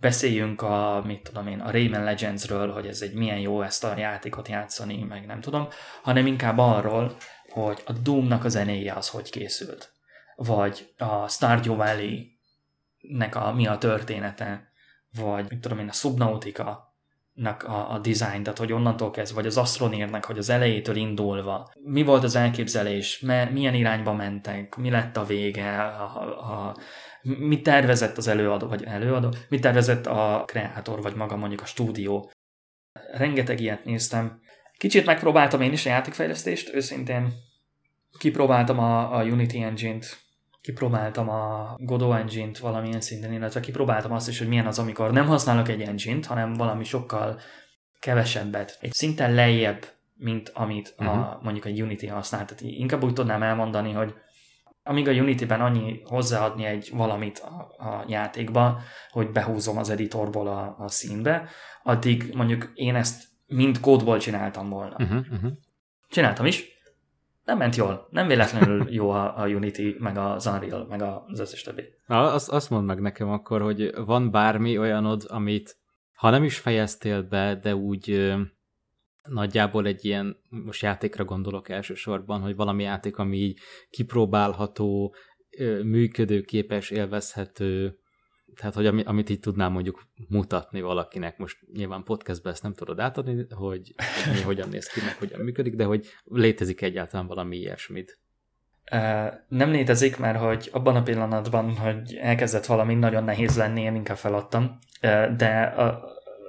[0.00, 3.98] beszéljünk a, mit tudom én, a Rayman Legendsről, hogy ez egy milyen jó ezt a
[3.98, 5.68] játékot játszani, meg nem tudom,
[6.02, 7.16] hanem inkább arról,
[7.48, 9.92] hogy a Doomnak a zenéje az hogy készült.
[10.36, 11.76] Vagy a Stardew
[13.00, 14.72] Valley-nek a, mi a története,
[15.12, 16.88] vagy mit tudom én, a Subnautica
[17.32, 21.72] nak a, a design, tehát hogy onnantól kezdve, vagy az Astronérnek, hogy az elejétől indulva,
[21.84, 26.76] mi volt az elképzelés, me, milyen irányba mentek, mi lett a vége, a, a,
[27.22, 32.30] mit tervezett az előadó, vagy előadó, mit tervezett a kreátor, vagy maga mondjuk a stúdió.
[33.12, 34.40] Rengeteg ilyet néztem.
[34.76, 37.32] Kicsit megpróbáltam én is a játékfejlesztést, őszintén.
[38.18, 40.29] Kipróbáltam a, a Unity Engine-t,
[40.60, 45.26] kipróbáltam a Godot Engine-t valamilyen szinten, illetve kipróbáltam azt is, hogy milyen az, amikor nem
[45.26, 47.40] használok egy engine-t, hanem valami sokkal
[48.00, 51.18] kevesebbet, egy szinten lejjebb, mint amit uh-huh.
[51.18, 51.44] a, mhm.
[51.44, 52.44] mondjuk egy Unity használ.
[52.44, 54.14] Tehát inkább úgy tudnám elmondani, hogy
[54.82, 58.80] amíg a Unity-ben annyi hozzáadni egy valamit a, a játékba,
[59.10, 61.48] hogy behúzom az editorból a, a színbe,
[61.82, 64.96] addig mondjuk én ezt mind kódból csináltam volna.
[64.98, 65.50] Uh-huh, uh-huh.
[66.08, 66.64] Csináltam is,
[67.50, 68.06] nem ment jól.
[68.10, 71.82] Nem véletlenül jó a, a Unity, meg az Unreal, meg az összes többi.
[72.06, 75.78] Na, azt, azt mondd meg nekem akkor, hogy van bármi olyanod, amit
[76.12, 78.34] ha nem is fejeztél be, de úgy
[79.22, 83.58] nagyjából egy ilyen, most játékra gondolok elsősorban, hogy valami játék, ami így
[83.90, 85.14] kipróbálható,
[85.82, 87.99] működőképes, élvezhető,
[88.60, 93.46] tehát hogy amit így tudnám mondjuk mutatni valakinek, most nyilván podcastben ezt nem tudod átadni,
[93.50, 93.94] hogy
[94.34, 98.18] mi hogyan néz ki, meg hogyan működik, de hogy létezik egyáltalán valami ilyesmit.
[99.48, 104.16] Nem létezik, mert hogy abban a pillanatban, hogy elkezdett valami nagyon nehéz lenni, én inkább
[104.16, 104.78] feladtam,
[105.36, 105.74] de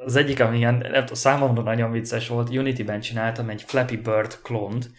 [0.06, 4.92] az egyik, ami ilyen, nem számomra nagyon vicces volt, Unity-ben csináltam egy Flappy Bird klont,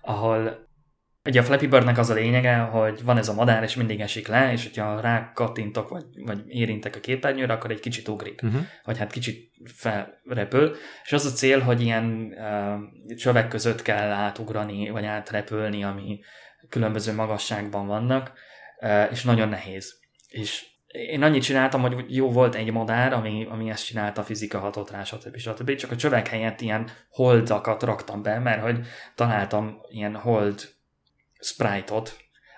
[0.00, 0.68] ahol
[1.24, 4.28] ugye a Flappy Birdnek az a lényege, hogy van ez a madár, és mindig esik
[4.28, 8.60] le, és hogyha rá kattintok, vagy, vagy érintek a képernyőre, akkor egy kicsit ugrik, uh-huh.
[8.84, 14.90] vagy hát kicsit felrepül, és az a cél, hogy ilyen uh, csövek között kell átugrani,
[14.90, 16.20] vagy átrepülni, ami
[16.68, 18.32] különböző magasságban vannak,
[18.80, 20.00] uh, és nagyon nehéz.
[20.28, 24.58] És én annyit csináltam, hogy jó volt egy madár, ami, ami ezt csinálta, a fizika
[24.58, 25.36] hatott rá, stb.
[25.36, 25.74] stb.
[25.74, 30.80] Csak a csövek helyett ilyen holdakat raktam be, mert hogy találtam ilyen hold
[31.42, 32.16] sprite-ot,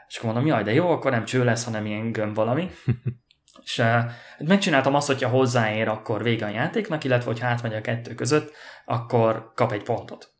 [0.08, 2.70] és akkor mondom, jaj, de jó, akkor nem cső lesz, hanem ilyen gömb valami.
[3.64, 8.14] és uh, megcsináltam azt, hogyha hozzáér, akkor vége a játéknak, illetve hogy átmegy a kettő
[8.14, 8.52] között,
[8.84, 10.32] akkor kap egy pontot.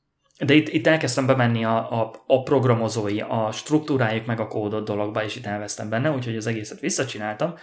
[0.45, 5.25] De itt, itt elkezdtem bemenni a, a, a programozói, a struktúrájuk meg a kódot dologba,
[5.25, 7.55] és itt elvesztem benne, úgyhogy az egészet visszacsináltam,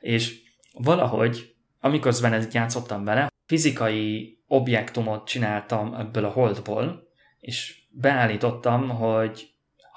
[0.00, 0.40] és
[0.72, 7.08] valahogy, amiközben ezt játszottam vele, fizikai objektumot csináltam ebből a holdból,
[7.40, 9.48] és beállítottam, hogy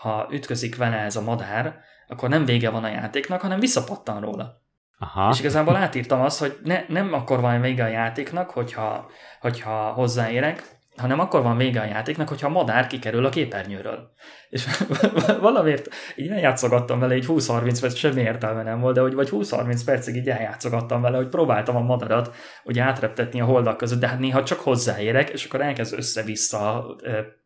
[0.03, 4.61] ha ütközik vele ez a madár, akkor nem vége van a játéknak, hanem visszapattan róla.
[4.99, 5.29] Aha.
[5.31, 9.09] És igazából átírtam azt, hogy ne, nem akkor van vége a játéknak, hogyha,
[9.39, 10.63] hogyha hozzáérek,
[10.97, 14.11] hanem akkor van vége a játéknak, hogyha a madár kikerül a képernyőről.
[14.49, 14.67] És
[15.41, 19.81] valamiért így eljátszogattam vele, egy 20-30 perc, semmi értelme nem volt, de hogy vagy 20-30
[19.85, 24.19] percig így eljátszogattam vele, hogy próbáltam a madarat hogy átreptetni a holdak között, de hát
[24.19, 26.95] néha csak hozzáérek, és akkor elkezd össze-vissza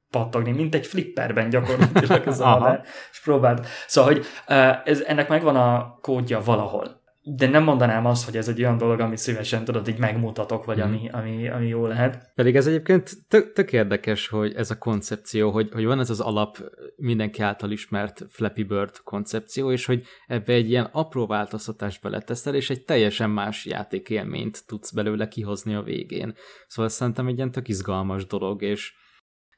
[0.10, 3.68] pattogni, mint egy flipperben gyakorlatilag ez a és próbált.
[3.88, 4.26] Szóval, hogy
[4.84, 7.06] ez, ennek megvan a kódja valahol
[7.36, 10.80] de nem mondanám azt, hogy ez egy olyan dolog, amit szívesen tudod, így megmutatok, vagy
[10.80, 10.88] hmm.
[10.88, 12.32] ami, ami, ami jó lehet.
[12.36, 16.20] Pedig ez egyébként tök, tök érdekes, hogy ez a koncepció, hogy, hogy van ez az
[16.20, 16.58] alap
[16.96, 22.70] mindenki által ismert Flappy Bird koncepció, és hogy ebbe egy ilyen apró változtatást beleteszel, és
[22.70, 26.36] egy teljesen más játékélményt tudsz belőle kihozni a végén.
[26.68, 28.94] Szóval szerintem egy ilyen tök izgalmas dolog, és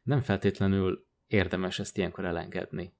[0.10, 2.94] nem feltétlenül érdemes ezt ilyenkor elengedni.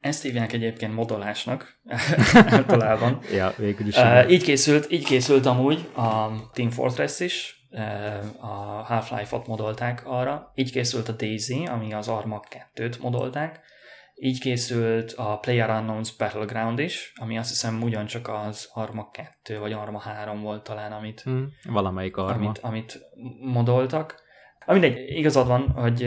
[0.00, 1.80] Ezt hívják egyébként modolásnak
[2.34, 3.18] általában.
[3.32, 3.96] ja, végül is.
[3.96, 10.52] Uh, így, készült, így készült amúgy a Team Fortress is, uh, a Half-Life-ot modolták arra,
[10.54, 12.42] így készült a Daisy, ami az Arma
[12.74, 13.60] 2-t modolták,
[14.14, 19.98] így készült a PlayerUnknown's Battleground is, ami azt hiszem ugyancsak az Arma 2 vagy Arma
[19.98, 22.34] 3 volt talán, amit, hmm, valamelyik Arma.
[22.34, 23.00] Amit, amit
[23.40, 24.21] modoltak.
[24.66, 26.04] Mindegy, igazad van, hogy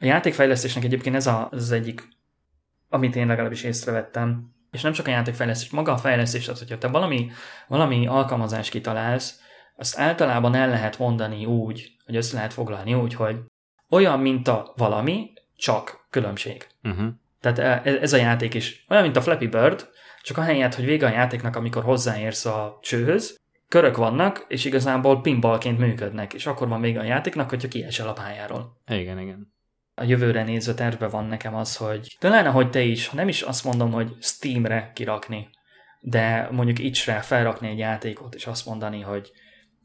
[0.00, 2.08] a játékfejlesztésnek egyébként ez a, az egyik
[2.92, 6.88] amit én legalábbis észrevettem, és nem csak a játékfejlesztés, maga a fejlesztés, az, hogyha te
[6.88, 7.30] valami,
[7.68, 9.40] valami alkalmazást kitalálsz,
[9.76, 13.36] azt általában el lehet mondani úgy, hogy össze lehet foglalni úgy, hogy
[13.90, 16.66] olyan, mint a valami, csak különbség.
[16.82, 17.08] Uh-huh.
[17.40, 19.88] Tehát e, e, ez a játék is olyan, mint a Flappy Bird,
[20.22, 23.40] csak a helyet, hogy vége a játéknak, amikor hozzáérsz a csőhöz,
[23.72, 28.12] körök vannak, és igazából pinballként működnek, és akkor van vége a játéknak, hogyha kiesel a
[28.12, 28.82] pályáról.
[28.86, 29.52] Igen, igen
[29.94, 33.64] a jövőre nézve tervbe van nekem az, hogy talán ahogy te is, nem is azt
[33.64, 35.48] mondom, hogy Steamre kirakni,
[36.00, 39.30] de mondjuk itch felrakni egy játékot, és azt mondani, hogy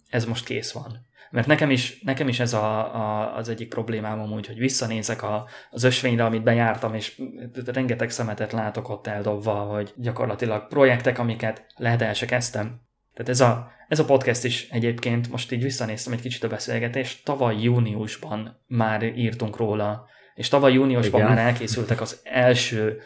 [0.09, 1.05] ez most kész van.
[1.31, 5.47] Mert nekem is, nekem is ez a, a, az egyik problémám amúgy, hogy visszanézek a,
[5.69, 7.21] az ösvényre, amit bejártam, és
[7.65, 12.86] rengeteg szemetet látok ott eldobva, hogy gyakorlatilag projektek, amiket lehet el se kezdtem.
[13.17, 17.25] Tehát ez a, ez a podcast is egyébként, most így visszanéztem egy kicsit a beszélgetést,
[17.25, 21.33] tavaly júniusban már írtunk róla, és tavaly júniusban Igen.
[21.33, 23.01] már elkészültek az első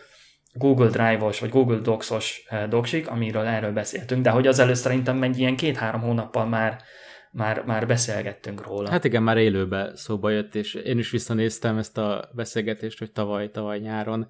[0.53, 5.23] Google Drive-os vagy Google Docs-os eh, doksik, amiről erről beszéltünk, de hogy az előtt szerintem
[5.23, 6.81] egy ilyen két-három hónappal már,
[7.31, 8.89] már, már beszélgettünk róla.
[8.89, 13.49] Hát igen, már élőbe szóba jött, és én is visszanéztem ezt a beszélgetést, hogy tavaly,
[13.49, 14.27] tavaly nyáron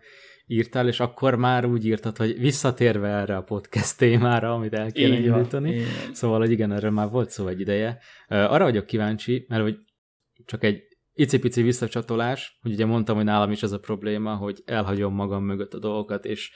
[0.51, 5.17] írtál, és akkor már úgy írtad, hogy visszatérve erre a podcast témára, amit el kéne
[5.17, 5.75] így indítani.
[5.75, 7.99] Van, szóval, hogy igen, erről már volt szó egy ideje.
[8.27, 9.77] Arra vagyok kíváncsi, mert hogy
[10.45, 10.83] csak egy
[11.13, 15.73] icipici visszacsatolás, hogy ugye mondtam, hogy nálam is ez a probléma, hogy elhagyom magam mögött
[15.73, 16.51] a dolgokat, és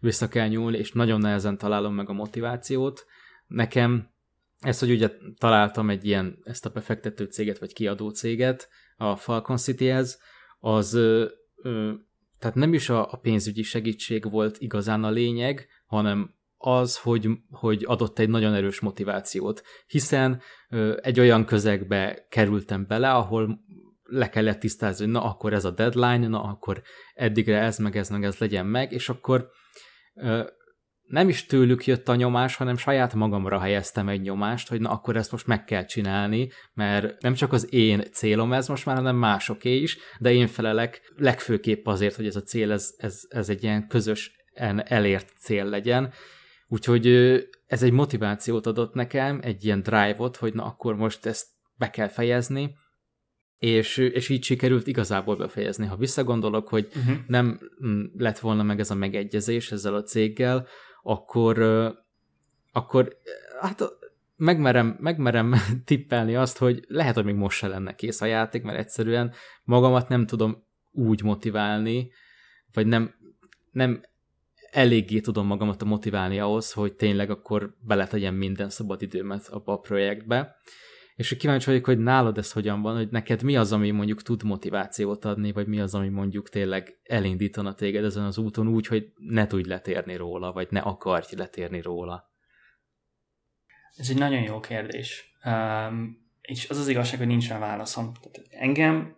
[0.00, 3.04] vissza kell nyúlni, és nagyon nehezen találom meg a motivációt.
[3.46, 4.10] Nekem
[4.58, 9.56] ez, hogy ugye találtam egy ilyen, ezt a befektető céget, vagy kiadó céget a Falcon
[9.56, 10.20] City-hez,
[10.58, 11.26] az ö,
[11.62, 11.92] ö,
[12.40, 17.84] tehát nem is a, a pénzügyi segítség volt igazán a lényeg, hanem az, hogy, hogy
[17.86, 23.60] adott egy nagyon erős motivációt, hiszen ö, egy olyan közegbe kerültem bele, ahol
[24.02, 26.82] le kellett tisztázni, hogy na akkor ez a deadline, na akkor
[27.14, 29.50] eddigre ez meg ez meg ez legyen meg, és akkor
[30.14, 30.42] ö,
[31.10, 35.16] nem is tőlük jött a nyomás, hanem saját magamra helyeztem egy nyomást, hogy na akkor
[35.16, 39.16] ezt most meg kell csinálni, mert nem csak az én célom ez most már, hanem
[39.16, 43.62] másoké is, de én felelek legfőképp azért, hogy ez a cél, ez, ez, ez egy
[43.62, 44.32] ilyen közös
[44.84, 46.12] elért cél legyen.
[46.68, 47.06] Úgyhogy
[47.66, 52.08] ez egy motivációt adott nekem, egy ilyen drive-ot, hogy na akkor most ezt be kell
[52.08, 52.74] fejezni,
[53.58, 55.86] és, és így sikerült igazából befejezni.
[55.86, 57.16] Ha visszagondolok, hogy uh-huh.
[57.26, 60.66] nem mm, lett volna meg ez a megegyezés ezzel a céggel,
[61.02, 61.58] akkor,
[62.72, 63.16] akkor
[63.60, 63.82] hát
[64.36, 65.54] megmerem, megmerem
[65.84, 69.32] tippelni azt, hogy lehet, hogy még most se lenne kész a játék, mert egyszerűen
[69.64, 72.10] magamat nem tudom úgy motiválni,
[72.72, 73.14] vagy nem,
[73.70, 74.00] nem
[74.70, 80.56] eléggé tudom magamat motiválni ahhoz, hogy tényleg akkor beletegyem minden szabad időmet abba a projektbe.
[81.20, 84.42] És kíváncsi vagyok, hogy nálad ez hogyan van, hogy neked mi az, ami mondjuk tud
[84.42, 89.12] motivációt adni, vagy mi az, ami mondjuk tényleg elindítana téged ezen az úton úgy, hogy
[89.16, 92.30] ne tudj letérni róla, vagy ne akarj letérni róla?
[93.96, 95.34] Ez egy nagyon jó kérdés.
[95.44, 98.12] Um, és az az igazság, hogy nincs rá válaszom.
[98.12, 99.16] Tehát engem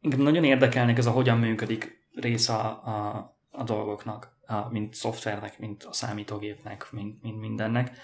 [0.00, 5.58] engem nagyon érdekelnek ez a hogyan működik része a, a, a dolgoknak, a, mint szoftvernek,
[5.58, 7.98] mint a számítógépnek, mint, mint mindennek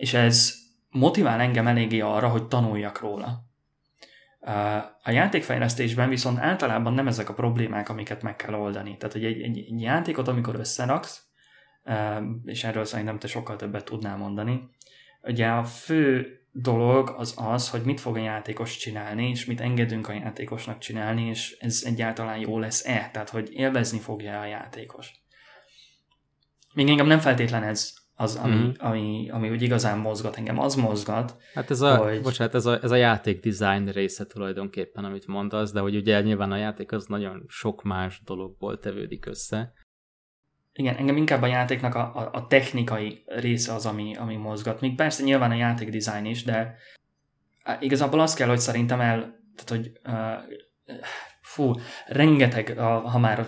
[0.00, 0.54] és ez
[0.90, 3.44] motivál engem eléggé arra, hogy tanuljak róla.
[5.02, 8.96] A játékfejlesztésben viszont általában nem ezek a problémák, amiket meg kell oldani.
[8.96, 11.22] Tehát, hogy egy, egy, egy játékot, amikor összeraksz,
[12.44, 14.68] és erről szerintem te sokkal többet tudnál mondani,
[15.22, 20.08] ugye a fő dolog az az, hogy mit fog a játékos csinálni, és mit engedünk
[20.08, 25.12] a játékosnak csinálni, és ez egyáltalán jó lesz-e, tehát hogy élvezni fogja a játékos.
[26.74, 28.70] Még engem nem feltétlen ez az, ami, mm.
[28.78, 31.36] ami, ami úgy igazán mozgat engem, az mozgat.
[31.54, 32.22] Hát ez a, hogy...
[32.22, 36.52] bocsánat, ez a, ez a játék design része tulajdonképpen, amit mondasz, de hogy ugye nyilván
[36.52, 39.72] a játék az nagyon sok más dologból tevődik össze.
[40.72, 44.80] igen, engem inkább a játéknak a, a, a technikai része az, ami, ami mozgat.
[44.80, 46.74] Még persze nyilván a játék design is, de
[47.80, 49.18] igazából azt kell, hogy szerintem el,
[49.56, 50.56] tehát hogy uh,
[51.40, 51.72] fú,
[52.06, 53.46] rengeteg, ha már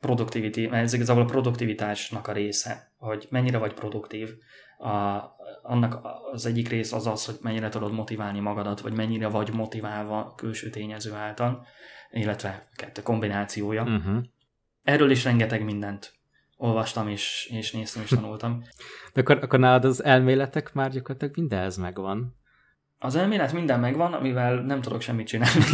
[0.00, 4.34] produktivity, mert ez igazából a produktivitásnak a része, hogy mennyire vagy produktív.
[4.78, 5.22] A,
[5.62, 6.00] annak
[6.32, 10.70] az egyik rész az az, hogy mennyire tudod motiválni magadat, vagy mennyire vagy motiválva külső
[10.70, 11.66] tényező által,
[12.10, 13.82] illetve kettő kombinációja.
[13.82, 14.24] Uh-huh.
[14.82, 16.18] Erről is rengeteg mindent
[16.56, 18.62] olvastam, és, és néztem, és tanultam.
[19.12, 22.37] De akkor, akkor nálad az elméletek már gyakorlatilag mindenhez megvan.
[22.98, 25.64] Az elmélet minden megvan, amivel nem tudok semmit csinálni.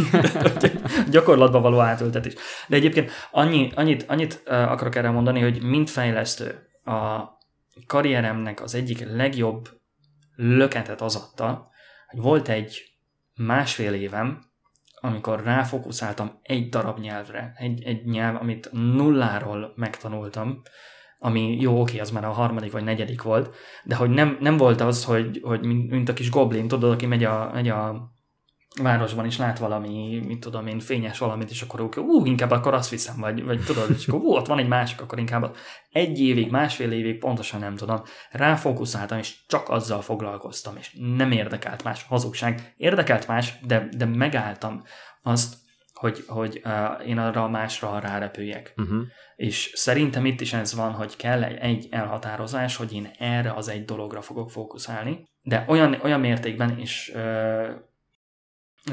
[1.11, 2.33] Gyakorlatban való átültetés.
[2.67, 7.23] De egyébként annyi, annyit, annyit akarok erre mondani, hogy mint fejlesztő a
[7.87, 9.69] karrieremnek az egyik legjobb
[10.35, 11.69] löketet az adta,
[12.07, 12.81] hogy volt egy
[13.35, 14.43] másfél évem,
[14.95, 20.61] amikor ráfokuszáltam egy darab nyelvre, egy, egy nyelv, amit nulláról megtanultam,
[21.25, 24.81] ami jó, oké, az már a harmadik vagy negyedik volt, de hogy nem, nem volt
[24.81, 28.13] az, hogy, hogy mint, mint a kis goblin, tudod, aki megy a, megy a
[28.81, 32.73] városban is lát valami, mit tudom én, fényes valamit, és akkor úgy, ú, inkább akkor
[32.73, 35.55] azt viszem, vagy, vagy tudod, és akkor ú, ott van egy másik, akkor inkább
[35.89, 41.83] egy évig, másfél évig, pontosan nem tudom, ráfókuszáltam, és csak azzal foglalkoztam, és nem érdekelt
[41.83, 42.73] más hazugság.
[42.77, 44.83] Érdekelt más, de, de megálltam
[45.23, 45.55] azt,
[46.05, 48.73] hogy, hogy uh, én arra a másra rárepüljek.
[48.77, 49.01] Uh-huh.
[49.35, 53.85] És szerintem itt is ez van, hogy kell egy, elhatározás, hogy én erre az egy
[53.85, 57.69] dologra fogok fókuszálni, de olyan, olyan mértékben is uh,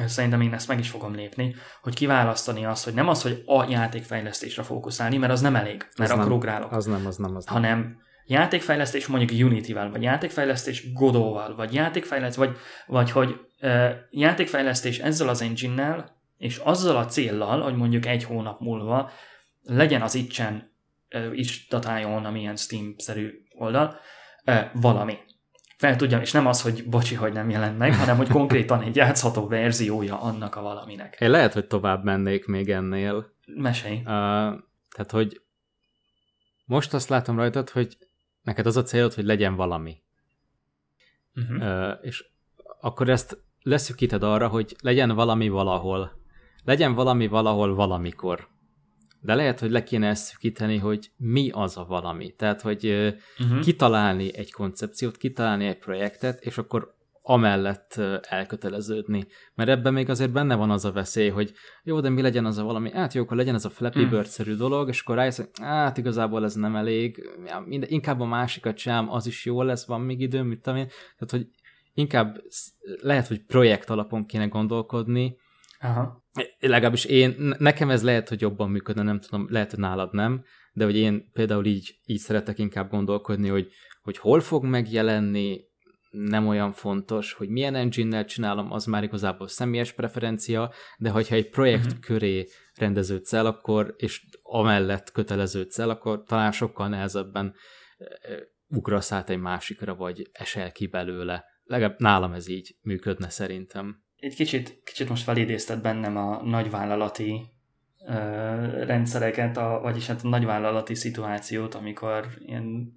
[0.07, 3.65] szerintem én ezt meg is fogom lépni, hogy kiválasztani azt, hogy nem az, hogy a
[3.71, 6.73] játékfejlesztésre fókuszálni, mert az nem elég, mert az akkor nem, ugrálok.
[6.73, 7.55] Az nem, az nem, az nem.
[7.55, 12.57] Hanem játékfejlesztés mondjuk Unity-vel, vagy játékfejlesztés Godot-val, vagy játékfejlesztés, vagy,
[12.87, 18.61] vagy hogy uh, játékfejlesztés ezzel az engine-nel, és azzal a céllal, hogy mondjuk egy hónap
[18.61, 19.11] múlva
[19.63, 20.73] legyen az ittsen
[21.15, 23.97] uh, datáljon, amilyen Steam-szerű oldal,
[24.47, 25.19] uh, valami
[25.77, 28.97] fel tudjam, és nem az, hogy bocsi, hogy nem jelent meg, hanem hogy konkrétan egy
[28.97, 31.21] játszható verziója annak a valaminek.
[31.21, 33.35] Én lehet, hogy tovább mennék még ennél.
[33.47, 33.97] Mesélj.
[33.97, 34.05] Uh,
[34.91, 35.41] tehát, hogy
[36.65, 37.97] most azt látom rajtad, hogy
[38.43, 40.03] neked az a célod, hogy legyen valami.
[41.35, 41.63] Uh-huh.
[41.63, 42.25] Uh, és
[42.81, 46.21] akkor ezt leszűkíted arra, hogy legyen valami valahol.
[46.65, 48.51] Legyen valami valahol valamikor
[49.23, 52.31] de lehet, hogy le kéne ezt szűkíteni, hogy mi az a valami.
[52.31, 52.87] Tehát, hogy
[53.39, 53.61] uh-huh.
[53.61, 56.95] kitalálni egy koncepciót, kitalálni egy projektet, és akkor
[57.25, 59.27] amellett elköteleződni.
[59.55, 61.53] Mert ebben még azért benne van az a veszély, hogy
[61.83, 64.09] jó, de mi legyen az a valami, hát jó, akkor legyen az a Flappy mm.
[64.09, 67.31] Bird-szerű dolog, és akkor rájössz, hogy hát igazából ez nem elég,
[67.65, 70.87] minden, inkább a másikat sem, az is jó lesz, van még időm, mit tudom én.
[70.87, 71.47] Tehát, hogy
[71.95, 72.43] inkább
[73.01, 75.37] lehet, hogy projekt alapon kéne gondolkodni,
[75.83, 76.25] Aha.
[76.59, 80.85] Legalábbis én, nekem ez lehet, hogy jobban működne, nem tudom, lehet, hogy nálad nem, de
[80.85, 83.69] hogy én például így, így szeretek inkább gondolkodni, hogy,
[84.03, 85.61] hogy hol fog megjelenni,
[86.11, 91.49] nem olyan fontos, hogy milyen engine-nel csinálom, az már igazából személyes preferencia, de hogyha egy
[91.49, 92.01] projekt uh-huh.
[92.01, 97.55] köré rendeződsz el, akkor, és amellett köteleződsz el, akkor talán sokkal nehezebben
[98.67, 101.45] ugrasz át egy másikra, vagy esel ki belőle.
[101.63, 107.41] Legalább nálam ez így működne szerintem egy kicsit, kicsit most felidézted bennem a nagyvállalati
[108.07, 108.15] ö,
[108.85, 112.93] rendszereket, a, vagyis hát a nagyvállalati szituációt, amikor ilyen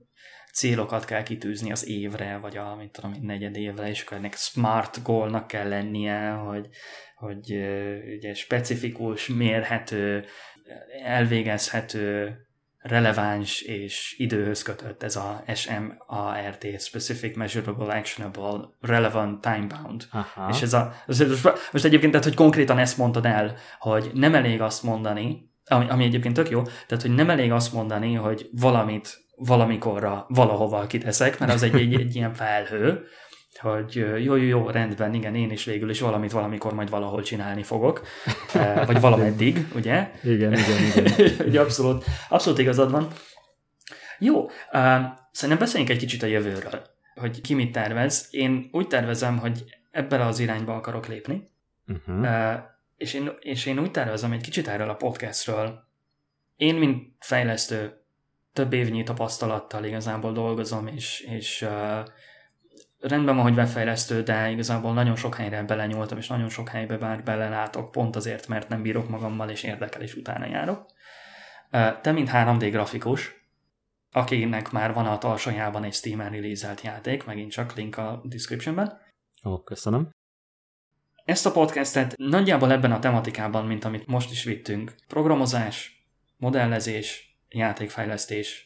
[0.53, 5.03] célokat kell kitűzni az évre, vagy a, mit tudom, negyed évre, és akkor ennek smart
[5.03, 6.69] goalnak kell lennie, hogy,
[7.15, 7.51] hogy
[8.15, 10.25] ugye specifikus, mérhető,
[11.03, 12.35] elvégezhető
[12.87, 20.03] releváns és időhöz kötött ez a SMART, Specific Measurable Actionable Relevant Time Bound.
[20.11, 20.49] Aha.
[20.49, 20.93] És ez a,
[21.71, 26.03] most egyébként, tehát, hogy konkrétan ezt mondtad el, hogy nem elég azt mondani, ami, ami
[26.03, 31.53] egyébként tök jó, tehát, hogy nem elég azt mondani, hogy valamit valamikorra valahova kiteszek, mert
[31.53, 33.05] az egy, egy, egy ilyen felhő,
[33.57, 37.63] hogy jó, jó, jó, rendben, igen, én is végül is valamit valamikor majd valahol csinálni
[37.63, 38.01] fogok,
[38.87, 40.11] vagy valameddig, ugye?
[40.23, 41.31] Igen, igen, igen.
[41.47, 43.07] ugye abszolút, abszolút igazad van.
[44.19, 44.51] Jó, uh,
[45.31, 46.81] szerintem beszéljünk egy kicsit a jövőről,
[47.15, 48.27] hogy ki mit tervez.
[48.31, 51.47] Én úgy tervezem, hogy ebben az irányba akarok lépni,
[51.87, 52.19] uh-huh.
[52.19, 52.53] uh,
[52.97, 55.83] és, én, és én úgy tervezem egy kicsit erről a podcastről.
[56.55, 58.03] Én, mint fejlesztő,
[58.53, 62.05] több évnyi tapasztalattal igazából dolgozom, és, és uh,
[62.99, 67.23] rendben van, hogy webfejlesztő, de igazából nagyon sok helyre belenyúltam, és nagyon sok helybe már
[67.23, 70.85] belelátok, pont azért, mert nem bírok magammal, és érdekel, és utána járok.
[72.01, 73.47] Te, mint 3D grafikus,
[74.11, 79.01] akinek már van a tarsajában egy Steam-en release játék, megint csak link a descriptionben.
[79.43, 80.09] Ó, köszönöm.
[81.25, 86.05] Ezt a podcastet nagyjából ebben a tematikában, mint amit most is vittünk, programozás,
[86.37, 88.64] modellezés, játékfejlesztés,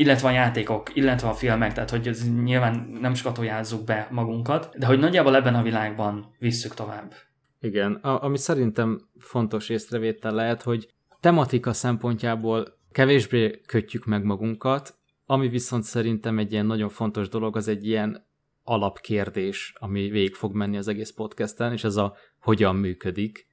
[0.00, 4.86] illetve a játékok, illetve a filmek, tehát hogy ez nyilván nem skatojázzuk be magunkat, de
[4.86, 7.14] hogy nagyjából ebben a világban visszük tovább.
[7.58, 10.88] Igen, a, ami szerintem fontos észrevétel lehet, hogy
[11.20, 14.94] tematika szempontjából kevésbé kötjük meg magunkat,
[15.26, 18.26] ami viszont szerintem egy ilyen nagyon fontos dolog, az egy ilyen
[18.62, 23.46] alapkérdés, ami végig fog menni az egész podcasten, és ez a hogyan működik,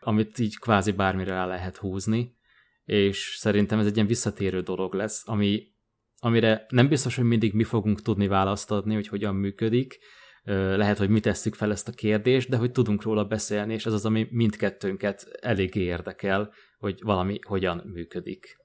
[0.00, 2.36] amit így kvázi bármire rá lehet húzni,
[2.84, 5.68] és szerintem ez egy ilyen visszatérő dolog lesz, ami,
[6.20, 9.98] amire nem biztos, hogy mindig mi fogunk tudni választ adni, hogy hogyan működik,
[10.76, 13.92] lehet, hogy mi tesszük fel ezt a kérdést, de hogy tudunk róla beszélni, és ez
[13.92, 18.58] az, ami mindkettőnket eléggé érdekel, hogy valami hogyan működik.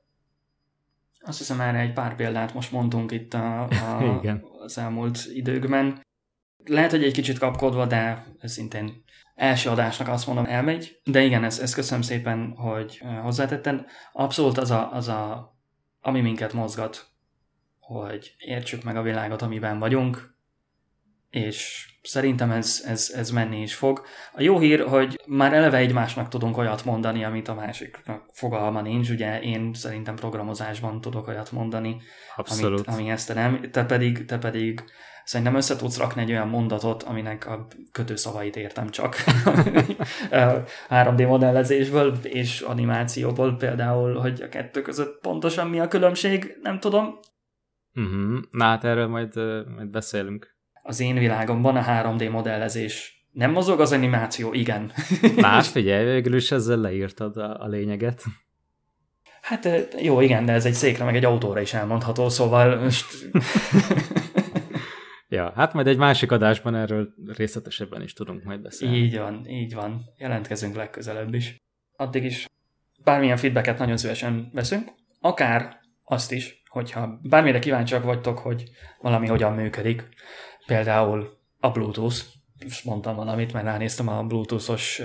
[1.20, 4.44] Azt hiszem már egy pár példát most mondtunk itt a, a, Igen.
[4.60, 6.02] az elmúlt időkben.
[6.66, 9.04] Lehet, hogy egy kicsit kapkodva, de szintén
[9.36, 11.00] első adásnak azt mondom elmegy.
[11.04, 13.86] De igen, ezt, ezt köszönöm szépen, hogy hozzátetted.
[14.14, 15.54] Abszolút az a, az a,
[16.00, 17.15] ami minket mozgat,
[17.86, 20.36] hogy értsük meg a világot, amiben vagyunk,
[21.30, 24.02] és szerintem ez, ez, ez menni is fog.
[24.34, 29.10] A jó hír, hogy már eleve egymásnak tudunk olyat mondani, amit a másiknak fogalma nincs.
[29.10, 32.02] Ugye én szerintem programozásban tudok olyat mondani,
[32.36, 32.88] Abszolút.
[32.88, 33.72] Amit, ami ezt nem.
[33.72, 34.84] Te pedig, te pedig
[35.24, 39.16] szerintem össze tudsz rakni egy olyan mondatot, aminek a kötőszavait értem csak
[40.90, 47.20] 3D modellezésből és animációból például, hogy a kettő között pontosan mi a különbség, nem tudom.
[47.96, 48.40] Uh-huh.
[48.52, 49.36] Na hát erről majd,
[49.76, 50.56] majd beszélünk
[50.88, 54.92] az én világomban a 3D modellezés nem mozog, az animáció igen.
[55.36, 58.24] Más, figyelj, végül is ezzel leírtad a, a lényeget.
[59.42, 59.68] Hát
[60.02, 63.06] jó, igen, de ez egy székre, meg egy autóra is elmondható, szóval most...
[65.28, 68.98] ja, hát majd egy másik adásban erről részletesebben is tudunk majd beszélni.
[68.98, 70.02] Így van, így van.
[70.18, 71.56] Jelentkezünk legközelebb is.
[71.96, 72.50] Addig is
[73.04, 78.64] bármilyen feedbacket nagyon szívesen veszünk, akár azt is, hogyha bármire kíváncsiak vagytok, hogy
[79.02, 80.10] valami hogyan működik,
[80.66, 82.18] Például a Bluetooth,
[82.64, 85.02] most mondtam valamit, mert ránéztem a Bluetooth-os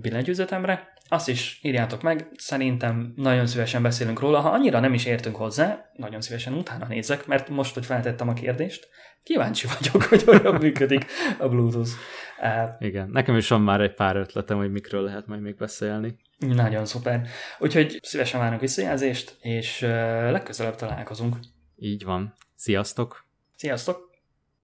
[0.00, 5.36] billentyűzetemre, azt is írjátok meg, szerintem nagyon szívesen beszélünk róla, ha annyira nem is értünk
[5.36, 8.88] hozzá, nagyon szívesen utána nézek, mert most, hogy feltettem a kérdést,
[9.22, 11.06] kíváncsi vagyok, hogy hogyan működik
[11.38, 11.90] a Bluetooth.
[12.78, 16.16] Igen, nekem is van már egy pár ötletem, hogy mikről lehet majd még beszélni.
[16.38, 17.26] Nagyon szuper.
[17.58, 19.80] Úgyhogy szívesen várunk visszajelzést, és
[20.30, 21.36] legközelebb találkozunk.
[21.76, 22.34] Így van.
[22.54, 23.26] Sziasztok!
[23.56, 24.13] Sziasztok!